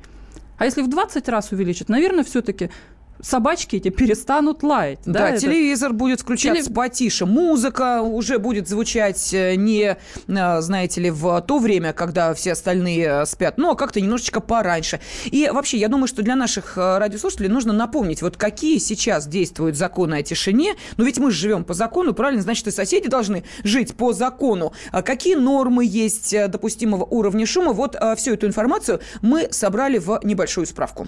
А 0.58 0.66
если 0.66 0.82
в 0.82 0.90
20 0.90 1.28
раз 1.28 1.52
увеличить, 1.52 1.90
наверное, 1.90 2.24
все-таки 2.24 2.70
собачки 3.22 3.76
эти 3.78 3.90
перестанут 3.90 4.64
лаять. 4.64 5.00
Да, 5.06 5.20
да 5.20 5.30
это... 5.30 5.42
телевизор 5.42 5.94
будет 5.94 6.22
включаться 6.22 6.64
Теле... 6.64 6.76
потише, 6.76 7.26
музыка 7.26 8.02
уже 8.02 8.40
будет 8.40 8.68
звучать 8.68 9.34
э, 9.34 9.56
не, 9.56 9.98
э, 10.28 10.62
знаете 10.62 11.02
ли, 11.02 11.12
в 11.12 11.42
то 11.42 11.60
время, 11.60 11.94
когда 11.94 12.34
все 12.34 12.54
остальные 12.54 13.22
э, 13.22 13.26
спят, 13.26 13.58
но 13.58 13.76
как-то 13.76 14.02
немножечко 14.02 14.40
пораньше. 14.40 15.00
И 15.26 15.50
вообще, 15.52 15.78
я 15.78 15.88
думаю, 15.88 16.08
что 16.08 16.22
для 16.22 16.36
наших 16.36 16.78
радиослушателей 16.78 17.50
нужно 17.50 17.74
напомнить, 17.74 18.22
вот 18.22 18.38
какие 18.38 18.78
сейчас 18.78 19.28
действуют 19.28 19.76
законы 19.76 20.16
о 20.16 20.24
тишине. 20.24 20.76
Но 20.98 21.04
ведь 21.04 21.18
мы 21.20 21.32
же 21.32 21.38
живем 21.38 21.64
по 21.64 21.74
закону, 21.74 22.14
правильно? 22.14 22.42
Значит, 22.42 22.68
и 22.68 22.72
соседи 22.72 23.08
должны 23.08 23.44
жить 23.64 23.96
по 23.96 24.14
закону. 24.14 24.74
А 24.92 25.02
какие 25.02 25.36
нормы 25.36 25.86
есть 25.86 26.36
допустимого 26.50 27.04
уровня 27.04 27.46
шума? 27.46 27.74
Вот 27.74 27.96
всю 28.18 28.34
эту 28.34 28.48
информацию 28.48 29.02
мы 29.22 29.48
собрали 29.52 29.98
в 29.98 30.20
небольшую 30.24 30.66
справку. 30.66 31.08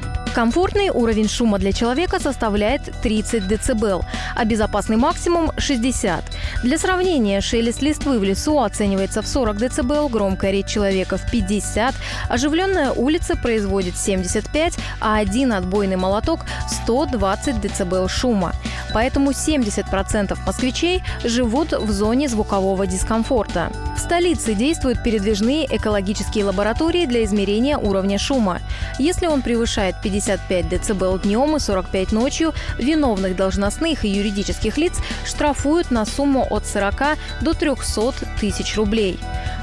Комфортный 0.33 0.89
уровень 0.89 1.27
шума 1.27 1.59
для 1.59 1.73
человека 1.73 2.17
составляет 2.21 2.83
30 3.03 3.47
дБ, 3.49 4.05
а 4.33 4.45
безопасный 4.45 4.95
максимум– 4.95 5.51
60. 5.57 6.23
Для 6.63 6.77
сравнения, 6.77 7.41
шелест 7.41 7.81
листвы 7.81 8.17
в 8.17 8.23
лесу 8.23 8.59
оценивается 8.61 9.21
в 9.21 9.27
40 9.27 9.57
дБ, 9.57 10.09
громкая 10.09 10.51
речь 10.51 10.67
человека 10.67 11.17
в 11.17 11.29
50, 11.29 11.93
оживленная 12.29 12.91
улица 12.91 13.35
производит 13.35 13.97
75, 13.97 14.75
а 15.01 15.17
один 15.17 15.51
отбойный 15.51 15.97
молоток– 15.97 16.45
120 16.83 17.59
дБ 17.59 18.09
шума. 18.09 18.53
Поэтому 18.93 19.31
70% 19.31 20.37
москвичей 20.45 21.03
живут 21.23 21.73
в 21.73 21.91
зоне 21.91 22.29
звукового 22.29 22.87
дискомфорта. 22.87 23.71
В 23.95 23.99
столице 23.99 24.53
действуют 24.53 25.03
передвижные 25.03 25.65
экологические 25.65 26.45
лаборатории 26.45 27.05
для 27.05 27.23
измерения 27.23 27.77
уровня 27.77 28.17
шума. 28.17 28.59
Если 28.99 29.27
он 29.27 29.41
превышает 29.41 29.95
50 30.01 30.20
55 30.21 30.69
дБ 30.87 31.23
днем 31.23 31.55
и 31.55 31.59
45 31.59 32.11
ночью 32.11 32.53
виновных 32.77 33.35
должностных 33.35 34.05
и 34.05 34.09
юридических 34.09 34.77
лиц 34.77 34.93
штрафуют 35.25 35.91
на 35.91 36.05
сумму 36.05 36.45
от 36.49 36.65
40 36.65 37.17
до 37.41 37.53
300 37.53 38.13
тысяч 38.39 38.75
рублей. 38.77 39.19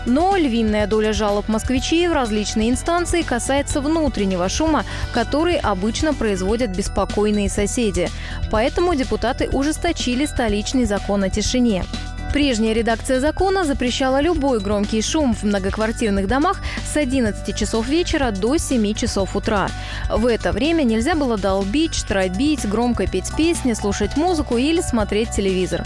Но 0.06 0.36
львиная 0.36 0.86
доля 0.86 1.12
жалоб 1.12 1.48
москвичей 1.48 2.08
в 2.08 2.12
различные 2.12 2.70
инстанции 2.70 3.22
касается 3.22 3.80
внутреннего 3.80 4.48
шума, 4.48 4.84
который 5.12 5.56
обычно 5.56 6.14
производят 6.14 6.70
беспокойные 6.70 7.48
соседи. 7.48 8.08
Поэтому 8.50 8.94
депутаты 8.94 9.48
ужесточили 9.50 10.26
столичный 10.26 10.84
закон 10.84 11.22
о 11.24 11.30
тишине. 11.30 11.84
Прежняя 12.32 12.74
редакция 12.74 13.20
закона 13.20 13.64
запрещала 13.64 14.20
любой 14.20 14.60
громкий 14.60 15.00
шум 15.00 15.34
в 15.34 15.44
многоквартирных 15.44 16.26
домах 16.28 16.60
с 16.84 16.96
11 16.96 17.56
часов 17.56 17.88
вечера 17.88 18.30
до 18.30 18.58
7 18.58 18.94
часов 18.94 19.34
утра. 19.34 19.68
В 20.10 20.26
это 20.26 20.52
время 20.52 20.82
нельзя 20.82 21.14
было 21.14 21.38
долбить, 21.38 21.94
штробить, 21.94 22.68
громко 22.68 23.06
петь 23.06 23.34
песни, 23.34 23.72
слушать 23.72 24.16
музыку 24.16 24.58
или 24.58 24.82
смотреть 24.82 25.30
телевизор. 25.30 25.84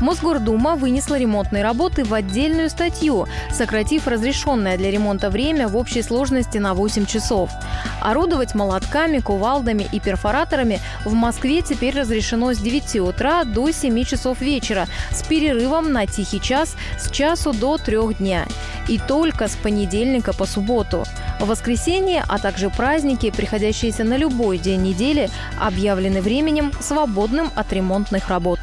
Мосгордума 0.00 0.74
вынесла 0.74 1.16
ремонтные 1.16 1.62
работы 1.62 2.04
в 2.04 2.12
отдельную 2.12 2.70
статью, 2.70 3.26
сократив 3.52 4.08
разрешенное 4.08 4.76
для 4.76 4.90
ремонта 4.90 5.30
время 5.30 5.68
в 5.68 5.76
общей 5.76 6.02
сложности 6.02 6.58
на 6.58 6.74
8 6.74 7.06
часов. 7.06 7.50
Орудовать 8.00 8.54
молотками, 8.54 9.20
кувалдами 9.20 9.86
и 9.92 10.00
перфораторами 10.00 10.80
в 11.04 11.14
Москве 11.14 11.62
теперь 11.62 11.98
разрешено 11.98 12.52
с 12.52 12.58
9 12.58 12.96
утра 12.96 13.44
до 13.44 13.70
7 13.70 14.04
часов 14.04 14.40
вечера 14.40 14.86
с 15.12 15.22
перерывом 15.22 15.83
перерывом 15.84 15.92
на 15.92 16.06
тихий 16.06 16.40
час 16.40 16.76
с 16.98 17.10
часу 17.10 17.52
до 17.52 17.78
трех 17.78 18.18
дня. 18.18 18.46
И 18.88 18.98
только 18.98 19.48
с 19.48 19.56
понедельника 19.56 20.32
по 20.32 20.46
субботу. 20.46 21.04
В 21.40 21.46
воскресенье, 21.46 22.24
а 22.28 22.38
также 22.38 22.70
праздники, 22.70 23.30
приходящиеся 23.30 24.04
на 24.04 24.16
любой 24.16 24.58
день 24.58 24.82
недели, 24.82 25.30
объявлены 25.60 26.20
временем, 26.20 26.72
свободным 26.80 27.50
от 27.56 27.72
ремонтных 27.72 28.28
работ. 28.28 28.60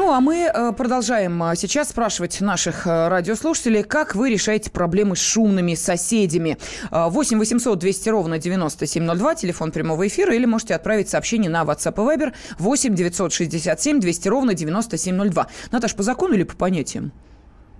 Ну, 0.00 0.14
а 0.14 0.22
мы 0.22 0.50
э, 0.50 0.72
продолжаем 0.72 1.42
э, 1.42 1.54
сейчас 1.56 1.90
спрашивать 1.90 2.40
наших 2.40 2.86
э, 2.86 3.08
радиослушателей, 3.08 3.82
как 3.82 4.14
вы 4.14 4.30
решаете 4.30 4.70
проблемы 4.70 5.14
с 5.14 5.18
шумными 5.20 5.74
соседями. 5.74 6.56
8 6.90 7.38
800 7.38 7.78
200 7.78 8.08
ровно 8.08 8.38
9702, 8.38 9.34
телефон 9.34 9.72
прямого 9.72 10.08
эфира, 10.08 10.34
или 10.34 10.46
можете 10.46 10.74
отправить 10.74 11.10
сообщение 11.10 11.50
на 11.50 11.64
WhatsApp 11.64 11.92
и 11.96 12.16
Viber 12.16 12.32
8 12.58 12.94
967 12.94 14.00
200 14.00 14.28
ровно 14.28 14.54
9702. 14.54 15.48
Наташ, 15.70 15.94
по 15.94 16.02
закону 16.02 16.32
или 16.32 16.44
по 16.44 16.56
понятиям? 16.56 17.12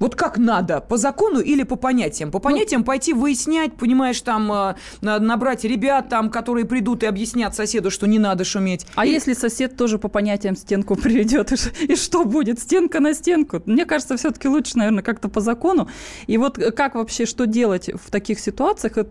Вот 0.01 0.17
как 0.17 0.39
надо, 0.39 0.81
по 0.81 0.97
закону 0.97 1.41
или 1.41 1.63
по 1.63 1.77
понятиям? 1.77 2.31
По 2.31 2.39
ну, 2.39 2.43
понятиям 2.43 2.85
пойти 2.85 3.13
выяснять, 3.13 3.75
понимаешь, 3.75 4.21
там 4.23 4.51
э, 4.51 4.75
набрать 5.03 5.65
ребят, 5.65 6.09
там, 6.09 6.31
которые 6.31 6.65
придут 6.65 7.03
и 7.03 7.07
объяснят 7.07 7.55
соседу, 7.55 7.91
что 7.91 8.07
не 8.07 8.19
надо 8.19 8.45
шуметь. 8.45 8.87
А 8.95 9.05
и... 9.05 9.11
если 9.11 9.35
сосед 9.35 9.77
тоже 9.77 9.99
по 9.99 10.09
понятиям 10.09 10.57
стенку 10.57 10.97
приведет, 11.01 11.53
и, 11.53 11.85
и 11.85 11.97
что 11.97 12.25
будет? 12.25 12.61
Стенка 12.61 12.99
на 13.01 13.13
стенку? 13.13 13.61
Мне 13.67 13.85
кажется, 13.85 14.17
все-таки 14.17 14.49
лучше, 14.49 14.79
наверное, 14.79 15.03
как-то 15.03 15.29
по 15.29 15.43
закону. 15.43 15.89
И 16.27 16.39
вот 16.39 16.57
как 16.75 16.95
вообще, 16.95 17.27
что 17.27 17.47
делать 17.47 17.91
в 17.93 18.11
таких 18.11 18.41
ситуациях, 18.41 18.97
э, 18.97 19.05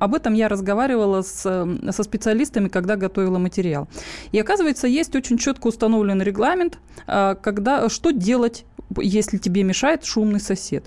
об 0.00 0.14
этом 0.16 0.34
я 0.34 0.48
разговаривала 0.48 1.22
с, 1.22 1.42
со 1.90 2.02
специалистами, 2.02 2.66
когда 2.66 2.96
готовила 2.96 3.38
материал. 3.38 3.86
И 4.32 4.40
оказывается, 4.40 4.88
есть 4.88 5.14
очень 5.14 5.38
четко 5.38 5.68
установленный 5.68 6.24
регламент, 6.24 6.78
э, 7.06 7.36
когда, 7.40 7.88
что 7.88 8.10
делать 8.10 8.64
если 9.02 9.38
тебе 9.38 9.62
мешает 9.62 10.04
шумный 10.04 10.40
сосед. 10.40 10.84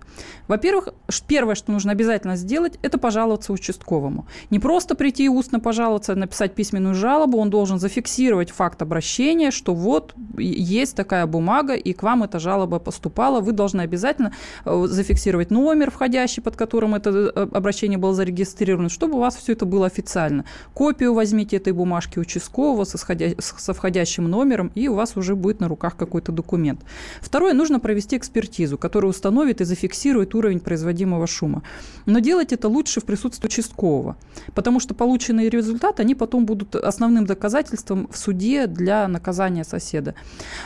Во-первых, 0.48 0.90
первое, 1.28 1.56
что 1.56 1.72
нужно 1.72 1.92
обязательно 1.92 2.36
сделать, 2.36 2.80
это 2.82 2.98
пожаловаться 2.98 3.54
участковому. 3.54 4.28
Не 4.50 4.60
просто 4.60 4.96
прийти 4.96 5.30
устно 5.30 5.60
пожаловаться, 5.60 6.16
написать 6.16 6.54
письменную 6.54 6.96
жалобу, 6.96 7.38
он 7.38 7.50
должен 7.50 7.80
зафиксировать 7.80 8.52
факт 8.52 8.82
обращения, 8.82 9.52
что 9.52 9.74
вот 9.74 10.14
есть 10.38 10.96
такая 10.96 11.26
бумага, 11.26 11.74
и 11.74 11.94
к 11.94 12.04
вам 12.04 12.24
эта 12.24 12.40
жалоба 12.40 12.80
поступала. 12.80 13.42
Вы 13.42 13.52
должны 13.52 13.82
обязательно 13.82 14.34
э, 14.66 14.86
зафиксировать 14.88 15.52
номер 15.52 15.92
входящий, 15.92 16.42
под 16.42 16.56
которым 16.56 16.96
это 16.96 17.10
э, 17.10 17.48
обращение 17.52 17.98
было 17.98 18.14
зарегистрировано, 18.14 18.90
чтобы 18.90 19.16
у 19.16 19.20
вас 19.20 19.36
все 19.36 19.54
это 19.54 19.66
было 19.66 19.86
официально. 19.88 20.46
Копию 20.74 21.14
возьмите 21.14 21.58
этой 21.58 21.74
бумажки 21.74 22.20
участкового 22.20 22.84
со, 22.86 22.98
сходя... 22.98 23.30
со 23.40 23.74
входящим 23.74 24.30
номером, 24.30 24.72
и 24.76 24.88
у 24.88 24.96
вас 24.96 25.18
уже 25.18 25.36
будет 25.36 25.60
на 25.60 25.68
руках 25.68 25.96
какой-то 25.96 26.32
документ. 26.32 26.82
Второе, 27.22 27.54
нужно 27.54 27.80
провести 27.98 28.16
экспертизу, 28.16 28.78
которая 28.78 29.10
установит 29.10 29.60
и 29.60 29.66
зафиксирует 29.66 30.36
уровень 30.36 30.60
производимого 30.60 31.26
шума. 31.26 31.64
Но 32.06 32.20
делать 32.20 32.54
это 32.54 32.68
лучше 32.68 33.02
в 33.02 33.06
присутствии 33.06 33.48
участкового, 33.48 34.18
потому 34.54 34.80
что 34.80 34.94
полученные 34.94 35.50
результаты, 35.50 36.04
они 36.04 36.14
потом 36.14 36.46
будут 36.46 36.76
основным 36.76 37.26
доказательством 37.26 38.08
в 38.12 38.16
суде 38.16 38.68
для 38.68 39.08
наказания 39.08 39.64
соседа. 39.64 40.14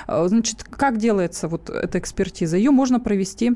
А, 0.08 0.28
значит, 0.28 0.66
как 0.66 0.98
делается 0.98 1.48
вот 1.48 1.70
эта 1.70 2.00
экспертиза? 2.00 2.58
Ее 2.58 2.72
можно 2.72 3.00
провести 3.00 3.54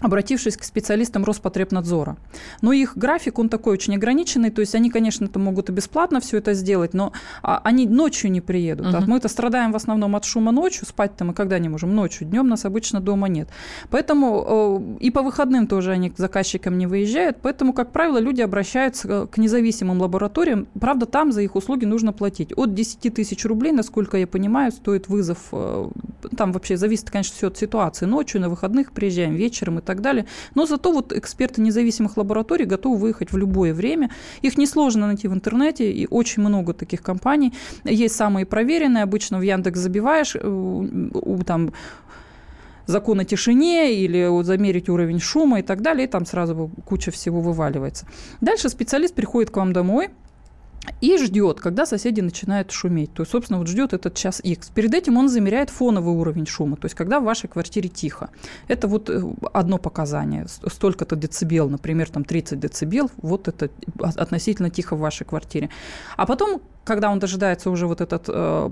обратившись 0.00 0.56
к 0.56 0.64
специалистам 0.64 1.24
Роспотребнадзора. 1.24 2.16
Но 2.62 2.72
их 2.72 2.96
график, 2.96 3.38
он 3.38 3.48
такой 3.48 3.74
очень 3.74 3.94
ограниченный, 3.94 4.50
то 4.50 4.60
есть 4.60 4.74
они, 4.74 4.90
конечно, 4.90 5.26
это 5.26 5.38
могут 5.38 5.70
и 5.70 5.72
бесплатно 5.72 6.20
все 6.20 6.38
это 6.38 6.54
сделать, 6.54 6.94
но 6.94 7.12
а, 7.42 7.60
они 7.64 7.86
ночью 7.86 8.30
не 8.30 8.40
приедут. 8.40 8.86
Uh-huh. 8.86 9.04
Мы-то 9.06 9.28
страдаем 9.28 9.72
в 9.72 9.76
основном 9.76 10.16
от 10.16 10.24
шума 10.24 10.52
ночью, 10.52 10.86
спать-то 10.86 11.24
мы 11.24 11.32
когда 11.32 11.58
не 11.58 11.68
можем? 11.68 11.94
Ночью, 11.94 12.26
днем 12.26 12.48
нас 12.48 12.64
обычно 12.64 13.00
дома 13.00 13.28
нет. 13.28 13.48
Поэтому 13.90 14.96
и 15.00 15.10
по 15.10 15.22
выходным 15.22 15.66
тоже 15.66 15.92
они 15.92 16.10
к 16.10 16.18
заказчикам 16.18 16.76
не 16.76 16.86
выезжают, 16.86 17.38
поэтому, 17.40 17.72
как 17.72 17.92
правило, 17.92 18.18
люди 18.18 18.42
обращаются 18.42 19.26
к 19.26 19.38
независимым 19.38 20.00
лабораториям, 20.00 20.66
правда, 20.78 21.06
там 21.06 21.32
за 21.32 21.42
их 21.42 21.54
услуги 21.54 21.84
нужно 21.84 22.12
платить. 22.12 22.52
От 22.56 22.74
10 22.74 23.14
тысяч 23.14 23.44
рублей, 23.44 23.72
насколько 23.72 24.16
я 24.16 24.26
понимаю, 24.26 24.72
стоит 24.72 25.08
вызов, 25.08 25.38
э, 25.52 25.88
там 26.36 26.52
вообще 26.52 26.76
зависит, 26.76 27.10
конечно, 27.10 27.34
все 27.36 27.46
от 27.46 27.56
ситуации, 27.56 28.06
ночью, 28.06 28.40
на 28.40 28.48
выходных 28.48 28.92
приезжаем, 28.92 29.34
вечером 29.34 29.78
и 29.78 29.82
так 29.84 30.00
далее. 30.00 30.26
Но 30.54 30.66
зато 30.66 30.92
вот 30.92 31.12
эксперты 31.12 31.60
независимых 31.60 32.16
лабораторий 32.16 32.64
готовы 32.64 32.98
выехать 32.98 33.32
в 33.32 33.36
любое 33.36 33.72
время. 33.72 34.10
Их 34.42 34.58
несложно 34.58 35.06
найти 35.06 35.28
в 35.28 35.34
интернете, 35.34 35.92
и 35.92 36.06
очень 36.10 36.42
много 36.42 36.72
таких 36.72 37.02
компаний. 37.02 37.52
Есть 37.84 38.16
самые 38.16 38.46
проверенные, 38.46 39.04
обычно 39.04 39.38
в 39.38 39.42
Яндекс 39.42 39.80
забиваешь, 39.80 40.36
э, 40.36 41.40
там 41.46 41.72
закон 42.86 43.20
о 43.20 43.24
тишине 43.24 43.94
или 43.94 44.42
замерить 44.42 44.88
уровень 44.88 45.20
шума 45.20 45.60
и 45.60 45.62
так 45.62 45.80
далее, 45.80 46.06
и 46.06 46.10
там 46.10 46.26
сразу 46.26 46.70
куча 46.84 47.10
всего 47.10 47.40
вываливается. 47.40 48.06
Дальше 48.40 48.68
специалист 48.68 49.14
приходит 49.14 49.50
к 49.50 49.56
вам 49.56 49.72
домой, 49.72 50.10
и 51.00 51.16
ждет, 51.18 51.60
когда 51.60 51.86
соседи 51.86 52.20
начинают 52.20 52.70
шуметь. 52.70 53.12
То 53.14 53.22
есть, 53.22 53.32
собственно, 53.32 53.58
вот 53.58 53.68
ждет 53.68 53.92
этот 53.92 54.14
час 54.14 54.40
X. 54.42 54.70
Перед 54.74 54.94
этим 54.94 55.16
он 55.16 55.28
замеряет 55.28 55.70
фоновый 55.70 56.14
уровень 56.14 56.46
шума, 56.46 56.76
то 56.76 56.86
есть 56.86 56.94
когда 56.94 57.20
в 57.20 57.24
вашей 57.24 57.48
квартире 57.48 57.88
тихо. 57.88 58.30
Это 58.68 58.88
вот 58.88 59.10
э, 59.10 59.22
одно 59.52 59.78
показание. 59.78 60.46
Столько-то 60.48 61.16
децибел, 61.16 61.68
например, 61.68 62.10
там 62.10 62.24
30 62.24 62.58
децибел, 62.58 63.10
вот 63.16 63.48
это 63.48 63.70
относительно 63.98 64.70
тихо 64.70 64.96
в 64.96 65.00
вашей 65.00 65.24
квартире. 65.24 65.70
А 66.16 66.26
потом 66.26 66.60
когда 66.84 67.10
он 67.10 67.18
дожидается 67.18 67.70
уже 67.70 67.86
вот 67.86 68.00
этот, 68.00 68.24
э, 68.28 68.70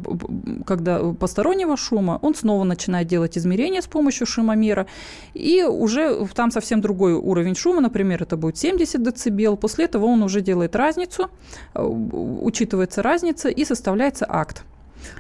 когда 0.67 0.99
постороннего 1.13 1.77
шума, 1.77 2.19
он 2.23 2.35
снова 2.35 2.65
начинает 2.65 3.09
делать 3.09 3.39
измерения 3.39 3.81
с 3.81 3.87
помощью 3.87 4.27
шумомера, 4.27 4.87
и 5.35 5.63
уже 5.63 6.27
там 6.35 6.51
совсем 6.51 6.81
другой 6.81 7.15
уровень 7.15 7.55
шума, 7.55 7.81
например, 7.81 8.23
это 8.23 8.37
будет 8.37 8.59
70 8.59 9.03
дБ. 9.03 9.61
После 9.61 9.87
этого 9.87 10.07
он 10.07 10.23
уже 10.23 10.41
делает 10.41 10.77
разницу, 10.77 11.31
э, 11.75 11.83
учитывается 11.83 13.03
разница 13.03 13.49
и 13.49 13.65
составляется 13.65 14.27
акт. 14.29 14.65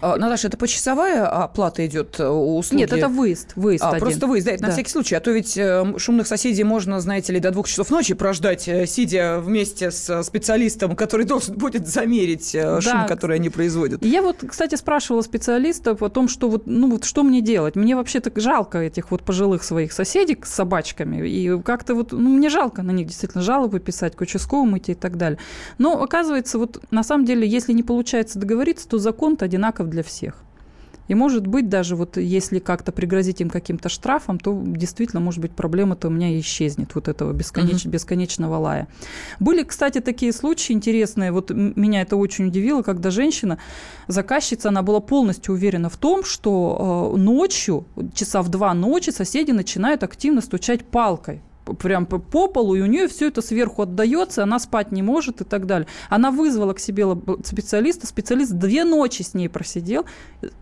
А, 0.00 0.16
Наташа, 0.16 0.48
это 0.48 0.56
почасовая 0.56 1.26
оплата 1.26 1.84
идет 1.86 2.18
э, 2.20 2.28
у 2.28 2.58
услуги? 2.58 2.80
Нет, 2.80 2.92
это 2.92 3.08
выезд. 3.08 3.52
выезд 3.56 3.84
а, 3.84 3.90
один. 3.90 4.00
просто 4.00 4.26
выезд, 4.26 4.46
да, 4.46 4.52
это 4.52 4.62
да. 4.62 4.68
на 4.68 4.72
всякий 4.72 4.90
случай. 4.90 5.14
А 5.14 5.20
то 5.20 5.30
ведь 5.30 5.56
э, 5.56 5.94
шумных 5.98 6.26
соседей 6.26 6.64
можно, 6.64 7.00
знаете 7.00 7.32
ли, 7.32 7.40
до 7.40 7.50
двух 7.50 7.68
часов 7.68 7.90
ночи 7.90 8.14
прождать, 8.14 8.68
э, 8.68 8.86
сидя 8.86 9.40
вместе 9.40 9.90
с 9.90 10.22
специалистом, 10.22 10.96
который 10.96 11.26
должен 11.26 11.56
будет 11.56 11.88
замерить 11.88 12.50
да. 12.52 12.80
шум, 12.80 13.06
который 13.06 13.36
они 13.36 13.50
производят. 13.50 14.04
Я 14.04 14.22
вот, 14.22 14.38
кстати, 14.46 14.74
спрашивала 14.74 15.22
специалистов 15.22 16.02
о 16.02 16.08
том, 16.08 16.28
что 16.28 16.48
вот, 16.48 16.66
ну 16.66 16.90
вот 16.90 17.04
что 17.04 17.22
мне 17.22 17.40
делать. 17.40 17.76
Мне 17.76 17.96
вообще-то 17.96 18.32
жалко 18.40 18.78
этих 18.78 19.10
вот 19.10 19.22
пожилых 19.22 19.62
своих 19.62 19.92
соседей 19.92 20.38
с 20.42 20.48
собачками. 20.48 21.26
И 21.26 21.60
как-то 21.62 21.94
вот, 21.94 22.12
ну, 22.12 22.30
мне 22.30 22.48
жалко 22.50 22.82
на 22.82 22.90
них 22.90 23.06
действительно 23.06 23.42
жалобы 23.42 23.80
писать, 23.80 24.16
к 24.16 24.20
участковому 24.20 24.78
идти 24.78 24.92
и 24.92 24.94
так 24.94 25.16
далее. 25.16 25.38
Но 25.78 26.02
оказывается, 26.02 26.58
вот 26.58 26.82
на 26.90 27.02
самом 27.02 27.24
деле, 27.24 27.46
если 27.46 27.72
не 27.72 27.82
получается 27.82 28.38
договориться, 28.38 28.88
то 28.88 28.98
закон-то 28.98 29.44
одинаковый 29.44 29.71
одинаков 29.72 29.88
для 29.88 30.02
всех. 30.02 30.34
И 31.08 31.14
может 31.14 31.46
быть 31.46 31.68
даже 31.68 31.96
вот 31.96 32.16
если 32.16 32.60
как-то 32.60 32.92
пригрозить 32.92 33.40
им 33.40 33.50
каким-то 33.50 33.88
штрафом, 33.88 34.38
то 34.38 34.62
действительно, 34.64 35.20
может 35.20 35.40
быть, 35.40 35.50
проблема-то 35.50 36.08
у 36.08 36.10
меня 36.10 36.38
исчезнет, 36.38 36.94
вот 36.94 37.08
этого 37.08 37.32
бесконеч... 37.32 37.84
uh-huh. 37.84 37.90
бесконечного 37.90 38.56
лая. 38.56 38.86
Были, 39.40 39.64
кстати, 39.64 40.00
такие 40.00 40.32
случаи 40.32 40.72
интересные, 40.72 41.32
вот 41.32 41.50
меня 41.50 42.02
это 42.02 42.16
очень 42.16 42.46
удивило, 42.46 42.82
когда 42.82 43.10
женщина, 43.10 43.58
заказчица, 44.08 44.68
она 44.68 44.82
была 44.82 45.00
полностью 45.00 45.54
уверена 45.54 45.88
в 45.88 45.96
том, 45.96 46.24
что 46.24 47.12
э, 47.14 47.18
ночью, 47.18 47.84
часа 48.14 48.40
в 48.40 48.48
два 48.48 48.72
ночи 48.72 49.10
соседи 49.10 49.52
начинают 49.52 50.02
активно 50.04 50.40
стучать 50.40 50.84
палкой 50.84 51.40
прям 51.78 52.06
по 52.06 52.48
полу, 52.48 52.74
и 52.74 52.80
у 52.80 52.86
нее 52.86 53.08
все 53.08 53.28
это 53.28 53.42
сверху 53.42 53.82
отдается, 53.82 54.42
она 54.42 54.58
спать 54.58 54.92
не 54.92 55.02
может 55.02 55.40
и 55.40 55.44
так 55.44 55.66
далее. 55.66 55.86
Она 56.08 56.30
вызвала 56.30 56.72
к 56.74 56.78
себе 56.78 57.06
специалиста, 57.44 58.06
специалист 58.06 58.52
две 58.52 58.84
ночи 58.84 59.22
с 59.22 59.34
ней 59.34 59.48
просидел. 59.48 60.06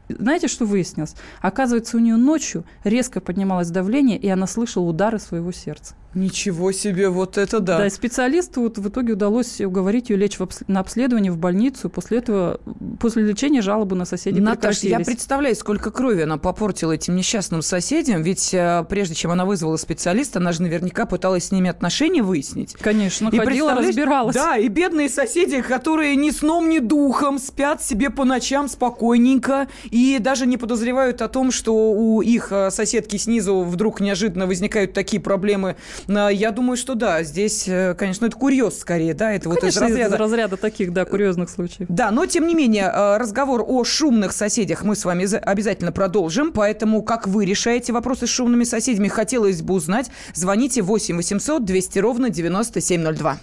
Знаете, 0.08 0.48
что 0.48 0.64
выяснилось? 0.64 1.14
Оказывается, 1.40 1.96
у 1.96 2.00
нее 2.00 2.16
ночью 2.16 2.64
резко 2.84 3.20
поднималось 3.20 3.70
давление, 3.70 4.18
и 4.18 4.28
она 4.28 4.46
слышала 4.46 4.84
удары 4.84 5.18
своего 5.18 5.52
сердца. 5.52 5.94
Ничего 6.14 6.72
себе, 6.72 7.08
вот 7.08 7.38
это 7.38 7.60
да. 7.60 7.78
Да, 7.78 7.86
и 7.86 7.90
специалисту 7.90 8.62
вот 8.62 8.78
в 8.78 8.88
итоге 8.88 9.12
удалось 9.12 9.60
уговорить 9.60 10.10
ее 10.10 10.16
лечь 10.16 10.38
в 10.38 10.42
обс... 10.42 10.62
на 10.66 10.80
обследование 10.80 11.30
в 11.30 11.38
больницу. 11.38 11.88
После 11.88 12.18
этого, 12.18 12.60
после 12.98 13.22
лечения 13.22 13.62
жалобы 13.62 13.94
на 13.94 14.04
соседей 14.04 14.40
Наташа, 14.40 14.88
я 14.88 14.98
представляю, 14.98 15.54
сколько 15.54 15.92
крови 15.92 16.22
она 16.22 16.36
попортила 16.36 16.92
этим 16.92 17.14
несчастным 17.14 17.62
соседям, 17.62 18.22
ведь 18.22 18.52
э, 18.52 18.84
прежде 18.88 19.14
чем 19.14 19.30
она 19.30 19.44
вызвала 19.44 19.76
специалиста, 19.76 20.40
она 20.40 20.50
же 20.50 20.62
наверняка 20.62 21.06
пыталась 21.06 21.44
с 21.44 21.52
ними 21.52 21.70
отношения 21.70 22.22
выяснить. 22.22 22.72
Конечно, 22.72 23.28
и 23.28 23.38
ходила, 23.38 23.74
разбиралась. 23.76 24.34
Да, 24.34 24.56
и 24.56 24.66
бедные 24.66 25.08
соседи, 25.08 25.62
которые 25.62 26.16
ни 26.16 26.30
сном, 26.30 26.68
ни 26.68 26.80
духом 26.80 27.38
спят 27.38 27.82
себе 27.84 28.10
по 28.10 28.24
ночам 28.24 28.68
спокойненько 28.68 29.68
и 29.90 30.18
даже 30.18 30.46
не 30.46 30.56
подозревают 30.56 31.22
о 31.22 31.28
том, 31.28 31.52
что 31.52 31.92
у 31.92 32.20
их 32.20 32.48
э, 32.50 32.72
соседки 32.72 33.16
снизу 33.16 33.62
вдруг 33.62 34.00
неожиданно 34.00 34.48
возникают 34.48 34.92
такие 34.92 35.22
проблемы 35.22 35.76
я 36.08 36.50
думаю, 36.50 36.76
что 36.76 36.94
да, 36.94 37.22
здесь, 37.22 37.66
э, 37.66 37.94
конечно, 37.98 38.26
это 38.26 38.36
курьез 38.36 38.78
скорее, 38.78 39.14
да, 39.14 39.32
это 39.32 39.48
конечно, 39.48 39.68
вот 39.68 39.70
из 39.70 39.76
разряда... 39.76 40.14
из 40.14 40.18
разряда 40.18 40.56
таких, 40.56 40.92
да, 40.92 41.04
курьезных 41.04 41.50
случаев. 41.50 41.86
Да, 41.88 42.10
но 42.10 42.26
тем 42.26 42.46
не 42.46 42.54
менее, 42.54 42.90
э, 42.92 43.16
разговор 43.18 43.64
о 43.66 43.84
шумных 43.84 44.32
соседях 44.32 44.84
мы 44.84 44.96
с 44.96 45.04
вами 45.04 45.26
обязательно 45.36 45.92
продолжим, 45.92 46.52
поэтому 46.52 47.02
как 47.02 47.26
вы 47.26 47.44
решаете 47.44 47.92
вопросы 47.92 48.26
с 48.26 48.30
шумными 48.30 48.64
соседями, 48.64 49.08
хотелось 49.08 49.62
бы 49.62 49.74
узнать, 49.74 50.10
звоните 50.34 50.82
8 50.82 51.16
800 51.16 51.64
200 51.64 51.98
ровно 51.98 52.30
9702. 52.30 53.38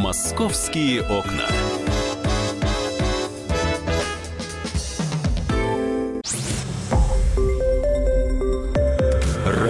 Московские 0.00 1.02
окна. 1.02 1.63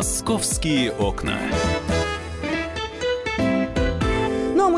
«Московские 0.00 0.92
окна» 0.92 1.38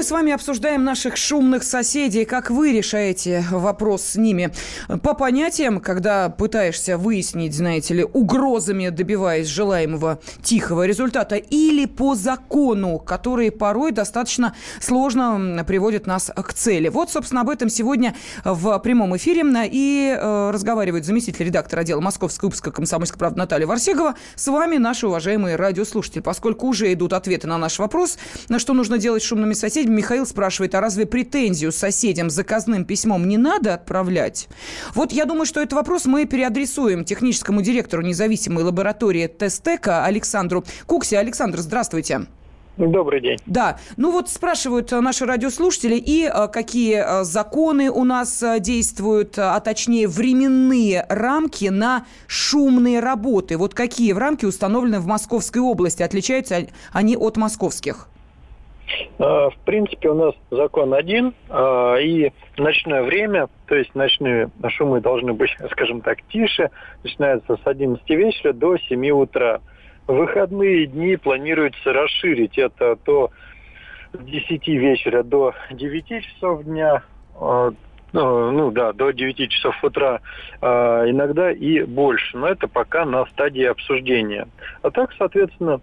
мы 0.02 0.06
с 0.06 0.10
вами 0.10 0.32
обсуждаем 0.32 0.82
наших 0.82 1.16
шумных 1.16 1.62
соседей. 1.62 2.24
Как 2.24 2.50
вы 2.50 2.72
решаете 2.72 3.44
вопрос 3.52 4.02
с 4.02 4.16
ними? 4.16 4.50
По 4.88 5.14
понятиям, 5.14 5.78
когда 5.78 6.28
пытаешься 6.28 6.98
выяснить, 6.98 7.54
знаете 7.54 7.94
ли, 7.94 8.02
угрозами 8.02 8.88
добиваясь 8.88 9.46
желаемого 9.46 10.18
тихого 10.42 10.86
результата, 10.88 11.36
или 11.36 11.86
по 11.86 12.16
закону, 12.16 12.98
который 12.98 13.52
порой 13.52 13.92
достаточно 13.92 14.56
сложно 14.80 15.62
приводит 15.68 16.08
нас 16.08 16.32
к 16.34 16.52
цели. 16.52 16.88
Вот, 16.88 17.08
собственно, 17.12 17.42
об 17.42 17.50
этом 17.50 17.68
сегодня 17.68 18.16
в 18.44 18.76
прямом 18.80 19.16
эфире 19.16 19.44
и 19.70 20.16
э, 20.18 20.50
разговаривает 20.50 21.04
заместитель 21.04 21.46
редактора 21.46 21.82
отдела 21.82 22.00
Московского 22.00 22.48
выпуска 22.48 22.72
«Комсомольской 22.72 23.20
правды» 23.20 23.38
Наталья 23.38 23.68
Варсегова. 23.68 24.16
С 24.34 24.48
вами 24.48 24.78
наши 24.78 25.06
уважаемые 25.06 25.54
радиослушатели. 25.54 26.22
Поскольку 26.22 26.66
уже 26.66 26.92
идут 26.92 27.12
ответы 27.12 27.46
на 27.46 27.56
наш 27.56 27.78
вопрос, 27.78 28.18
на 28.48 28.58
что 28.58 28.72
нужно 28.72 28.98
делать 28.98 29.22
шумными 29.22 29.52
соседями, 29.52 29.91
Михаил 29.92 30.26
спрашивает, 30.26 30.74
а 30.74 30.80
разве 30.80 31.06
претензию 31.06 31.72
соседям 31.72 32.30
заказным 32.30 32.84
письмом 32.84 33.28
не 33.28 33.36
надо 33.36 33.74
отправлять? 33.74 34.48
Вот 34.94 35.12
я 35.12 35.24
думаю, 35.24 35.46
что 35.46 35.60
этот 35.60 35.74
вопрос 35.74 36.06
мы 36.06 36.24
переадресуем 36.24 37.04
техническому 37.04 37.62
директору 37.62 38.02
независимой 38.02 38.64
лаборатории 38.64 39.26
Тестека 39.26 40.04
Александру 40.04 40.64
Куксе. 40.86 41.18
Александр, 41.18 41.60
здравствуйте. 41.60 42.26
Добрый 42.76 43.20
день. 43.20 43.36
Да. 43.44 43.78
Ну 43.98 44.10
вот 44.10 44.30
спрашивают 44.30 44.92
э, 44.92 45.00
наши 45.00 45.26
радиослушатели, 45.26 45.96
и 45.96 46.24
э, 46.24 46.48
какие 46.48 47.02
э, 47.04 47.24
законы 47.24 47.90
у 47.90 48.04
нас 48.04 48.42
действуют, 48.60 49.38
а 49.38 49.60
точнее 49.60 50.08
временные 50.08 51.04
рамки 51.10 51.66
на 51.66 52.06
шумные 52.26 53.00
работы. 53.00 53.58
Вот 53.58 53.74
какие 53.74 54.12
рамки 54.12 54.46
установлены 54.46 55.00
в 55.00 55.06
Московской 55.06 55.60
области? 55.60 56.02
Отличаются 56.02 56.66
они 56.92 57.16
от 57.16 57.36
московских? 57.36 58.08
В 59.18 59.54
принципе, 59.64 60.10
у 60.10 60.14
нас 60.14 60.34
закон 60.50 60.94
один, 60.94 61.34
и 62.00 62.32
ночное 62.58 63.02
время, 63.02 63.48
то 63.66 63.74
есть 63.74 63.94
ночные 63.94 64.50
шумы 64.68 65.00
должны 65.00 65.32
быть, 65.32 65.50
скажем 65.70 66.00
так, 66.00 66.22
тише, 66.28 66.70
начинается 67.02 67.56
с 67.56 67.66
11 67.66 68.08
вечера 68.10 68.52
до 68.52 68.76
7 68.76 69.10
утра. 69.10 69.60
Выходные 70.06 70.86
дни 70.86 71.16
планируется 71.16 71.92
расширить 71.92 72.58
это 72.58 72.96
то 72.96 73.30
с 74.12 74.18
10 74.18 74.68
вечера 74.68 75.22
до 75.22 75.54
9 75.70 76.06
часов 76.24 76.64
дня, 76.64 77.02
а, 77.40 77.70
ну, 78.12 78.70
да, 78.72 78.92
до 78.92 79.10
9 79.10 79.50
часов 79.50 79.82
утра, 79.82 80.20
иногда 80.60 81.50
и 81.50 81.82
больше. 81.84 82.36
Но 82.36 82.48
это 82.48 82.68
пока 82.68 83.06
на 83.06 83.24
стадии 83.26 83.64
обсуждения. 83.64 84.48
А 84.82 84.90
так, 84.90 85.14
соответственно, 85.16 85.80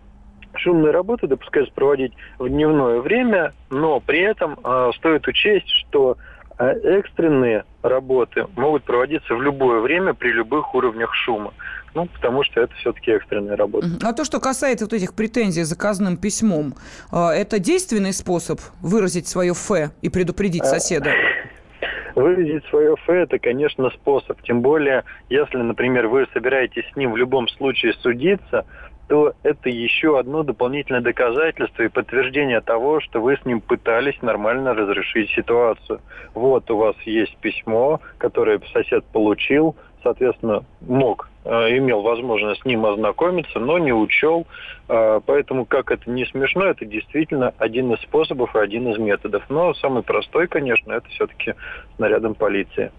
шумные 0.59 0.91
работы 0.91 1.27
допускается 1.27 1.73
проводить 1.73 2.13
в 2.37 2.47
дневное 2.49 2.99
время, 2.99 3.53
но 3.69 3.99
при 3.99 4.19
этом 4.19 4.57
э, 4.63 4.91
стоит 4.97 5.27
учесть, 5.27 5.69
что 5.69 6.17
э, 6.57 6.65
экстренные 6.65 7.65
работы 7.81 8.45
могут 8.55 8.83
проводиться 8.83 9.35
в 9.35 9.41
любое 9.41 9.79
время 9.79 10.13
при 10.13 10.31
любых 10.31 10.73
уровнях 10.75 11.13
шума. 11.13 11.53
Ну, 11.95 12.05
потому 12.05 12.43
что 12.43 12.61
это 12.61 12.73
все-таки 12.75 13.11
экстренная 13.11 13.55
работа. 13.55 13.87
А 14.03 14.13
то, 14.13 14.23
что 14.23 14.39
касается 14.39 14.85
вот 14.85 14.93
этих 14.93 15.15
претензий 15.15 15.63
заказным 15.63 16.17
письмом, 16.17 16.75
а, 17.11 17.33
это 17.33 17.59
действенный 17.59 18.13
способ 18.13 18.59
выразить 18.81 19.27
свое 19.27 19.51
«ф» 19.51 19.71
и 20.01 20.09
предупредить 20.09 20.61
а, 20.61 20.65
соседа? 20.65 21.11
Выразить 22.15 22.63
свое 22.65 22.93
«ф»– 22.93 22.99
это, 23.09 23.39
конечно, 23.39 23.89
способ. 23.91 24.39
Тем 24.43 24.61
более, 24.61 25.03
если, 25.29 25.57
например, 25.57 26.07
вы 26.07 26.27
собираетесь 26.33 26.85
с 26.93 26.95
ним 26.95 27.13
в 27.13 27.17
любом 27.17 27.47
случае 27.47 27.93
судиться, 27.93 28.65
то 29.09 29.33
это 29.41 29.69
еще 29.69 30.19
одно 30.19 30.43
дополнительное 30.43 31.01
доказательство 31.01 31.81
и 31.81 31.87
подтверждение 31.87 32.61
того, 32.61 33.01
что 33.01 33.19
вы 33.19 33.37
с 33.37 33.43
ним 33.43 33.59
пытались 33.59 34.21
нормально 34.21 34.75
разрешить 34.75 35.31
ситуацию. 35.31 35.99
Вот 36.35 36.69
у 36.69 36.77
вас 36.77 36.95
есть 37.05 37.35
письмо, 37.37 37.99
которое 38.19 38.61
сосед 38.71 39.03
получил, 39.05 39.75
соответственно, 40.03 40.63
мог 40.81 41.27
имел 41.45 42.01
возможность 42.01 42.61
с 42.61 42.65
ним 42.65 42.85
ознакомиться, 42.85 43.59
но 43.59 43.77
не 43.77 43.93
учел. 43.93 44.45
Э, 44.87 45.21
поэтому, 45.25 45.65
как 45.65 45.91
это 45.91 46.09
не 46.09 46.25
смешно, 46.25 46.65
это 46.65 46.85
действительно 46.85 47.53
один 47.57 47.93
из 47.93 48.01
способов 48.01 48.55
и 48.55 48.59
один 48.59 48.89
из 48.89 48.97
методов. 48.97 49.43
Но 49.49 49.73
самый 49.75 50.03
простой, 50.03 50.47
конечно, 50.47 50.91
это 50.91 51.07
все-таки 51.09 51.53
снарядом 51.95 52.35
полиции. 52.35 52.91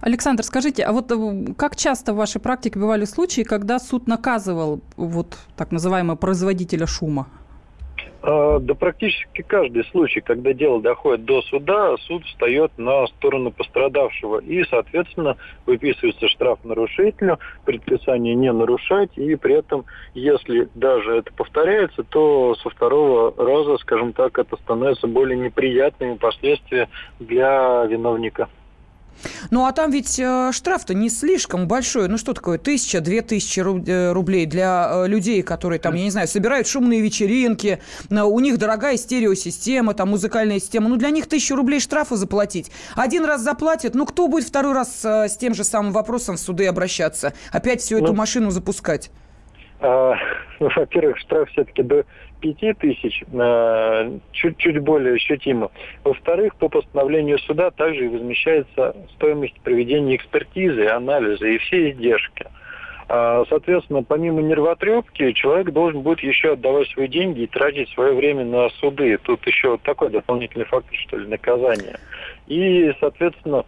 Александр, 0.00 0.42
скажите, 0.42 0.84
а 0.84 0.92
вот 0.92 1.10
э, 1.10 1.54
как 1.56 1.76
часто 1.76 2.12
в 2.12 2.16
вашей 2.16 2.40
практике 2.40 2.78
бывали 2.78 3.04
случаи, 3.04 3.42
когда 3.42 3.78
суд 3.78 4.06
наказывал 4.06 4.80
вот 4.96 5.36
так 5.56 5.72
называемого 5.72 6.16
производителя 6.16 6.86
шума? 6.86 7.28
А, 8.22 8.58
да 8.58 8.74
практически 8.74 9.42
каждый 9.42 9.84
случай, 9.86 10.20
когда 10.20 10.52
дело 10.52 10.80
доходит 10.80 11.24
до 11.24 11.42
суда, 11.42 11.94
суд 12.06 12.24
встает 12.24 12.72
на 12.78 13.06
сторону 13.08 13.50
пострадавшего. 13.50 14.38
И, 14.38 14.64
соответственно, 14.64 15.36
выписывается 15.66 16.28
штраф 16.28 16.58
нарушителю, 16.64 17.38
предписание 17.64 18.34
не 18.34 18.52
нарушать. 18.52 19.10
И 19.16 19.34
при 19.36 19.56
этом, 19.56 19.84
если 20.14 20.68
даже 20.74 21.18
это 21.18 21.32
повторяется, 21.34 22.02
то 22.02 22.54
со 22.62 22.70
второго 22.70 23.34
раза, 23.36 23.76
скажем 23.78 24.12
так, 24.12 24.38
это 24.38 24.56
становится 24.56 25.06
более 25.06 25.38
неприятными 25.38 26.14
последствия 26.14 26.88
для 27.18 27.84
виновника. 27.84 28.48
Ну, 29.50 29.66
а 29.66 29.72
там 29.72 29.90
ведь 29.90 30.18
э, 30.18 30.50
штраф-то 30.52 30.94
не 30.94 31.08
слишком 31.08 31.66
большой. 31.66 32.08
Ну, 32.08 32.18
что 32.18 32.32
такое? 32.32 32.58
Тысяча, 32.58 33.00
две 33.00 33.22
тысячи 33.22 33.60
э, 33.60 34.12
рублей 34.12 34.46
для 34.46 34.90
э, 34.90 35.08
людей, 35.08 35.42
которые 35.42 35.78
там, 35.78 35.94
я 35.94 36.04
не 36.04 36.10
знаю, 36.10 36.28
собирают 36.28 36.66
шумные 36.66 37.00
вечеринки, 37.00 37.80
у 38.10 38.40
них 38.40 38.58
дорогая 38.58 38.96
стереосистема, 38.96 39.94
там, 39.94 40.10
музыкальная 40.10 40.58
система. 40.58 40.88
Ну, 40.88 40.96
для 40.96 41.10
них 41.10 41.26
тысячу 41.26 41.56
рублей 41.56 41.80
штрафа 41.80 42.16
заплатить. 42.16 42.70
Один 42.96 43.24
раз 43.24 43.40
заплатят, 43.40 43.94
ну, 43.94 44.06
кто 44.06 44.28
будет 44.28 44.44
второй 44.44 44.74
раз 44.74 45.04
с 45.04 45.36
тем 45.36 45.54
же 45.54 45.64
самым 45.64 45.92
вопросом 45.92 46.36
в 46.36 46.40
суды 46.40 46.66
обращаться? 46.66 47.32
Опять 47.52 47.80
всю 47.80 47.96
эту 47.96 48.08
ну, 48.08 48.14
машину 48.14 48.50
запускать? 48.50 49.10
А, 49.80 50.14
ну, 50.60 50.68
во-первых, 50.76 51.18
штраф 51.18 51.48
все-таки 51.50 51.82
до 51.82 52.04
5 52.52 52.78
тысяч, 52.78 53.24
чуть-чуть 54.32 54.78
более 54.80 55.14
ощутимо. 55.14 55.70
Во-вторых, 56.04 56.56
по 56.56 56.68
постановлению 56.68 57.38
суда 57.38 57.70
также 57.70 58.08
возмещается 58.10 58.94
стоимость 59.14 59.58
проведения 59.62 60.16
экспертизы, 60.16 60.86
анализа 60.86 61.46
и 61.46 61.58
все 61.58 61.90
издержки. 61.90 62.46
А, 63.08 63.44
соответственно, 63.48 64.02
помимо 64.02 64.42
нервотрепки, 64.42 65.32
человек 65.32 65.70
должен 65.72 66.02
будет 66.02 66.20
еще 66.20 66.52
отдавать 66.52 66.88
свои 66.88 67.08
деньги 67.08 67.42
и 67.42 67.46
тратить 67.46 67.88
свое 67.90 68.14
время 68.14 68.44
на 68.44 68.68
суды. 68.80 69.18
Тут 69.22 69.46
еще 69.46 69.78
такой 69.78 70.10
дополнительный 70.10 70.66
фактор, 70.66 70.94
что 70.96 71.16
ли, 71.16 71.26
наказания. 71.26 71.98
И, 72.46 72.92
соответственно, 73.00 73.64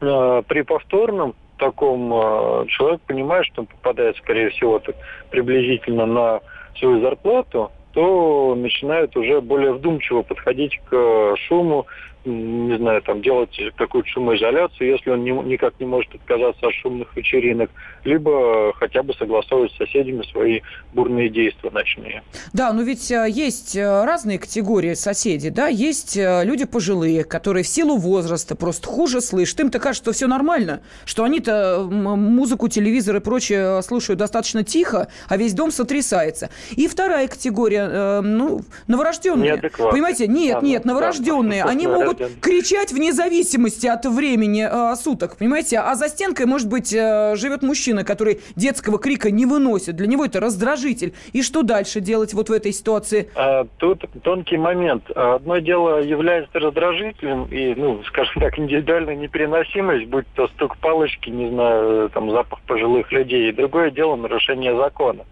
а, 0.00 0.42
при 0.42 0.62
повторном 0.62 1.34
таком 1.58 2.12
а, 2.12 2.66
человек 2.68 3.00
понимает, 3.02 3.46
что 3.46 3.62
он 3.62 3.66
попадает, 3.66 4.16
скорее 4.16 4.50
всего, 4.50 4.80
так, 4.80 4.96
приблизительно 5.30 6.06
на 6.06 6.40
свою 6.78 7.00
зарплату, 7.00 7.70
то 7.98 8.54
начинают 8.54 9.16
уже 9.16 9.40
более 9.40 9.72
вдумчиво 9.72 10.22
подходить 10.22 10.80
к 10.88 11.34
шуму, 11.48 11.88
не 12.24 12.76
знаю, 12.76 13.02
там 13.02 13.22
делать 13.22 13.56
какую-то 13.76 14.08
шумоизоляцию, 14.08 14.90
если 14.90 15.10
он 15.10 15.24
не, 15.24 15.30
никак 15.30 15.74
не 15.80 15.86
может 15.86 16.14
отказаться 16.14 16.66
от 16.66 16.74
шумных 16.74 17.16
вечеринок, 17.16 17.70
либо 18.04 18.72
хотя 18.74 19.02
бы 19.02 19.14
согласовывать 19.14 19.72
с 19.72 19.76
соседями 19.76 20.22
свои 20.30 20.60
бурные 20.92 21.28
действия 21.28 21.70
ночные. 21.70 22.22
Да, 22.52 22.72
но 22.72 22.82
ведь 22.82 23.10
э, 23.10 23.26
есть 23.28 23.76
э, 23.76 24.04
разные 24.04 24.38
категории 24.38 24.94
соседей, 24.94 25.50
да, 25.50 25.68
есть 25.68 26.16
э, 26.16 26.44
люди 26.44 26.64
пожилые, 26.64 27.24
которые 27.24 27.64
в 27.64 27.68
силу 27.68 27.96
возраста 27.96 28.56
просто 28.56 28.88
хуже 28.88 29.20
слышат. 29.20 29.60
Им-то 29.60 29.78
кажется, 29.78 30.04
что 30.04 30.12
все 30.12 30.26
нормально, 30.26 30.82
что 31.04 31.24
они-то 31.24 31.86
музыку, 31.90 32.68
телевизор 32.68 33.16
и 33.16 33.20
прочее 33.20 33.82
слушают 33.82 34.18
достаточно 34.18 34.64
тихо, 34.64 35.08
а 35.28 35.36
весь 35.36 35.54
дом 35.54 35.70
сотрясается. 35.70 36.50
И 36.76 36.88
вторая 36.88 37.28
категория, 37.28 38.20
ну, 38.20 38.60
новорожденные. 38.86 39.56
Понимаете, 39.56 40.26
нет, 40.26 40.58
да, 40.60 40.66
нет, 40.66 40.84
новорожденные, 40.84 41.64
да, 41.64 41.70
они 41.70 41.86
могут 41.86 42.07
могут 42.08 42.40
кричать 42.40 42.92
вне 42.92 43.12
зависимости 43.12 43.86
от 43.86 44.04
времени 44.06 44.66
э, 44.70 44.96
суток, 44.96 45.36
понимаете? 45.36 45.78
А 45.78 45.94
за 45.94 46.08
стенкой, 46.08 46.46
может 46.46 46.68
быть, 46.68 46.92
э, 46.92 47.34
живет 47.36 47.62
мужчина, 47.62 48.04
который 48.04 48.40
детского 48.56 48.98
крика 48.98 49.30
не 49.30 49.46
выносит. 49.46 49.96
Для 49.96 50.06
него 50.06 50.24
это 50.24 50.40
раздражитель. 50.40 51.14
И 51.32 51.42
что 51.42 51.62
дальше 51.62 52.00
делать 52.00 52.34
вот 52.34 52.48
в 52.48 52.52
этой 52.52 52.72
ситуации? 52.72 53.30
А, 53.34 53.66
тут 53.78 54.04
тонкий 54.22 54.56
момент. 54.56 55.10
Одно 55.10 55.58
дело 55.58 56.00
является 56.02 56.58
раздражителем 56.58 57.44
и, 57.44 57.74
ну, 57.74 58.02
скажем 58.04 58.42
так, 58.42 58.58
индивидуальная 58.58 59.16
непереносимость, 59.16 60.06
будь 60.06 60.26
то 60.34 60.48
стук 60.48 60.76
палочки, 60.78 61.30
не 61.30 61.50
знаю, 61.50 62.10
там 62.10 62.30
запах 62.30 62.60
пожилых 62.62 63.12
людей. 63.12 63.48
И 63.48 63.52
другое 63.52 63.90
дело 63.90 64.16
нарушение 64.16 64.76
закона. 64.76 65.24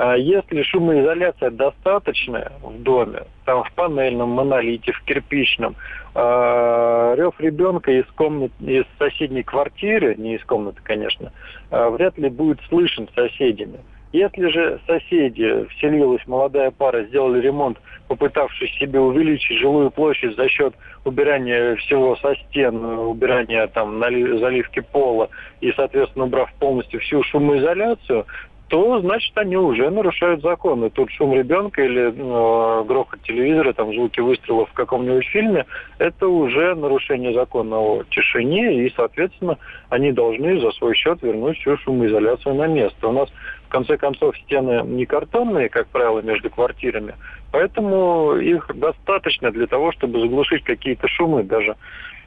А 0.00 0.16
если 0.16 0.62
шумоизоляция 0.62 1.50
достаточная 1.50 2.52
в 2.62 2.80
доме, 2.84 3.22
там 3.44 3.64
в 3.64 3.72
панельном, 3.72 4.28
монолите, 4.28 4.92
в 4.92 5.02
кирпичном, 5.02 5.74
э, 6.14 7.14
рев 7.18 7.34
ребенка 7.40 7.90
из 7.90 8.04
комнат, 8.14 8.52
из 8.60 8.84
соседней 8.96 9.42
квартиры, 9.42 10.14
не 10.14 10.36
из 10.36 10.44
комнаты, 10.44 10.78
конечно, 10.84 11.32
э, 11.72 11.88
вряд 11.88 12.16
ли 12.16 12.28
будет 12.28 12.60
слышен 12.68 13.08
соседями. 13.12 13.80
Если 14.12 14.46
же 14.46 14.80
соседи, 14.86 15.66
вселилась 15.70 16.24
молодая 16.28 16.70
пара, 16.70 17.02
сделали 17.02 17.40
ремонт, 17.40 17.78
попытавшись 18.06 18.72
себе 18.78 19.00
увеличить 19.00 19.58
жилую 19.58 19.90
площадь 19.90 20.36
за 20.36 20.48
счет 20.48 20.74
убирания 21.04 21.74
всего 21.74 22.14
со 22.16 22.36
стен, 22.36 22.84
убирания 22.84 23.66
там 23.66 23.98
заливки 23.98 24.78
пола 24.78 25.28
и, 25.60 25.72
соответственно, 25.72 26.26
убрав 26.26 26.52
полностью 26.54 27.00
всю 27.00 27.22
шумоизоляцию, 27.24 28.26
то 28.68 29.00
значит 29.00 29.36
они 29.36 29.56
уже 29.56 29.88
нарушают 29.90 30.42
законы. 30.42 30.90
Тут 30.90 31.10
шум 31.10 31.32
ребенка 31.32 31.82
или 31.82 32.08
э, 32.08 32.84
грохот 32.84 33.22
телевизора, 33.22 33.72
там 33.72 33.92
звуки 33.94 34.20
выстрелов 34.20 34.68
в 34.70 34.74
каком-нибудь 34.74 35.26
фильме, 35.26 35.64
это 35.98 36.28
уже 36.28 36.74
нарушение 36.74 37.32
закона 37.32 37.78
о 37.78 38.04
тишине, 38.10 38.86
и, 38.86 38.92
соответственно, 38.94 39.58
они 39.88 40.12
должны 40.12 40.60
за 40.60 40.70
свой 40.72 40.94
счет 40.94 41.22
вернуть 41.22 41.58
всю 41.58 41.78
шумоизоляцию 41.78 42.54
на 42.56 42.66
место. 42.66 43.08
У 43.08 43.12
нас, 43.12 43.30
в 43.66 43.70
конце 43.70 43.96
концов, 43.96 44.36
стены 44.36 44.82
не 44.84 45.06
картонные, 45.06 45.70
как 45.70 45.88
правило, 45.88 46.20
между 46.20 46.50
квартирами, 46.50 47.14
поэтому 47.50 48.36
их 48.36 48.70
достаточно 48.74 49.50
для 49.50 49.66
того, 49.66 49.92
чтобы 49.92 50.20
заглушить 50.20 50.64
какие-то 50.64 51.08
шумы, 51.08 51.42
даже, 51.42 51.74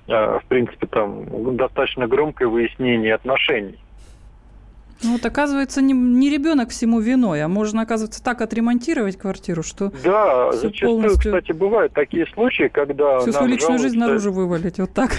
э, 0.08 0.40
в 0.40 0.46
принципе, 0.48 0.88
там 0.88 1.56
достаточно 1.56 2.08
громкое 2.08 2.48
выяснение 2.48 3.14
отношений. 3.14 3.78
Ну 5.04 5.14
вот 5.14 5.26
оказывается, 5.26 5.82
не, 5.82 5.94
не 5.94 6.30
ребенок 6.30 6.70
всему 6.70 7.00
виной, 7.00 7.44
а 7.44 7.48
можно, 7.48 7.82
оказывается, 7.82 8.24
так 8.24 8.42
отремонтировать 8.42 9.18
квартиру, 9.18 9.64
что 9.64 9.92
Да, 10.04 10.52
зачастую, 10.52 10.92
полностью... 10.92 11.32
кстати, 11.32 11.52
бывают 11.52 11.94
такие 11.94 12.28
случаи, 12.28 12.70
когда... 12.72 13.20
Всю 13.20 13.32
свою 13.32 13.48
личную 13.48 13.80
жалуются... 13.80 13.88
жизнь 13.88 14.00
наружу 14.00 14.32
вывалить, 14.32 14.78
вот 14.80 14.94
так. 14.94 15.12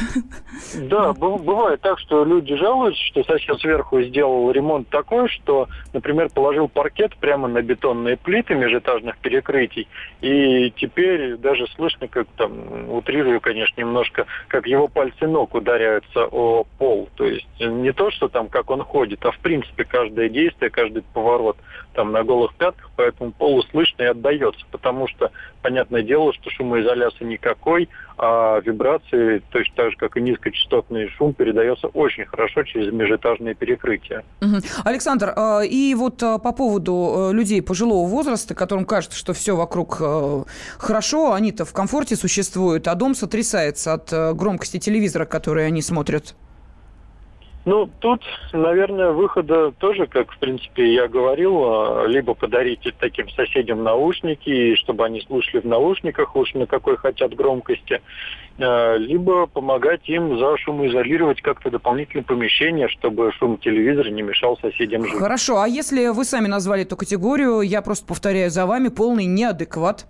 Да, 0.75 1.13
бывает 1.13 1.81
так, 1.81 1.99
что 1.99 2.25
люди 2.25 2.55
жалуются, 2.55 3.03
что 3.03 3.25
сосед 3.25 3.59
сверху 3.61 4.01
сделал 4.03 4.51
ремонт 4.53 4.89
такой, 4.89 5.29
что, 5.29 5.69
например, 5.93 6.31
положил 6.31 6.69
паркет 6.69 7.17
прямо 7.17 7.49
на 7.49 7.63
бетонные 7.63 8.17
плиты 8.17 8.55
межэтажных 8.55 9.19
перекрытий, 9.19 9.89
и 10.21 10.73
теперь 10.77 11.37
даже 11.37 11.67
слышно, 11.75 12.07
как 12.09 12.29
там, 12.37 12.91
утрирую, 12.91 13.41
конечно, 13.41 13.81
немножко, 13.81 14.27
как 14.49 14.67
его 14.67 14.87
пальцы 14.87 15.27
ног 15.27 15.55
ударяются 15.55 16.27
о 16.27 16.65
пол. 16.79 17.09
То 17.17 17.25
есть 17.25 17.49
не 17.61 17.93
то, 17.93 18.11
что 18.11 18.29
там, 18.29 18.49
как 18.49 18.71
он 18.71 18.83
ходит, 18.83 19.25
а 19.25 19.33
в 19.33 19.39
принципе 19.39 19.72
принципе, 19.73 19.85
каждое 19.85 20.29
действие, 20.29 20.71
каждый 20.71 21.03
поворот 21.03 21.57
там 21.95 22.13
на 22.13 22.25
голых 22.25 22.55
пятках, 22.55 22.91
поэтому 22.97 23.33
полу 23.33 23.63
слышно 23.71 24.03
и 24.03 24.07
отдается, 24.07 24.65
потому 24.71 25.09
что, 25.09 25.31
понятное 25.61 26.03
дело, 26.03 26.33
что 26.33 26.49
шумоизоляции 26.51 27.25
никакой, 27.25 27.91
а 28.17 28.61
вибрации, 28.61 29.43
точно 29.51 29.75
так 29.77 29.91
же, 29.91 29.97
как 29.99 30.17
и 30.17 30.23
низкочастотный 30.23 31.09
шум, 31.11 31.35
передается 31.35 31.89
очень 31.89 32.25
хорошо 32.25 32.63
через 32.63 32.93
межэтажные 32.93 33.55
перекрытия. 33.55 34.25
Александр, 34.85 35.35
а, 35.37 35.61
и 35.61 35.95
вот 35.95 36.23
а, 36.23 36.39
по 36.39 36.53
поводу 36.53 37.31
э, 37.31 37.35
людей 37.35 37.61
пожилого 37.61 38.09
возраста, 38.09 38.55
которым 38.55 38.87
кажется, 38.87 39.19
что 39.19 39.35
все 39.35 39.55
вокруг 39.55 39.99
э, 40.01 40.45
хорошо, 40.79 41.35
они-то 41.35 41.67
в 41.67 41.75
комфорте 41.75 42.17
существуют, 42.17 42.89
а 42.89 42.95
дом 42.95 43.15
сотрясается 43.15 43.93
от 43.93 44.11
э, 44.13 44.33
громкости 44.33 44.79
телевизора, 44.79 45.27
который 45.27 45.67
они 45.67 45.83
смотрят. 45.83 46.35
Ну, 47.65 47.89
тут, 48.01 48.23
наверное, 48.53 49.13
выхода 49.13 49.71
тоже, 49.71 50.09
как, 50.09 50.33
в 50.33 50.39
принципе, 50.39 50.95
я 50.95 51.07
говорил, 51.07 51.63
а, 51.63 52.07
либо 52.07 52.35
подарить 52.35 52.81
таким 52.99 53.29
соседям 53.31 53.85
наушники, 53.85 54.75
чтобы 54.75 55.05
они 55.05 55.21
слушали 55.21 55.61
в 55.61 55.67
наушниках 55.67 56.35
уж 56.35 56.55
на 56.55 56.67
какой 56.67 56.97
хотят 56.97 57.35
громкости, 57.35 58.03
либо 58.59 59.47
помогать 59.47 60.09
им 60.09 60.39
за 60.39 60.57
шумоизолировать 60.59 61.41
как-то 61.41 61.71
дополнительное 61.71 62.25
помещение, 62.25 62.89
чтобы 62.89 63.33
шум 63.33 63.59
телевизора 63.59 64.11
не 64.11 64.23
мешал 64.23 64.59
соседям 64.61 65.05
жить. 65.05 65.19
Хорошо, 65.19 65.61
а 65.61 65.69
если 65.69 66.09
вы 66.09 66.25
сами 66.25 66.49
назвали 66.49 66.83
эту 66.83 66.97
категорию, 66.97 67.61
я 67.61 67.83
просто 67.83 68.07
повторяю 68.07 68.51
за 68.51 68.67
вами, 68.67 68.89
полный 68.89 69.25
неадекват. 69.25 70.07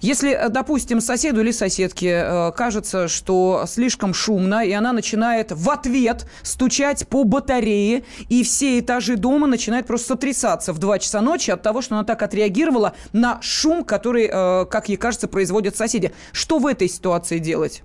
Если, 0.00 0.32
э, 0.32 0.48
допустим, 0.48 1.00
соседу 1.00 1.40
или 1.40 1.50
соседке 1.50 2.22
э, 2.24 2.52
кажется, 2.52 3.08
что 3.08 3.64
слишком 3.66 4.14
шумно, 4.14 4.64
и 4.64 4.72
она 4.72 4.92
начинает 4.92 5.52
в 5.52 5.68
ответ 5.70 6.26
стучать 6.42 7.06
по 7.08 7.24
батарее, 7.24 8.04
и 8.28 8.42
все 8.42 8.78
этажи 8.78 9.16
дома 9.16 9.46
начинают 9.46 9.86
просто 9.86 10.08
сотрясаться 10.08 10.72
в 10.72 10.78
2 10.78 10.98
часа 11.00 11.20
ночи 11.20 11.50
от 11.50 11.62
того, 11.62 11.82
что 11.82 11.94
она 11.94 12.04
так 12.04 12.22
отреагировала 12.22 12.94
на 13.12 13.40
шум, 13.42 13.84
который, 13.84 14.28
как 14.28 14.88
ей 14.88 14.96
кажется, 14.96 15.28
производят 15.28 15.76
соседи. 15.76 16.12
Что 16.32 16.58
в 16.58 16.66
этой 16.66 16.88
ситуации 16.88 17.38
делать? 17.38 17.79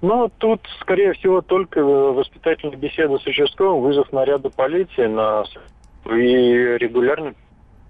Ну, 0.00 0.30
тут, 0.38 0.60
скорее 0.80 1.12
всего, 1.14 1.40
только 1.40 1.82
воспитательная 1.82 2.76
беседа 2.76 3.18
с 3.18 3.26
участковым, 3.26 3.82
вызов 3.82 4.12
наряда 4.12 4.48
полиции 4.50 5.06
на 5.06 5.44
и 6.06 6.76
регулярно 6.78 7.34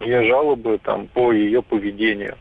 ее 0.00 0.24
жалобы 0.24 0.78
там 0.82 1.08
по 1.08 1.32
ее 1.32 1.62
поведению. 1.62 2.36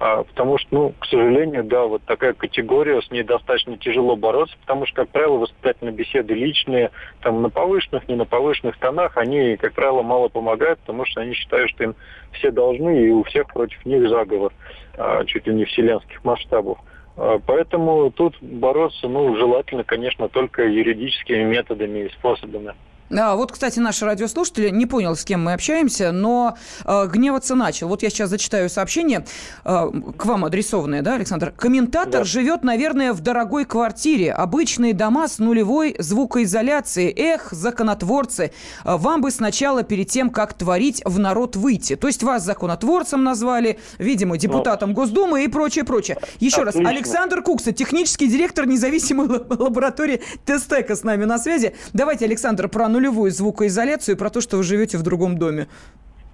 А, 0.00 0.24
потому 0.24 0.58
что, 0.58 0.68
ну, 0.72 0.94
к 0.98 1.06
сожалению, 1.06 1.62
да, 1.62 1.84
вот 1.84 2.02
такая 2.02 2.32
категория, 2.32 3.00
с 3.00 3.10
ней 3.12 3.22
достаточно 3.22 3.78
тяжело 3.78 4.16
бороться, 4.16 4.56
потому 4.62 4.84
что, 4.84 5.02
как 5.02 5.10
правило, 5.10 5.36
воспитательные 5.36 5.94
беседы 5.94 6.34
личные, 6.34 6.90
там, 7.20 7.40
на 7.40 7.50
повышенных, 7.50 8.08
не 8.08 8.16
на 8.16 8.24
повышенных 8.24 8.76
тонах, 8.78 9.16
они, 9.16 9.56
как 9.56 9.74
правило, 9.74 10.02
мало 10.02 10.28
помогают, 10.28 10.80
потому 10.80 11.04
что 11.06 11.20
они 11.20 11.34
считают, 11.34 11.70
что 11.70 11.84
им 11.84 11.94
все 12.32 12.50
должны, 12.50 13.06
и 13.06 13.10
у 13.10 13.22
всех 13.22 13.46
против 13.52 13.86
них 13.86 14.08
заговор, 14.08 14.52
а, 14.98 15.24
чуть 15.24 15.46
ли 15.46 15.54
не 15.54 15.66
вселенских 15.66 16.24
масштабов. 16.24 16.78
А, 17.22 17.38
поэтому 17.38 18.10
тут 18.10 18.36
бороться, 18.40 19.06
ну, 19.06 19.36
желательно, 19.36 19.84
конечно, 19.84 20.28
только 20.28 20.64
юридическими 20.64 21.44
методами 21.44 22.00
и 22.00 22.08
способами. 22.08 22.74
А, 23.18 23.36
вот, 23.36 23.52
кстати, 23.52 23.78
наш 23.78 24.00
радиослушатель 24.02 24.72
не 24.72 24.86
понял, 24.86 25.16
с 25.16 25.24
кем 25.24 25.44
мы 25.44 25.52
общаемся, 25.52 26.12
но 26.12 26.56
э, 26.84 27.06
гневаться 27.08 27.54
начал. 27.54 27.88
Вот 27.88 28.02
я 28.02 28.10
сейчас 28.10 28.30
зачитаю 28.30 28.70
сообщение, 28.70 29.24
э, 29.64 29.90
к 30.16 30.24
вам 30.24 30.44
адресованное, 30.44 31.02
да, 31.02 31.14
Александр? 31.14 31.52
Комментатор 31.56 32.20
да. 32.20 32.24
живет, 32.24 32.62
наверное, 32.62 33.12
в 33.12 33.20
дорогой 33.20 33.64
квартире. 33.64 34.32
Обычные 34.32 34.94
дома 34.94 35.28
с 35.28 35.38
нулевой 35.38 35.96
звукоизоляцией. 35.98 37.12
Эх, 37.16 37.52
законотворцы, 37.52 38.52
вам 38.84 39.20
бы 39.20 39.30
сначала 39.30 39.82
перед 39.82 40.08
тем, 40.08 40.30
как 40.30 40.54
творить, 40.54 41.02
в 41.04 41.18
народ 41.18 41.56
выйти. 41.56 41.96
То 41.96 42.06
есть 42.06 42.22
вас 42.22 42.44
законотворцем 42.44 43.22
назвали, 43.22 43.78
видимо, 43.98 44.38
депутатом 44.38 44.90
ну, 44.90 44.94
Госдумы 44.94 45.44
и 45.44 45.48
прочее, 45.48 45.84
прочее. 45.84 46.18
Еще 46.40 46.62
отлично. 46.62 46.82
раз, 46.82 46.90
Александр 46.90 47.42
Кукса, 47.42 47.72
технический 47.72 48.26
директор 48.26 48.66
независимой 48.66 49.28
лаборатории 49.48 50.22
Тестека 50.44 50.96
с 50.96 51.02
нами 51.02 51.24
на 51.24 51.38
связи. 51.38 51.74
Давайте, 51.92 52.24
Александр, 52.24 52.68
про 52.68 52.88
нулевую 53.02 53.32
звукоизоляцию 53.32 54.14
и 54.14 54.18
про 54.18 54.30
то, 54.30 54.40
что 54.40 54.56
вы 54.56 54.62
живете 54.62 54.96
в 54.96 55.02
другом 55.02 55.36
доме? 55.36 55.66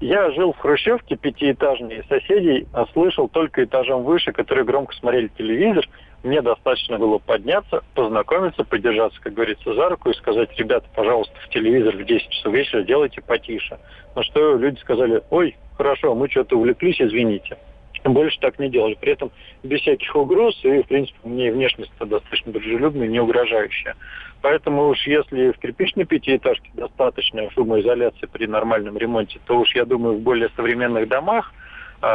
Я 0.01 0.31
жил 0.33 0.53
в 0.53 0.59
Хрущевке 0.59 1.16
пятиэтажной, 1.16 2.05
соседей 2.09 2.69
а 2.73 2.87
слышал 2.93 3.29
только 3.29 3.64
этажом 3.64 4.05
выше, 4.05 4.33
которые 4.33 4.64
громко 4.64 4.95
смотрели 4.95 5.29
телевизор. 5.37 5.89
Мне 6.23 6.43
достаточно 6.43 6.99
было 6.99 7.19
подняться, 7.19 7.83
познакомиться, 7.95 8.64
подержаться, 8.64 9.21
как 9.21 9.35
говорится, 9.35 9.75
за 9.75 9.89
руку 9.89 10.11
и 10.11 10.14
сказать, 10.14 10.51
ребята, 10.57 10.87
пожалуйста, 10.95 11.35
в 11.45 11.49
телевизор 11.49 11.97
в 11.97 12.05
10 12.05 12.29
часов 12.29 12.53
вечера 12.53 12.83
делайте 12.83 13.23
потише. 13.23 13.79
На 14.14 14.23
что 14.23 14.57
люди 14.57 14.79
сказали, 14.81 15.23
ой, 15.31 15.57
хорошо, 15.77 16.14
мы 16.14 16.29
что-то 16.29 16.57
увлеклись, 16.57 17.01
извините. 17.01 17.57
Больше 18.05 18.39
так 18.41 18.59
не 18.59 18.69
делали. 18.69 18.97
При 19.01 19.12
этом 19.12 19.33
без 19.62 19.81
всяких 19.81 20.14
угроз, 20.14 20.59
и, 20.62 20.83
в 20.83 20.87
принципе, 20.87 21.19
мне 21.25 21.51
внешность 21.51 21.93
достаточно 21.99 22.53
дружелюбная, 22.53 23.09
не 23.09 23.21
угрожающая. 23.21 23.97
Поэтому 24.41 24.89
уж 24.89 25.07
если 25.07 25.51
в 25.51 25.59
кирпичной 25.59 26.05
пятиэтажке 26.05 26.70
достаточно 26.74 27.51
шумоизоляции 27.51 28.26
при 28.26 28.47
нормальном 28.47 28.97
ремонте, 28.97 29.41
то 29.47 29.59
уж 29.59 29.74
я 29.74 29.84
думаю 29.84 30.16
в 30.16 30.20
более 30.20 30.49
современных 30.57 31.09
домах 31.09 31.53
э, 32.01 32.07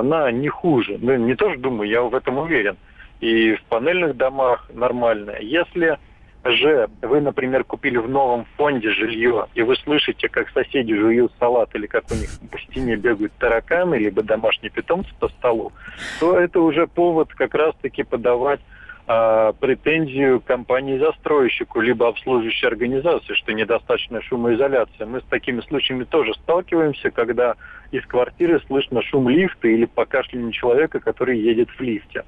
она 0.00 0.30
не 0.30 0.48
хуже. 0.48 0.98
Ну, 1.00 1.14
не 1.16 1.34
тоже 1.34 1.58
думаю, 1.58 1.90
я 1.90 2.02
в 2.02 2.14
этом 2.14 2.38
уверен. 2.38 2.76
И 3.20 3.54
в 3.54 3.62
панельных 3.64 4.16
домах 4.16 4.70
нормальная. 4.72 5.40
Если 5.40 5.98
же 6.44 6.88
вы, 7.02 7.20
например, 7.20 7.64
купили 7.64 7.98
в 7.98 8.08
новом 8.08 8.46
фонде 8.56 8.90
жилье, 8.90 9.46
и 9.54 9.62
вы 9.62 9.76
слышите, 9.76 10.28
как 10.28 10.48
соседи 10.50 10.94
жуют 10.94 11.32
салат, 11.38 11.74
или 11.74 11.86
как 11.86 12.04
у 12.10 12.14
них 12.14 12.30
по 12.50 12.58
стене 12.60 12.96
бегают 12.96 13.32
тараканы, 13.38 13.96
либо 13.96 14.22
домашние 14.22 14.70
питомцы 14.70 15.10
по 15.18 15.28
столу, 15.28 15.72
то 16.20 16.38
это 16.38 16.60
уже 16.60 16.86
повод 16.86 17.34
как 17.34 17.54
раз-таки 17.54 18.04
подавать 18.04 18.60
э, 19.08 19.52
претензию 19.58 20.40
компании-застройщику, 20.40 21.80
либо 21.80 22.08
обслуживающей 22.08 22.68
организации, 22.68 23.34
что 23.34 23.52
недостаточно 23.52 24.20
шумоизоляция. 24.22 25.06
Мы 25.06 25.20
с 25.20 25.24
такими 25.24 25.60
случаями 25.62 26.04
тоже 26.04 26.34
сталкиваемся, 26.34 27.10
когда 27.10 27.54
из 27.90 28.04
квартиры 28.06 28.60
слышно 28.66 29.02
шум 29.02 29.28
лифта 29.28 29.68
или 29.68 29.86
покашливание 29.86 30.52
человека, 30.52 31.00
который 31.00 31.38
едет 31.38 31.70
в 31.70 31.80
лифте. 31.80 32.24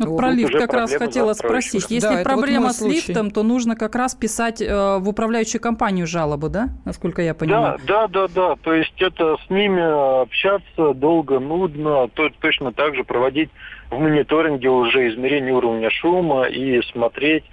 Вот 0.00 0.08
ну, 0.08 0.16
про 0.16 0.32
лифт 0.32 0.52
как 0.52 0.72
раз 0.72 0.92
хотела 0.92 1.34
спросить. 1.34 1.88
Если 1.88 2.16
да, 2.16 2.22
проблема 2.24 2.66
вот 2.66 2.72
с 2.74 2.80
лифтом, 2.80 3.30
то 3.30 3.44
нужно 3.44 3.76
как 3.76 3.94
раз 3.94 4.16
писать 4.16 4.60
э, 4.60 4.98
в 4.98 5.08
управляющую 5.08 5.60
компанию 5.60 6.06
жалобу, 6.08 6.48
да? 6.48 6.70
Насколько 6.84 7.22
я 7.22 7.32
понимаю. 7.32 7.78
Да, 7.86 8.08
да, 8.08 8.26
да, 8.26 8.34
да. 8.34 8.56
То 8.56 8.74
есть 8.74 9.00
это 9.00 9.36
с 9.46 9.50
ними 9.50 10.22
общаться 10.22 10.94
долго, 10.94 11.38
нудно. 11.38 12.08
То, 12.08 12.28
точно 12.40 12.72
так 12.72 12.96
же 12.96 13.04
проводить 13.04 13.50
в 13.90 13.98
мониторинге 13.98 14.68
уже 14.68 15.08
измерение 15.08 15.52
уровня 15.52 15.90
шума 15.90 16.44
и 16.44 16.82
смотреть, 16.92 17.44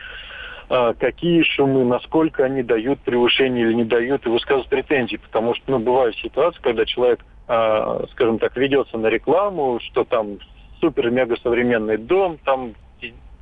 э, 0.69 0.93
какие 0.99 1.43
шумы, 1.43 1.85
насколько 1.85 2.43
они 2.43 2.63
дают 2.63 2.99
превышение 3.01 3.65
или 3.65 3.73
не 3.73 3.83
дают, 3.83 4.25
и 4.25 4.29
высказывать 4.29 4.69
претензии. 4.69 5.17
Потому 5.17 5.55
что 5.55 5.63
ну, 5.67 5.79
бывают 5.79 6.15
ситуации, 6.17 6.61
когда 6.61 6.85
человек 6.85 7.19
э, 7.47 8.05
скажем 8.11 8.39
так, 8.39 8.55
ведется 8.55 8.97
на 8.97 9.07
рекламу, 9.07 9.79
что 9.81 10.03
там 10.03 10.39
супер-мега 10.79 11.37
современный 11.37 11.97
дом, 11.97 12.37
там 12.43 12.73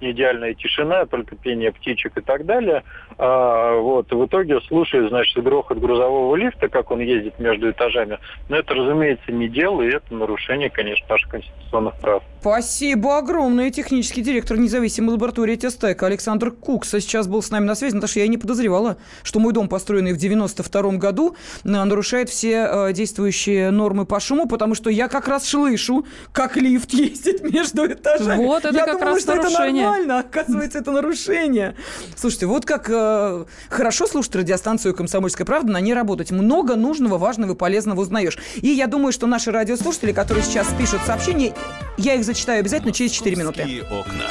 идеальная 0.02 0.54
тишина, 0.54 1.06
только 1.06 1.36
пение 1.36 1.72
птичек 1.72 2.18
и 2.18 2.22
так 2.22 2.46
далее. 2.46 2.84
А, 3.18 3.78
вот, 3.80 4.12
в 4.12 4.26
итоге 4.26 4.60
слушаю, 4.62 5.10
значит, 5.10 5.44
грохот 5.44 5.78
грузового 5.78 6.36
лифта, 6.36 6.70
как 6.70 6.92
он 6.92 7.00
ездит 7.00 7.40
между 7.40 7.72
этажами. 7.72 8.20
Но 8.48 8.58
это, 8.58 8.74
разумеется, 8.74 9.32
не 9.32 9.50
дело, 9.50 9.82
и 9.82 9.90
это 9.90 10.14
нарушение, 10.14 10.70
конечно, 10.70 11.06
наших 11.10 11.30
конституционных 11.30 11.96
прав. 12.00 12.24
Спасибо 12.42 13.18
огромное. 13.18 13.70
Технический 13.70 14.22
директор 14.22 14.58
независимой 14.58 15.12
лаборатории 15.12 15.56
Тестека 15.56 16.06
Александр 16.06 16.52
Кукса 16.52 17.02
сейчас 17.02 17.28
был 17.28 17.42
с 17.42 17.52
нами 17.52 17.66
на 17.66 17.76
связи. 17.76 17.96
Наташа, 17.96 18.20
я 18.20 18.28
не 18.28 18.38
подозревала, 18.38 18.98
что 19.24 19.40
мой 19.40 19.52
дом, 19.52 19.68
построенный 19.68 20.14
в 20.14 20.18
92 20.18 20.82
году, 20.94 21.36
нарушает 21.64 22.30
все 22.30 22.68
э, 22.72 22.94
действующие 22.94 23.72
нормы 23.72 24.06
по 24.06 24.20
шуму, 24.20 24.48
потому 24.48 24.76
что 24.76 24.90
я 24.90 25.10
как 25.10 25.28
раз 25.28 25.48
слышу, 25.48 26.06
как 26.32 26.56
лифт 26.56 26.94
ездит 26.94 27.44
между 27.44 27.86
этажами. 27.86 28.46
Вот 28.46 28.64
это 28.66 28.78
я 28.78 28.86
как 28.86 29.00
думала, 29.00 29.14
раз 29.14 29.22
что 29.22 29.36
нарушение. 29.36 29.84
это 29.84 29.89
нормально, 29.90 30.20
оказывается, 30.20 30.80
это 30.80 30.92
нарушение. 30.92 31.76
Слушайте, 32.16 32.46
вот 32.46 32.66
как 32.66 32.90
э, 32.90 33.46
хорошо 33.70 34.08
слушать 34.08 34.36
радиостанцию 34.36 34.94
«Комсомольская 34.94 35.46
правда», 35.46 35.72
на 35.72 35.80
ней 35.80 35.94
работать. 35.94 36.32
Много 36.32 36.76
нужного, 36.76 37.18
важного 37.18 37.54
и 37.54 37.56
полезного 37.56 38.02
узнаешь. 38.02 38.38
И 38.56 38.70
я 38.70 38.88
думаю, 38.88 39.12
что 39.12 39.28
наши 39.28 39.52
радиослушатели, 39.52 40.12
которые 40.12 40.44
сейчас 40.44 40.68
пишут 40.78 41.02
сообщения, 41.06 41.54
я 41.98 42.16
их 42.16 42.24
зачитаю 42.24 42.60
обязательно 42.60 42.94
через 42.94 43.12
4 43.12 43.36
минуты. 43.36 43.84
окна. 43.92 44.26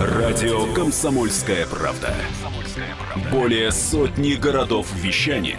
Радио 0.00 0.72
«Комсомольская 0.74 1.66
правда». 1.66 2.14
Более 3.32 3.70
сотни 3.72 4.34
городов 4.34 4.86
вещания 4.94 5.58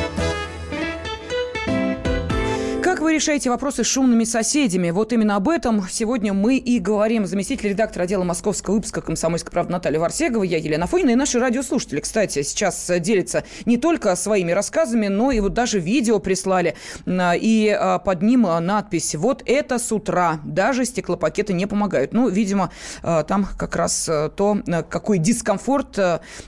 Как 3.01 3.07
вы 3.07 3.15
решаете 3.15 3.49
вопросы 3.49 3.83
с 3.83 3.87
шумными 3.87 4.25
соседями? 4.25 4.91
Вот 4.91 5.11
именно 5.11 5.35
об 5.35 5.49
этом 5.49 5.87
сегодня 5.89 6.33
мы 6.33 6.57
и 6.57 6.77
говорим. 6.77 7.25
Заместитель 7.25 7.69
редактора 7.69 8.03
отдела 8.03 8.23
московского 8.23 8.75
выпуска 8.75 9.01
«Комсомольской 9.01 9.51
правды» 9.51 9.71
Наталья 9.71 9.99
Варсегова, 9.99 10.43
я 10.43 10.59
Елена 10.59 10.85
Фонина 10.85 11.09
и 11.09 11.15
наши 11.15 11.39
радиослушатели, 11.39 11.99
кстати, 11.99 12.43
сейчас 12.43 12.91
делятся 12.99 13.43
не 13.65 13.77
только 13.77 14.15
своими 14.15 14.51
рассказами, 14.51 15.07
но 15.07 15.31
и 15.31 15.39
вот 15.39 15.55
даже 15.55 15.79
видео 15.79 16.19
прислали. 16.19 16.75
И 17.07 17.75
а, 17.75 17.97
под 17.97 18.21
ним 18.21 18.43
надпись 18.43 19.15
«Вот 19.15 19.41
это 19.47 19.79
с 19.79 19.91
утра». 19.91 20.39
Даже 20.45 20.85
стеклопакеты 20.85 21.53
не 21.53 21.65
помогают. 21.65 22.13
Ну, 22.13 22.29
видимо, 22.29 22.69
там 23.01 23.47
как 23.57 23.77
раз 23.77 24.05
то, 24.05 24.59
какой 24.89 25.17
дискомфорт 25.17 25.97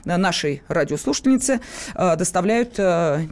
нашей 0.04 0.62
радиослушательницы 0.68 1.60
доставляют 1.96 2.74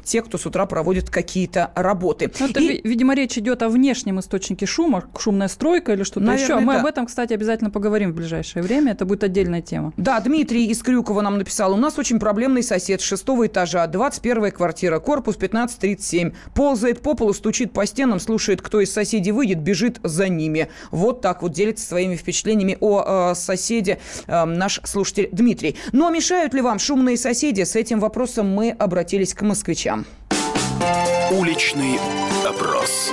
те, 0.05 0.23
кто 0.23 0.39
с 0.39 0.45
утра 0.45 0.67
проводит 0.67 1.09
какие-то 1.09 1.71
работы. 1.77 2.29
Ну, 2.41 2.49
это, 2.49 2.59
И- 2.59 2.81
видимо, 2.83 3.12
речь 3.15 3.39
идет 3.39 3.63
о 3.63 3.69
внешнем 3.69 4.21
источнике 4.21 4.67
шума, 4.67 5.05
шумная 5.19 5.49
стройка 5.49 5.93
или 5.93 6.03
что-то 6.03 6.21
Наверное, 6.21 6.57
еще. 6.57 6.65
Мы 6.65 6.73
да. 6.75 6.81
об 6.81 6.87
этом, 6.87 7.07
кстати, 7.07 7.33
обязательно 7.33 7.71
поговорим 7.71 8.13
в 8.13 8.15
ближайшее 8.15 8.63
время. 8.63 8.93
Это 8.93 9.05
будет 9.05 9.25
отдельная 9.25 9.63
тема. 9.63 9.93
Да, 9.97 10.21
Дмитрий 10.21 10.67
из 10.67 10.83
Крюкова 10.83 11.21
нам 11.21 11.39
написал. 11.39 11.73
У 11.73 11.77
нас 11.77 11.99
очень 11.99 12.19
проблемный 12.19 12.63
сосед 12.63 13.01
шестого 13.01 13.47
этажа, 13.47 13.87
21 13.87 14.51
квартира, 14.51 14.99
корпус 14.99 15.37
1537. 15.37 16.33
Ползает 16.55 17.01
по 17.03 17.15
полу, 17.15 17.33
стучит 17.33 17.73
по 17.73 17.87
стенам, 17.87 18.21
слушает, 18.21 18.63
кто 18.63 18.81
из 18.81 18.93
соседей 18.93 19.33
выйдет, 19.33 19.61
бежит 19.61 20.01
за 20.03 20.29
ними. 20.29 20.69
Вот 20.91 21.21
так 21.21 21.43
вот 21.43 21.53
делится 21.53 21.87
своими 21.87 22.17
впечатлениями 22.17 22.77
о 22.81 23.33
э, 23.33 23.35
соседе 23.35 23.99
э, 24.27 24.45
наш 24.45 24.81
слушатель 24.85 25.29
Дмитрий. 25.33 25.77
Но 25.93 26.11
мешают 26.11 26.55
ли 26.55 26.61
вам 26.61 26.79
шумные 26.79 27.17
соседи? 27.17 27.63
С 27.63 27.77
этим 27.77 28.01
вопросом 28.01 28.49
мы 28.49 28.71
обратились 28.71 29.35
к 29.35 29.43
москвичам. 29.43 30.07
Уличный 31.33 31.99
опрос. 32.47 33.11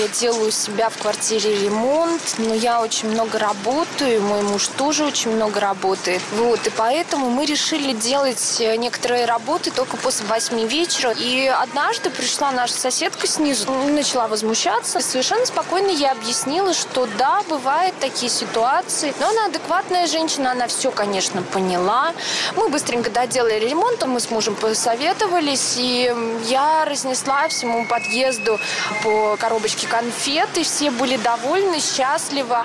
Я 0.00 0.08
делаю 0.08 0.48
у 0.48 0.50
себя 0.50 0.88
в 0.88 0.96
квартире 0.96 1.64
ремонт, 1.64 2.36
но 2.38 2.54
я 2.54 2.80
очень 2.80 3.10
много 3.10 3.38
работаю, 3.38 4.22
мой 4.22 4.40
муж 4.42 4.68
тоже 4.68 5.04
очень 5.04 5.30
много 5.32 5.60
работает. 5.60 6.22
Вот, 6.32 6.66
и 6.66 6.70
поэтому 6.70 7.28
мы 7.28 7.44
решили 7.44 7.92
делать 7.92 8.56
э, 8.60 8.76
некоторые 8.76 9.26
работы 9.26 9.70
только 9.70 9.98
после 9.98 10.26
восьми 10.26 10.66
вечера. 10.66 11.12
И 11.18 11.46
однажды 11.46 12.08
пришла 12.08 12.50
наша 12.50 12.72
соседка 12.72 13.26
снизу, 13.26 13.70
начала 13.70 14.26
возмущаться. 14.26 15.00
Совершенно 15.00 15.44
спокойно 15.44 15.90
я 15.90 16.12
объяснила, 16.12 16.72
что 16.72 17.06
да, 17.18 17.42
бывают 17.48 17.89
такие 18.00 18.30
ситуации. 18.30 19.14
Но 19.20 19.28
она 19.28 19.46
адекватная 19.46 20.06
женщина, 20.06 20.52
она 20.52 20.66
все, 20.66 20.90
конечно, 20.90 21.42
поняла. 21.42 22.12
Мы 22.56 22.68
быстренько 22.68 23.10
доделали 23.10 23.60
ремонт, 23.60 24.04
мы 24.06 24.18
с 24.18 24.30
мужем 24.30 24.54
посоветовались, 24.54 25.76
и 25.76 26.12
я 26.44 26.84
разнесла 26.84 27.48
всему 27.48 27.86
подъезду 27.86 28.58
по 29.02 29.36
коробочке 29.36 29.86
конфет, 29.86 30.48
и 30.56 30.64
все 30.64 30.90
были 30.90 31.16
довольны, 31.16 31.78
счастливы. 31.80 32.56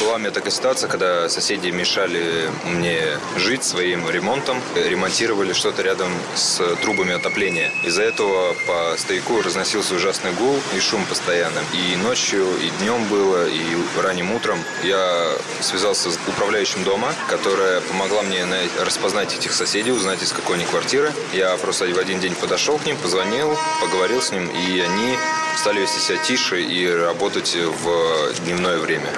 Была 0.00 0.14
у 0.16 0.18
меня 0.18 0.30
такая 0.30 0.50
ситуация, 0.50 0.88
когда 0.88 1.28
соседи 1.28 1.68
мешали 1.68 2.50
мне 2.64 3.00
жить 3.36 3.64
своим 3.64 4.08
ремонтом, 4.10 4.60
ремонтировали 4.74 5.52
что-то 5.52 5.82
рядом 5.82 6.10
с 6.34 6.60
трубами 6.82 7.14
отопления. 7.14 7.70
Из-за 7.84 8.02
этого 8.02 8.54
по 8.66 8.96
стояку 8.98 9.40
разносился 9.40 9.94
ужасный 9.94 10.32
гул 10.32 10.58
и 10.76 10.80
шум 10.80 11.04
постоянно. 11.06 11.60
И 11.72 11.96
ночью, 11.96 12.44
и 12.58 12.70
днем 12.80 13.04
было, 13.04 13.46
и 13.46 13.62
ранним 14.02 14.32
утром 14.34 14.58
я 14.82 15.32
связался 15.60 16.10
с 16.10 16.18
управляющим 16.28 16.84
дома, 16.84 17.14
которая 17.28 17.80
помогла 17.82 18.22
мне 18.22 18.44
на- 18.44 18.84
распознать 18.84 19.34
этих 19.34 19.52
соседей, 19.52 19.92
узнать, 19.92 20.22
из 20.22 20.32
какой 20.32 20.56
они 20.56 20.64
квартиры. 20.64 21.12
Я 21.32 21.56
просто 21.56 21.84
в 21.86 21.98
один 21.98 22.20
день 22.20 22.34
подошел 22.34 22.78
к 22.78 22.86
ним, 22.86 22.96
позвонил, 22.96 23.56
поговорил 23.80 24.20
с 24.20 24.30
ним, 24.32 24.48
и 24.48 24.80
они 24.80 25.16
стали 25.58 25.80
вести 25.80 26.00
себя 26.00 26.18
тише 26.18 26.60
и 26.62 26.90
работать 26.90 27.54
в 27.56 28.32
дневное 28.44 28.78
время. 28.78 29.08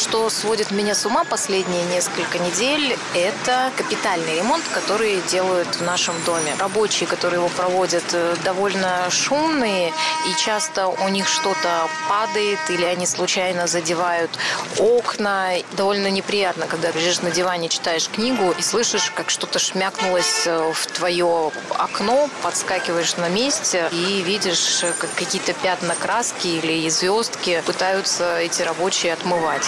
Что 0.00 0.30
сводит 0.30 0.70
меня 0.70 0.94
с 0.94 1.04
ума 1.04 1.24
последние 1.24 1.84
несколько 1.84 2.38
недель, 2.38 2.98
это 3.14 3.70
капитальный 3.76 4.36
ремонт, 4.36 4.64
который 4.72 5.20
делают 5.28 5.76
в 5.76 5.82
нашем 5.82 6.14
доме. 6.24 6.54
Рабочие, 6.58 7.06
которые 7.06 7.38
его 7.40 7.50
проводят, 7.50 8.04
э, 8.14 8.34
довольно 8.42 9.10
шумные, 9.10 9.88
и 9.88 10.40
часто 10.42 10.88
у 10.88 11.08
них 11.08 11.28
что-то 11.28 11.86
падает, 12.08 12.58
или 12.70 12.86
они 12.86 13.04
случайно 13.04 13.66
задевают 13.66 14.30
окна. 14.78 15.50
Довольно 15.72 16.10
неприятно, 16.10 16.66
когда 16.66 16.90
лежишь 16.92 17.20
на 17.20 17.30
диване, 17.30 17.68
читаешь 17.68 18.08
книгу 18.08 18.54
и 18.58 18.62
слышишь, 18.62 19.12
как 19.14 19.28
что-то 19.28 19.58
шмякнулось 19.58 20.46
э, 20.46 20.72
в 20.72 20.86
твое 20.86 21.52
окно, 21.78 22.30
подскакиваешь 22.42 23.16
на 23.18 23.28
месте 23.28 23.86
и 23.92 24.22
видишь, 24.22 24.82
э, 24.82 24.94
как 24.98 25.10
какие-то 25.14 25.52
пятна 25.52 25.94
краски 25.94 26.46
или 26.46 26.88
звездки 26.88 27.62
пытаются 27.66 28.38
эти 28.38 28.62
рабочие 28.62 29.12
отмывать. 29.12 29.66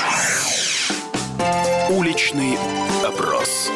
Уличный 1.91 2.57
опрос. 3.05 3.71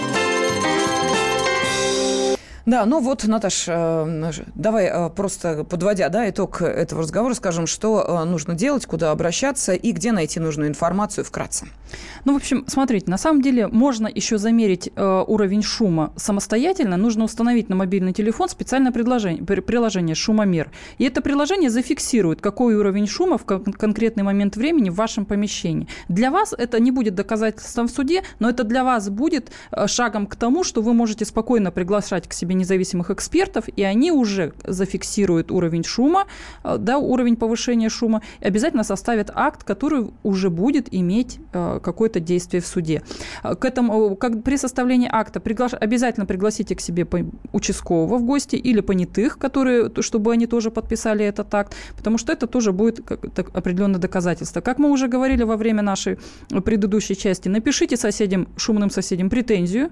Да, 2.66 2.84
ну 2.84 2.98
вот, 3.00 3.24
Наташ, 3.24 3.66
э, 3.68 4.32
давай 4.56 4.86
э, 4.86 5.10
просто 5.10 5.62
подводя 5.62 6.08
да, 6.08 6.28
итог 6.28 6.62
этого 6.62 7.02
разговора, 7.02 7.34
скажем, 7.34 7.68
что 7.68 8.04
э, 8.04 8.24
нужно 8.24 8.54
делать, 8.54 8.86
куда 8.86 9.12
обращаться 9.12 9.72
и 9.72 9.92
где 9.92 10.10
найти 10.10 10.40
нужную 10.40 10.68
информацию 10.68 11.24
вкратце. 11.24 11.68
Ну, 12.24 12.32
в 12.32 12.36
общем, 12.36 12.64
смотрите, 12.66 13.08
на 13.08 13.18
самом 13.18 13.40
деле 13.40 13.68
можно 13.68 14.08
еще 14.08 14.38
замерить 14.38 14.90
уровень 14.96 15.62
шума 15.62 16.12
самостоятельно. 16.16 16.96
Нужно 16.96 17.22
установить 17.22 17.68
на 17.68 17.76
мобильный 17.76 18.12
телефон 18.12 18.48
специальное 18.48 18.90
предложение, 18.90 19.44
при- 19.44 19.60
приложение 19.60 20.16
«Шумомер». 20.16 20.72
И 20.98 21.04
это 21.04 21.20
приложение 21.20 21.70
зафиксирует, 21.70 22.40
какой 22.40 22.74
уровень 22.74 23.06
шума 23.06 23.38
в 23.38 23.44
кон- 23.44 23.72
конкретный 23.72 24.24
момент 24.24 24.56
времени 24.56 24.90
в 24.90 24.96
вашем 24.96 25.24
помещении. 25.24 25.86
Для 26.08 26.32
вас 26.32 26.52
это 26.58 26.80
не 26.80 26.90
будет 26.90 27.14
доказательством 27.14 27.86
в 27.86 27.92
суде, 27.92 28.24
но 28.40 28.50
это 28.50 28.64
для 28.64 28.82
вас 28.82 29.08
будет 29.08 29.52
шагом 29.86 30.26
к 30.26 30.34
тому, 30.34 30.64
что 30.64 30.82
вы 30.82 30.92
можете 30.92 31.24
спокойно 31.24 31.70
приглашать 31.70 32.26
к 32.26 32.32
себе 32.32 32.55
независимых 32.56 33.10
экспертов, 33.10 33.64
и 33.68 33.82
они 33.82 34.12
уже 34.12 34.52
зафиксируют 34.64 35.50
уровень 35.50 35.84
шума, 35.84 36.26
э, 36.64 36.76
да, 36.78 36.98
уровень 36.98 37.36
повышения 37.36 37.88
шума, 37.88 38.22
и 38.40 38.46
обязательно 38.46 38.84
составят 38.84 39.30
акт, 39.34 39.64
который 39.64 40.10
уже 40.22 40.50
будет 40.50 40.92
иметь 40.94 41.38
э, 41.52 41.80
какое-то 41.82 42.20
действие 42.20 42.60
в 42.60 42.66
суде. 42.66 43.02
К 43.42 43.64
этому, 43.64 44.16
как 44.16 44.42
при 44.42 44.56
составлении 44.56 45.08
акта, 45.10 45.40
приглаш... 45.40 45.72
обязательно 45.74 46.26
пригласите 46.26 46.74
к 46.74 46.80
себе 46.80 47.06
участкового 47.52 48.18
в 48.18 48.24
гости 48.24 48.56
или 48.56 48.80
понятых, 48.80 49.38
которые, 49.38 49.90
чтобы 50.00 50.32
они 50.32 50.46
тоже 50.46 50.70
подписали 50.70 51.24
этот 51.24 51.54
акт, 51.54 51.74
потому 51.96 52.18
что 52.18 52.32
это 52.32 52.46
тоже 52.46 52.72
будет 52.72 53.00
определенное 53.54 54.00
доказательство. 54.00 54.60
Как 54.60 54.78
мы 54.78 54.90
уже 54.90 55.08
говорили 55.08 55.42
во 55.42 55.56
время 55.56 55.82
нашей 55.82 56.18
предыдущей 56.64 57.16
части, 57.16 57.48
напишите 57.48 57.96
соседям, 57.96 58.48
шумным 58.56 58.90
соседям 58.90 59.30
претензию, 59.30 59.90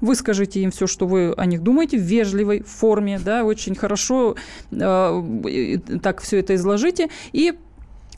выскажите 0.00 0.60
им 0.60 0.70
все, 0.70 0.86
что 0.86 1.06
вы 1.06 1.32
о 1.32 1.46
них 1.46 1.62
думаете, 1.62 1.96
вежливой 2.04 2.62
форме, 2.62 3.20
да, 3.24 3.44
очень 3.44 3.74
хорошо 3.74 4.36
э, 4.70 5.78
так 6.02 6.20
все 6.20 6.40
это 6.40 6.54
изложите, 6.54 7.08
и 7.32 7.54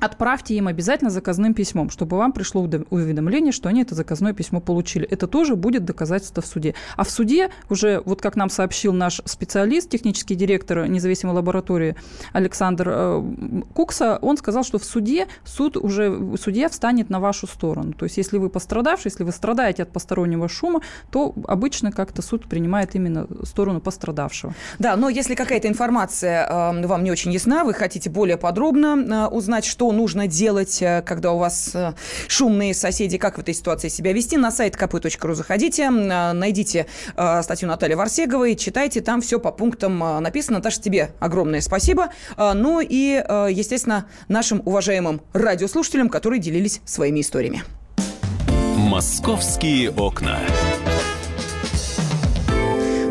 отправьте 0.00 0.54
им 0.54 0.68
обязательно 0.68 1.10
заказным 1.10 1.54
письмом, 1.54 1.90
чтобы 1.90 2.16
вам 2.16 2.32
пришло 2.32 2.62
уведомление, 2.62 3.52
что 3.52 3.68
они 3.68 3.82
это 3.82 3.94
заказное 3.94 4.32
письмо 4.32 4.60
получили. 4.60 5.06
Это 5.06 5.26
тоже 5.26 5.56
будет 5.56 5.84
доказательство 5.84 6.42
в 6.42 6.46
суде. 6.46 6.74
А 6.96 7.04
в 7.04 7.10
суде 7.10 7.50
уже, 7.70 8.02
вот 8.04 8.20
как 8.20 8.36
нам 8.36 8.50
сообщил 8.50 8.92
наш 8.92 9.20
специалист, 9.24 9.88
технический 9.88 10.34
директор 10.34 10.86
независимой 10.86 11.34
лаборатории 11.34 11.96
Александр 12.32 12.88
э, 12.88 13.62
Кукса, 13.74 14.18
он 14.22 14.36
сказал, 14.36 14.64
что 14.64 14.78
в 14.78 14.84
суде 14.84 15.26
суд 15.44 15.76
уже, 15.76 16.36
судья 16.40 16.68
встанет 16.68 17.10
на 17.10 17.20
вашу 17.20 17.46
сторону. 17.46 17.92
То 17.92 18.04
есть 18.04 18.16
если 18.16 18.38
вы 18.38 18.50
пострадавший, 18.50 19.10
если 19.10 19.24
вы 19.24 19.32
страдаете 19.32 19.82
от 19.82 19.92
постороннего 19.92 20.48
шума, 20.48 20.80
то 21.10 21.34
обычно 21.46 21.92
как-то 21.92 22.22
суд 22.22 22.48
принимает 22.48 22.94
именно 22.94 23.26
сторону 23.44 23.80
пострадавшего. 23.80 24.54
Да, 24.78 24.96
но 24.96 25.08
если 25.08 25.34
какая-то 25.34 25.68
информация 25.68 26.46
э, 26.46 26.86
вам 26.86 27.04
не 27.04 27.10
очень 27.10 27.32
ясна, 27.32 27.64
вы 27.64 27.74
хотите 27.74 28.10
более 28.10 28.36
подробно 28.36 28.96
э, 28.96 29.34
узнать, 29.34 29.64
что 29.64 29.85
что 29.86 29.92
нужно 29.92 30.26
делать, 30.26 30.82
э, 30.82 31.00
когда 31.02 31.30
у 31.30 31.38
вас 31.38 31.70
э, 31.72 31.92
шумные 32.26 32.74
соседи, 32.74 33.18
как 33.18 33.36
в 33.36 33.40
этой 33.40 33.54
ситуации 33.54 33.86
себя 33.86 34.12
вести. 34.12 34.36
На 34.36 34.50
сайт 34.50 34.74
kp.ru 34.74 35.34
заходите, 35.34 35.84
э, 35.84 36.32
найдите 36.32 36.86
статью 37.14 37.68
Натальи 37.68 37.94
Варсеговой, 37.94 38.56
читайте, 38.56 39.00
там 39.00 39.20
все 39.20 39.38
по 39.38 39.52
пунктам 39.52 39.98
написано. 40.20 40.58
Наташа, 40.58 40.80
тебе 40.80 41.10
огромное 41.20 41.60
спасибо. 41.60 42.08
Ну 42.36 42.80
и, 42.80 43.22
естественно, 43.50 44.06
нашим 44.28 44.62
уважаемым 44.64 45.20
радиослушателям, 45.32 46.08
которые 46.08 46.40
делились 46.40 46.80
своими 46.84 47.20
историями. 47.20 47.62
«Московские 48.76 49.90
окна». 49.90 50.38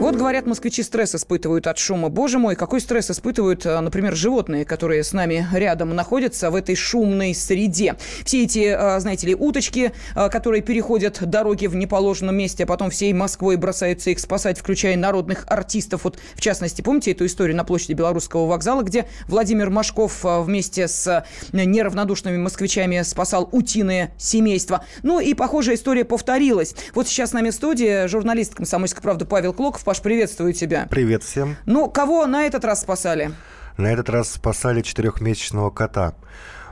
Вот, 0.06 0.18
говорят, 0.18 0.46
москвичи 0.46 0.84
стресс 0.84 1.16
испытывают 1.16 1.66
от 1.66 1.80
шума. 1.80 2.10
Боже 2.10 2.38
мой, 2.38 2.56
какой 2.56 2.80
стресс 2.80 3.10
испытывают, 3.10 3.66
э, 3.66 3.80
например, 3.80 4.16
животные, 4.16 4.64
которые 4.64 5.04
с 5.04 5.14
нами 5.14 5.48
рядом 5.52 5.96
находятся 5.96 6.52
в 6.52 6.56
этой 6.56 6.76
шумной 6.76 7.34
среде. 7.34 7.96
Все 8.24 8.44
эти, 8.44 8.76
э, 8.78 9.00
знаете 9.00 9.26
ли, 9.26 9.34
уточки, 9.34 9.94
э, 10.16 10.30
которые 10.30 10.62
переходят 10.62 11.28
дороги 11.28 11.66
в 11.66 11.76
неположенном 11.76 12.36
месте, 12.36 12.66
а 12.66 12.68
потом 12.68 12.92
всей 12.92 13.14
Москвой 13.14 13.56
бросаются 13.56 14.12
их 14.12 14.20
спасать, 14.20 14.60
включая 14.60 14.96
народных 14.96 15.46
артистов. 15.48 16.04
Вот, 16.04 16.20
в 16.36 16.40
частности, 16.40 16.84
помните 16.84 17.10
эту 17.10 17.26
историю 17.26 17.58
на 17.58 17.64
площади 17.64 17.94
Белорусского 17.94 18.46
вокзала, 18.46 18.84
где 18.84 19.08
Владимир 19.28 19.72
Машков 19.72 20.20
вместе 20.24 20.88
с 20.88 21.26
неравнодушными 21.52 22.38
москвичами 22.38 23.02
спасал 23.02 23.50
утиное 23.52 24.14
семейство. 24.20 24.86
Ну 25.02 25.20
и 25.20 25.34
похожая 25.34 25.78
история 25.78 26.06
повторилась. 26.06 26.76
Вот 26.94 27.08
сейчас 27.08 27.32
с 27.32 27.34
нами 27.34 27.50
в 27.50 27.56
студии 27.56 28.06
журналист 28.06 28.54
«Комсомольской 28.54 29.02
правды» 29.02 29.26
Павел 29.26 29.52
Клоков. 29.52 29.84
Паш, 29.96 30.02
приветствую 30.02 30.52
тебя. 30.52 30.88
Привет 30.90 31.24
всем. 31.24 31.56
Ну, 31.66 31.90
кого 31.90 32.26
на 32.26 32.46
этот 32.46 32.66
раз 32.66 32.82
спасали? 32.82 33.32
На 33.78 33.88
этот 33.94 34.10
раз 34.10 34.30
спасали 34.30 34.82
четырехмесячного 34.82 35.70
кота. 35.70 36.16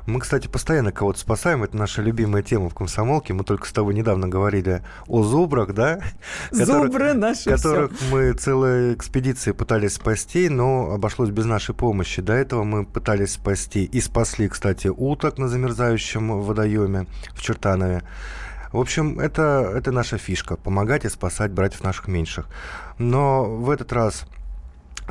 Мы, 0.05 0.19
кстати, 0.19 0.49
постоянно 0.49 0.91
кого-то 0.91 1.19
спасаем. 1.19 1.63
Это 1.63 1.77
наша 1.77 2.01
любимая 2.01 2.43
тема 2.43 2.69
в 2.69 2.73
комсомолке. 2.73 3.33
Мы 3.33 3.45
только 3.45 3.65
с 3.65 3.71
тобой 3.71 3.93
недавно 3.93 4.27
говорили 4.27 4.81
о 5.07 5.23
зубрах, 5.23 5.73
да? 5.73 6.01
Зубры 6.51 7.13
наши 7.13 7.51
Которых 7.51 7.93
все. 7.95 8.05
мы 8.13 8.33
целые 8.33 8.93
экспедиции 8.93 9.53
пытались 9.53 9.93
спасти, 9.93 10.49
но 10.49 10.91
обошлось 10.91 11.29
без 11.29 11.45
нашей 11.45 11.73
помощи. 11.73 12.21
До 12.21 12.33
этого 12.33 12.65
мы 12.65 12.85
пытались 12.85 13.31
спасти 13.31 13.85
и 13.85 14.01
спасли, 14.01 14.49
кстати, 14.49 14.87
уток 14.87 15.37
на 15.37 15.47
замерзающем 15.47 16.41
водоеме 16.41 17.07
в 17.35 17.41
Чертанове. 17.41 18.03
В 18.73 18.79
общем, 18.79 19.19
это, 19.19 19.71
это 19.75 19.91
наша 19.91 20.17
фишка– 20.17 20.55
помогать 20.63 21.05
и 21.05 21.09
спасать 21.09 21.51
братьев 21.51 21.83
наших 21.83 22.07
меньших. 22.07 22.47
Но 22.97 23.45
в 23.45 23.69
этот 23.69 23.93
раз 23.93 24.25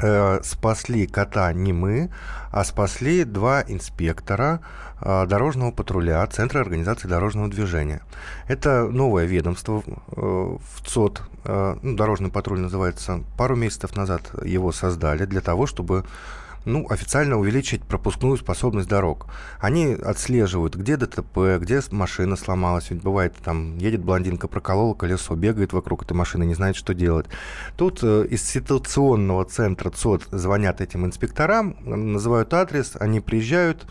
э, 0.02 0.40
спасли 0.42 1.06
кота 1.06 1.52
не 1.52 1.72
мы, 1.72 2.10
а 2.50 2.64
спасли 2.64 3.22
два 3.22 3.62
инспектора 3.62 4.60
э, 5.00 5.26
дорожного 5.28 5.70
патруля 5.70 6.26
Центра 6.26 6.58
организации 6.60 7.06
дорожного 7.06 7.48
движения. 7.48 8.02
Это 8.48 8.88
новое 8.88 9.26
ведомство 9.26 9.84
э, 9.86 9.92
в 10.16 10.88
ЦОД, 10.88 11.22
э, 11.44 11.76
ну, 11.82 11.96
дорожный 11.96 12.30
патруль 12.30 12.58
называется, 12.58 13.20
пару 13.38 13.54
месяцев 13.54 13.94
назад 13.94 14.22
его 14.44 14.72
создали 14.72 15.24
для 15.24 15.40
того, 15.40 15.68
чтобы 15.68 16.04
ну, 16.64 16.86
официально 16.88 17.36
увеличить 17.36 17.82
пропускную 17.82 18.36
способность 18.36 18.88
дорог. 18.88 19.26
Они 19.60 19.94
отслеживают, 19.94 20.76
где 20.76 20.96
ДТП, 20.96 21.58
где 21.58 21.80
машина 21.90 22.36
сломалась. 22.36 22.90
Ведь 22.90 23.02
бывает, 23.02 23.34
там 23.44 23.76
едет 23.78 24.02
блондинка, 24.04 24.48
проколола 24.48 24.94
колесо, 24.94 25.34
бегает 25.34 25.72
вокруг 25.72 26.04
этой 26.04 26.14
машины, 26.14 26.44
не 26.44 26.54
знает, 26.54 26.76
что 26.76 26.94
делать. 26.94 27.26
Тут 27.76 28.00
э, 28.02 28.26
из 28.30 28.44
ситуационного 28.44 29.44
центра 29.44 29.90
ЦОД 29.90 30.28
звонят 30.30 30.80
этим 30.80 31.06
инспекторам, 31.06 31.76
называют 31.84 32.52
адрес, 32.54 32.92
они 32.98 33.20
приезжают, 33.20 33.86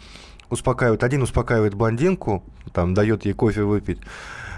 успокаивают. 0.50 1.04
Один 1.04 1.24
успокаивает 1.24 1.74
блондинку, 1.74 2.44
там, 2.74 2.94
дает 2.94 3.26
ей 3.26 3.34
кофе 3.34 3.64
выпить, 3.64 4.00
э, 4.00 4.04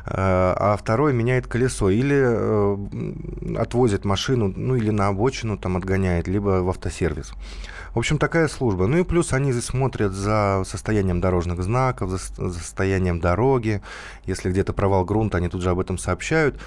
а 0.05 0.78
второй 0.78 1.14
меняет 1.14 1.47
колесо 1.47 1.89
или 1.89 2.22
э, 2.22 3.57
отвозит 3.57 4.05
машину, 4.05 4.53
ну 4.55 4.76
или 4.76 4.89
на 4.89 5.07
обочину 5.07 5.57
там 5.57 5.78
отгоняет, 5.78 6.28
либо 6.28 6.61
в 6.61 6.70
автосервис. 6.70 7.34
В 7.93 7.99
общем, 7.99 8.17
такая 8.17 8.47
служба. 8.47 8.87
Ну 8.87 8.97
и 8.97 9.03
плюс 9.03 9.33
они 9.33 9.53
смотрят 9.53 10.13
за 10.13 10.63
состоянием 10.65 11.21
дорожных 11.21 11.61
знаков, 11.61 12.09
за, 12.09 12.17
за 12.17 12.59
состоянием 12.59 13.19
дороги. 13.19 13.81
Если 14.25 14.49
где-то 14.49 14.73
провал 14.73 15.05
грунта, 15.05 15.37
они 15.37 15.47
тут 15.47 15.61
же 15.61 15.69
об 15.69 15.79
этом 15.79 15.99
сообщают. 15.99 16.59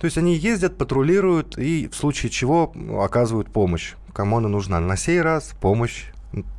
То 0.00 0.06
есть 0.06 0.18
они 0.18 0.34
ездят, 0.34 0.76
патрулируют 0.76 1.56
и 1.56 1.86
в 1.86 1.94
случае 1.94 2.30
чего 2.30 2.72
оказывают 3.00 3.48
помощь. 3.52 3.94
Кому 4.12 4.38
она 4.38 4.48
нужна? 4.48 4.80
На 4.80 4.96
сей 4.96 5.20
раз 5.20 5.54
помощь 5.60 6.06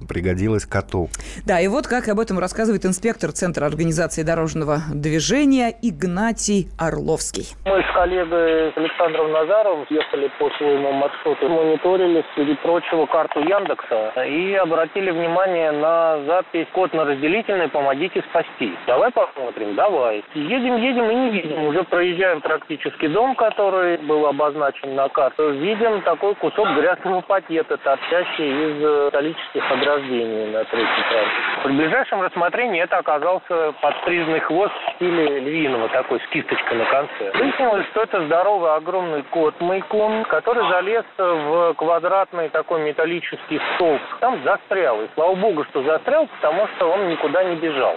пригодилась 0.07 0.65
коту. 0.65 1.09
Да, 1.45 1.59
и 1.59 1.67
вот 1.67 1.87
как 1.87 2.07
об 2.07 2.19
этом 2.19 2.39
рассказывает 2.39 2.85
инспектор 2.85 3.31
Центра 3.31 3.65
организации 3.65 4.23
дорожного 4.23 4.79
движения 4.93 5.73
Игнатий 5.81 6.67
Орловский. 6.79 7.47
Мы 7.65 7.81
с 7.81 7.93
коллегой 7.93 8.71
Александром 8.71 9.31
Назаровым 9.31 9.85
ехали 9.89 10.29
по 10.39 10.49
своему 10.57 10.91
маршруту, 10.91 11.49
мониторили, 11.49 12.23
среди 12.35 12.55
прочего, 12.55 13.05
карту 13.05 13.39
Яндекса 13.39 14.23
и 14.23 14.53
обратили 14.55 15.11
внимание 15.11 15.71
на 15.71 16.23
запись 16.25 16.67
«Код 16.73 16.93
на 16.93 17.05
разделительной, 17.05 17.69
помогите 17.69 18.23
спасти». 18.29 18.73
Давай 18.87 19.11
посмотрим, 19.11 19.75
давай. 19.75 20.23
Едем, 20.33 20.77
едем 20.77 21.09
и 21.09 21.15
не 21.15 21.29
видим. 21.31 21.63
Уже 21.65 21.83
проезжаем 21.83 22.41
практически 22.41 23.07
дом, 23.07 23.35
который 23.35 23.97
был 23.97 24.25
обозначен 24.25 24.95
на 24.95 25.09
карте. 25.09 25.51
Видим 25.51 26.01
такой 26.01 26.35
кусок 26.35 26.67
грязного 26.75 27.21
пакета, 27.21 27.77
торчащий 27.77 28.49
из 28.49 29.05
металлических 29.05 29.62
подразделений 29.69 30.51
на 30.51 30.63
третьем 30.65 31.03
транспорте. 31.09 31.63
При 31.63 31.73
ближайшем 31.73 32.21
рассмотрении 32.21 32.81
это 32.81 32.97
оказался 32.97 33.73
подстриженный 33.81 34.39
хвост 34.41 34.73
в 34.73 34.95
стиле 34.95 35.39
львиного, 35.39 35.89
такой 35.89 36.19
с 36.19 36.27
кисточкой 36.31 36.77
на 36.77 36.85
конце. 36.85 37.31
Выяснилось, 37.33 37.85
что 37.91 38.03
это 38.03 38.25
здоровый 38.25 38.75
огромный 38.75 39.23
кот 39.31 39.59
Майкун, 39.61 40.25
который 40.25 40.67
залез 40.69 41.05
в 41.17 41.73
квадратный 41.75 42.49
такой 42.49 42.81
металлический 42.81 43.59
столб. 43.75 44.01
Там 44.19 44.43
застрял. 44.43 45.01
И 45.01 45.07
слава 45.15 45.35
богу, 45.35 45.63
что 45.65 45.83
застрял, 45.83 46.27
потому 46.27 46.67
что 46.75 46.91
он 46.91 47.09
никуда 47.09 47.43
не 47.43 47.55
бежал. 47.55 47.95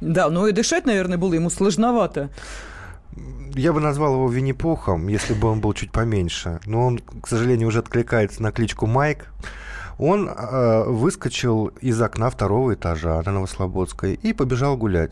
Да, 0.00 0.28
ну 0.28 0.46
и 0.46 0.52
дышать, 0.52 0.86
наверное, 0.86 1.18
было 1.18 1.34
ему 1.34 1.50
сложновато. 1.50 2.30
Я 3.54 3.72
бы 3.72 3.80
назвал 3.80 4.14
его 4.14 4.28
Винни-Пухом, 4.28 5.08
если 5.08 5.34
бы 5.34 5.50
он 5.50 5.60
был 5.60 5.72
чуть 5.72 5.90
поменьше. 5.90 6.60
Но 6.66 6.86
он, 6.86 6.98
к 6.98 7.26
сожалению, 7.26 7.68
уже 7.68 7.80
откликается 7.80 8.42
на 8.42 8.52
кличку 8.52 8.86
Майк. 8.86 9.26
Он 9.98 10.28
э, 10.28 10.84
выскочил 10.86 11.66
из 11.80 12.00
окна 12.00 12.30
второго 12.30 12.74
этажа 12.74 13.20
на 13.24 13.32
Новослободской 13.32 14.14
и 14.14 14.32
побежал 14.32 14.76
гулять. 14.76 15.10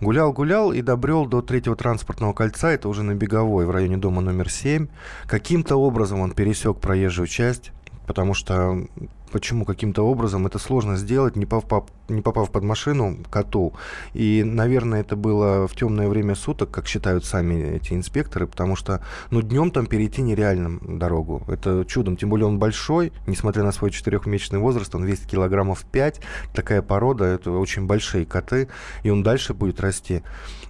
Гулял-гулял 0.00 0.72
и 0.72 0.82
добрел 0.82 1.26
до 1.26 1.40
третьего 1.40 1.74
транспортного 1.74 2.34
кольца, 2.34 2.70
это 2.70 2.88
уже 2.88 3.02
на 3.02 3.14
Беговой, 3.14 3.64
в 3.64 3.70
районе 3.70 3.96
дома 3.96 4.20
номер 4.20 4.50
7. 4.50 4.88
Каким-то 5.26 5.76
образом 5.76 6.20
он 6.20 6.32
пересек 6.32 6.78
проезжую 6.78 7.28
часть, 7.28 7.72
потому 8.06 8.34
что 8.34 8.86
почему 9.30 9.64
каким-то 9.64 10.02
образом 10.02 10.46
это 10.46 10.58
сложно 10.58 10.96
сделать, 10.96 11.36
не 11.36 11.46
попав, 11.46 11.84
не 12.08 12.22
попав 12.22 12.50
под 12.50 12.62
машину 12.62 13.18
коту. 13.30 13.74
И, 14.14 14.42
наверное, 14.44 15.00
это 15.00 15.16
было 15.16 15.66
в 15.66 15.74
темное 15.74 16.08
время 16.08 16.34
суток, 16.34 16.70
как 16.70 16.86
считают 16.86 17.24
сами 17.24 17.76
эти 17.76 17.92
инспекторы, 17.92 18.46
потому 18.46 18.76
что, 18.76 19.00
ну, 19.30 19.42
днем 19.42 19.70
там 19.70 19.86
перейти 19.86 20.22
нереально 20.22 20.78
дорогу. 20.98 21.42
Это 21.48 21.84
чудом. 21.86 22.16
Тем 22.16 22.30
более 22.30 22.46
он 22.46 22.58
большой, 22.58 23.12
несмотря 23.26 23.62
на 23.62 23.72
свой 23.72 23.90
четырехмесячный 23.90 24.58
возраст, 24.58 24.94
он 24.94 25.04
весит 25.04 25.26
килограммов 25.26 25.84
5. 25.84 26.20
Такая 26.54 26.82
порода, 26.82 27.24
это 27.24 27.50
очень 27.50 27.86
большие 27.86 28.24
коты, 28.24 28.68
и 29.02 29.10
он 29.10 29.22
дальше 29.22 29.54
будет 29.54 29.80
расти. 29.80 30.22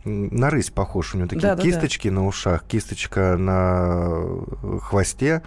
На 0.05 0.51
рысь 0.51 0.71
похож. 0.71 1.15
У 1.15 1.19
него 1.19 1.29
такие 1.29 1.55
да, 1.55 1.57
кисточки 1.57 2.09
да, 2.09 2.15
да. 2.15 2.21
на 2.21 2.27
ушах, 2.29 2.65
кисточка 2.67 3.37
на 3.37 4.23
хвосте. 4.81 5.43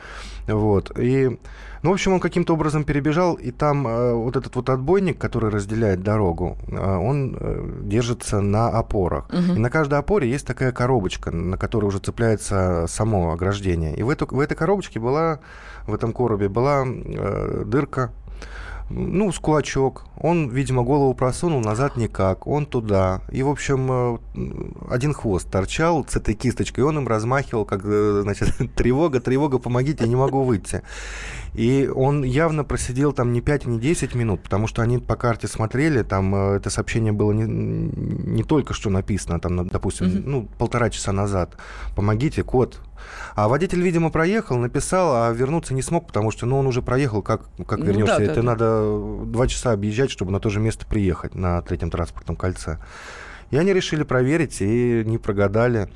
Вот. 0.48 0.98
И 0.98 1.40
ну, 1.82 1.92
в 1.92 1.94
общем, 1.94 2.14
он 2.14 2.20
каким-то 2.20 2.54
образом 2.54 2.84
перебежал, 2.84 3.36
и 3.36 3.52
там 3.52 3.88
э, 3.88 4.14
вот 4.14 4.36
этот 4.36 4.56
вот 4.56 4.70
отбойник, 4.70 5.18
который 5.18 5.50
разделяет 5.50 6.02
дорогу, 6.02 6.58
э, 6.68 6.98
он 6.98 7.38
э, 7.40 7.82
держится 7.84 8.42
на 8.42 8.68
опорах. 8.70 9.30
Угу. 9.30 9.56
И 9.56 9.60
на 9.60 9.70
каждой 9.70 10.00
опоре 10.00 10.30
есть 10.30 10.46
такая 10.46 10.72
коробочка, 10.72 11.32
на 11.32 11.58
которой 11.58 11.86
уже 11.86 12.00
цепляется 12.00 12.86
само 12.88 13.32
ограждение. 13.32 13.96
И 13.96 14.04
в, 14.04 14.10
эту, 14.10 14.28
в 14.28 14.40
этой 14.40 14.56
коробочке 14.56 15.00
была, 15.00 15.40
в 15.88 15.94
этом 15.94 16.14
коробе 16.14 16.50
была 16.50 16.86
э, 16.86 17.64
дырка 17.66 18.12
ну, 18.90 19.32
с 19.32 19.40
кулачок. 19.40 20.06
Он, 20.18 20.50
видимо, 20.50 20.84
голову 20.84 21.14
просунул, 21.14 21.62
назад 21.62 21.96
никак. 21.96 22.48
Он 22.48 22.66
туда. 22.66 23.22
И, 23.32 23.44
в 23.44 23.50
общем, 23.50 23.92
э, 23.92 24.18
один 24.90 25.14
хвост 25.14 25.50
торчал 25.50 26.06
с 26.08 26.16
этой 26.16 26.34
кисточкой. 26.34 26.84
И 26.84 26.88
он 26.88 26.98
им 26.98 27.08
размахивал, 27.08 27.66
как, 27.66 27.82
э, 27.84 28.22
значит, 28.24 28.50
тревога, 28.76 29.20
тревога, 29.20 29.60
помогите, 29.60 30.04
я 30.04 30.10
не 30.10 30.16
могу 30.16 30.44
выйти. 30.44 30.82
И 31.54 31.90
он 31.94 32.24
явно 32.24 32.64
просидел 32.64 33.12
там 33.12 33.34
не 33.34 33.42
5, 33.42 33.66
не 33.66 33.80
10 33.80 34.16
минут, 34.16 34.44
потому 34.44 34.68
что 34.68 34.82
они 34.82 35.00
по 35.00 35.16
карте 35.16 35.48
смотрели, 35.48 36.04
там 36.04 36.36
э, 36.36 36.58
это 36.58 36.70
сообщение 36.70 37.12
было 37.12 37.32
не, 37.32 37.44
не 37.46 38.44
только 38.44 38.74
что 38.74 38.90
написано, 38.90 39.40
там, 39.40 39.68
допустим, 39.68 40.08
mm-hmm. 40.08 40.24
ну, 40.26 40.50
полтора 40.58 40.90
часа 40.90 41.12
назад. 41.12 41.58
Помогите, 41.96 42.44
код, 42.44 42.80
а 43.36 43.48
водитель, 43.48 43.82
видимо, 43.82 44.10
проехал, 44.12 44.58
написал, 44.58 45.16
а 45.16 45.32
вернуться 45.32 45.74
не 45.74 45.82
смог, 45.82 46.08
потому 46.08 46.32
что 46.32 46.46
ну, 46.46 46.60
он 46.60 46.68
уже 46.68 46.82
проехал, 46.82 47.22
как, 47.22 47.44
как 47.66 47.80
вернешься. 47.80 48.20
Ну, 48.20 48.26
да, 48.26 48.32
Это 48.32 48.36
да, 48.36 48.44
надо 48.44 49.26
два 49.26 49.48
часа 49.48 49.72
объезжать, 49.72 50.12
чтобы 50.12 50.32
на 50.32 50.40
то 50.40 50.50
же 50.50 50.60
место 50.60 50.86
приехать 50.86 51.36
на 51.36 51.62
третьем 51.62 51.90
транспортном 51.90 52.36
кольце. 52.36 52.78
И 53.52 53.58
они 53.58 53.74
решили 53.74 54.04
проверить 54.04 54.62
и 54.62 55.04
не 55.06 55.18
прогадали. 55.18 55.90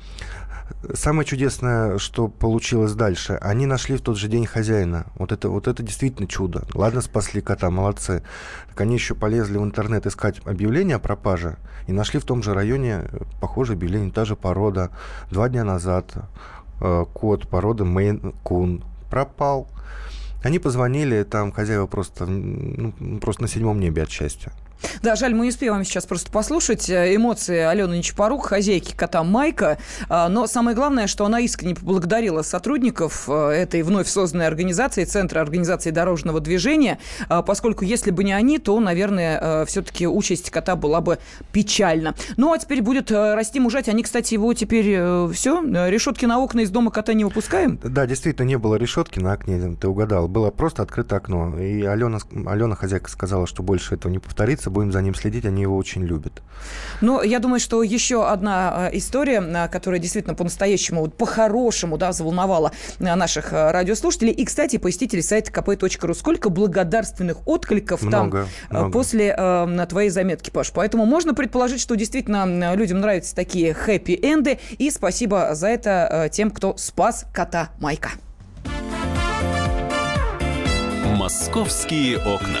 Самое 0.94 1.26
чудесное, 1.26 1.98
что 1.98 2.28
получилось 2.28 2.94
дальше, 2.94 3.38
они 3.40 3.66
нашли 3.66 3.96
в 3.96 4.00
тот 4.00 4.16
же 4.16 4.28
день 4.28 4.46
хозяина. 4.46 5.06
Вот 5.16 5.32
это, 5.32 5.48
вот 5.48 5.68
это 5.68 5.82
действительно 5.82 6.26
чудо. 6.26 6.64
Ладно, 6.74 7.00
спасли 7.00 7.40
кота, 7.40 7.70
молодцы. 7.70 8.22
Так 8.68 8.80
они 8.80 8.94
еще 8.94 9.14
полезли 9.14 9.58
в 9.58 9.64
интернет 9.64 10.06
искать 10.06 10.40
объявление 10.46 10.96
о 10.96 11.00
пропаже 11.00 11.56
и 11.86 11.92
нашли 11.92 12.20
в 12.20 12.24
том 12.24 12.42
же 12.42 12.54
районе 12.54 13.02
э, 13.04 13.18
похожее 13.40 13.76
объявление, 13.76 14.10
та 14.10 14.24
же 14.24 14.36
порода. 14.36 14.90
Два 15.30 15.48
дня 15.48 15.64
назад 15.64 16.14
Э, 16.80 17.04
кот 17.12 17.48
породы 17.48 17.84
Мейн 17.84 18.34
Кун 18.42 18.84
пропал. 19.10 19.68
Они 20.42 20.58
позвонили, 20.58 21.22
там 21.22 21.52
хозяева 21.52 21.86
просто, 21.86 22.26
ну, 22.26 22.92
просто 23.20 23.42
на 23.42 23.48
седьмом 23.48 23.80
небе 23.80 24.02
от 24.02 24.10
счастья. 24.10 24.52
Да, 25.02 25.16
жаль, 25.16 25.34
мы 25.34 25.44
не 25.44 25.50
успеем 25.50 25.84
сейчас 25.84 26.06
просто 26.06 26.30
послушать 26.30 26.88
э, 26.88 27.14
эмоции 27.14 27.58
Алены 27.58 27.96
Нечапорук, 27.96 28.46
хозяйки 28.46 28.94
кота 28.94 29.22
Майка. 29.22 29.78
А, 30.08 30.28
но 30.28 30.46
самое 30.46 30.76
главное, 30.76 31.06
что 31.06 31.24
она 31.24 31.40
искренне 31.40 31.74
поблагодарила 31.74 32.42
сотрудников 32.42 33.28
э, 33.28 33.50
этой 33.50 33.82
вновь 33.82 34.08
созданной 34.08 34.46
организации, 34.46 35.04
Центра 35.04 35.40
организации 35.40 35.90
дорожного 35.90 36.40
движения, 36.40 36.98
а, 37.28 37.42
поскольку 37.42 37.84
если 37.84 38.10
бы 38.10 38.24
не 38.24 38.32
они, 38.32 38.58
то, 38.58 38.78
наверное, 38.80 39.38
э, 39.40 39.64
все-таки 39.66 40.06
участь 40.06 40.50
кота 40.50 40.76
была 40.76 41.00
бы 41.00 41.18
печальна. 41.52 42.14
Ну, 42.36 42.52
а 42.52 42.58
теперь 42.58 42.82
будет 42.82 43.10
расти 43.10 43.60
мужать. 43.60 43.88
Они, 43.88 44.02
кстати, 44.02 44.34
его 44.34 44.52
теперь 44.54 45.30
все, 45.32 45.62
решетки 45.88 46.24
на 46.24 46.38
окна 46.38 46.60
из 46.60 46.70
дома 46.70 46.90
кота 46.90 47.14
не 47.14 47.24
выпускаем? 47.24 47.78
Да, 47.82 48.06
действительно, 48.06 48.46
не 48.46 48.58
было 48.58 48.76
решетки 48.76 49.18
на 49.18 49.32
окне, 49.32 49.76
ты 49.80 49.88
угадал. 49.88 50.28
Было 50.28 50.50
просто 50.50 50.82
открыто 50.82 51.16
окно. 51.16 51.58
И 51.58 51.82
Алена, 51.82 52.18
Алена 52.46 52.74
хозяйка, 52.74 53.10
сказала, 53.10 53.46
что 53.46 53.62
больше 53.62 53.94
этого 53.94 54.10
не 54.10 54.18
повторится 54.18 54.70
будем 54.74 54.92
за 54.92 55.00
ним 55.00 55.14
следить, 55.14 55.46
они 55.46 55.62
его 55.62 55.76
очень 55.76 56.04
любят. 56.04 56.42
Ну, 57.00 57.22
я 57.22 57.38
думаю, 57.38 57.60
что 57.60 57.82
еще 57.82 58.28
одна 58.28 58.90
э, 58.90 58.98
история, 58.98 59.40
э, 59.40 59.68
которая 59.68 60.00
действительно 60.00 60.34
по-настоящему, 60.34 61.00
вот 61.00 61.16
по-хорошему, 61.16 61.96
да, 61.96 62.12
заволновала 62.12 62.72
э, 62.98 63.14
наших 63.14 63.52
радиослушателей. 63.52 64.32
И, 64.32 64.44
кстати, 64.44 64.76
посетители 64.76 65.20
сайта 65.20 65.50
kp.ru. 65.50 66.14
Сколько 66.14 66.50
благодарственных 66.50 67.46
откликов 67.46 68.02
много, 68.02 68.48
там 68.68 68.78
много. 68.80 68.92
после 68.92 69.34
э, 69.36 69.86
твоей 69.88 70.10
заметки, 70.10 70.50
Паш. 70.50 70.72
Поэтому 70.72 71.06
можно 71.06 71.32
предположить, 71.34 71.80
что 71.80 71.94
действительно 71.94 72.74
людям 72.74 73.00
нравятся 73.00 73.34
такие 73.34 73.72
хэппи-энды. 73.72 74.58
И 74.78 74.90
спасибо 74.90 75.54
за 75.54 75.68
это 75.68 76.28
тем, 76.30 76.50
кто 76.50 76.76
спас 76.76 77.24
кота 77.32 77.70
Майка. 77.80 78.10
Московские 81.16 82.18
окна. 82.18 82.60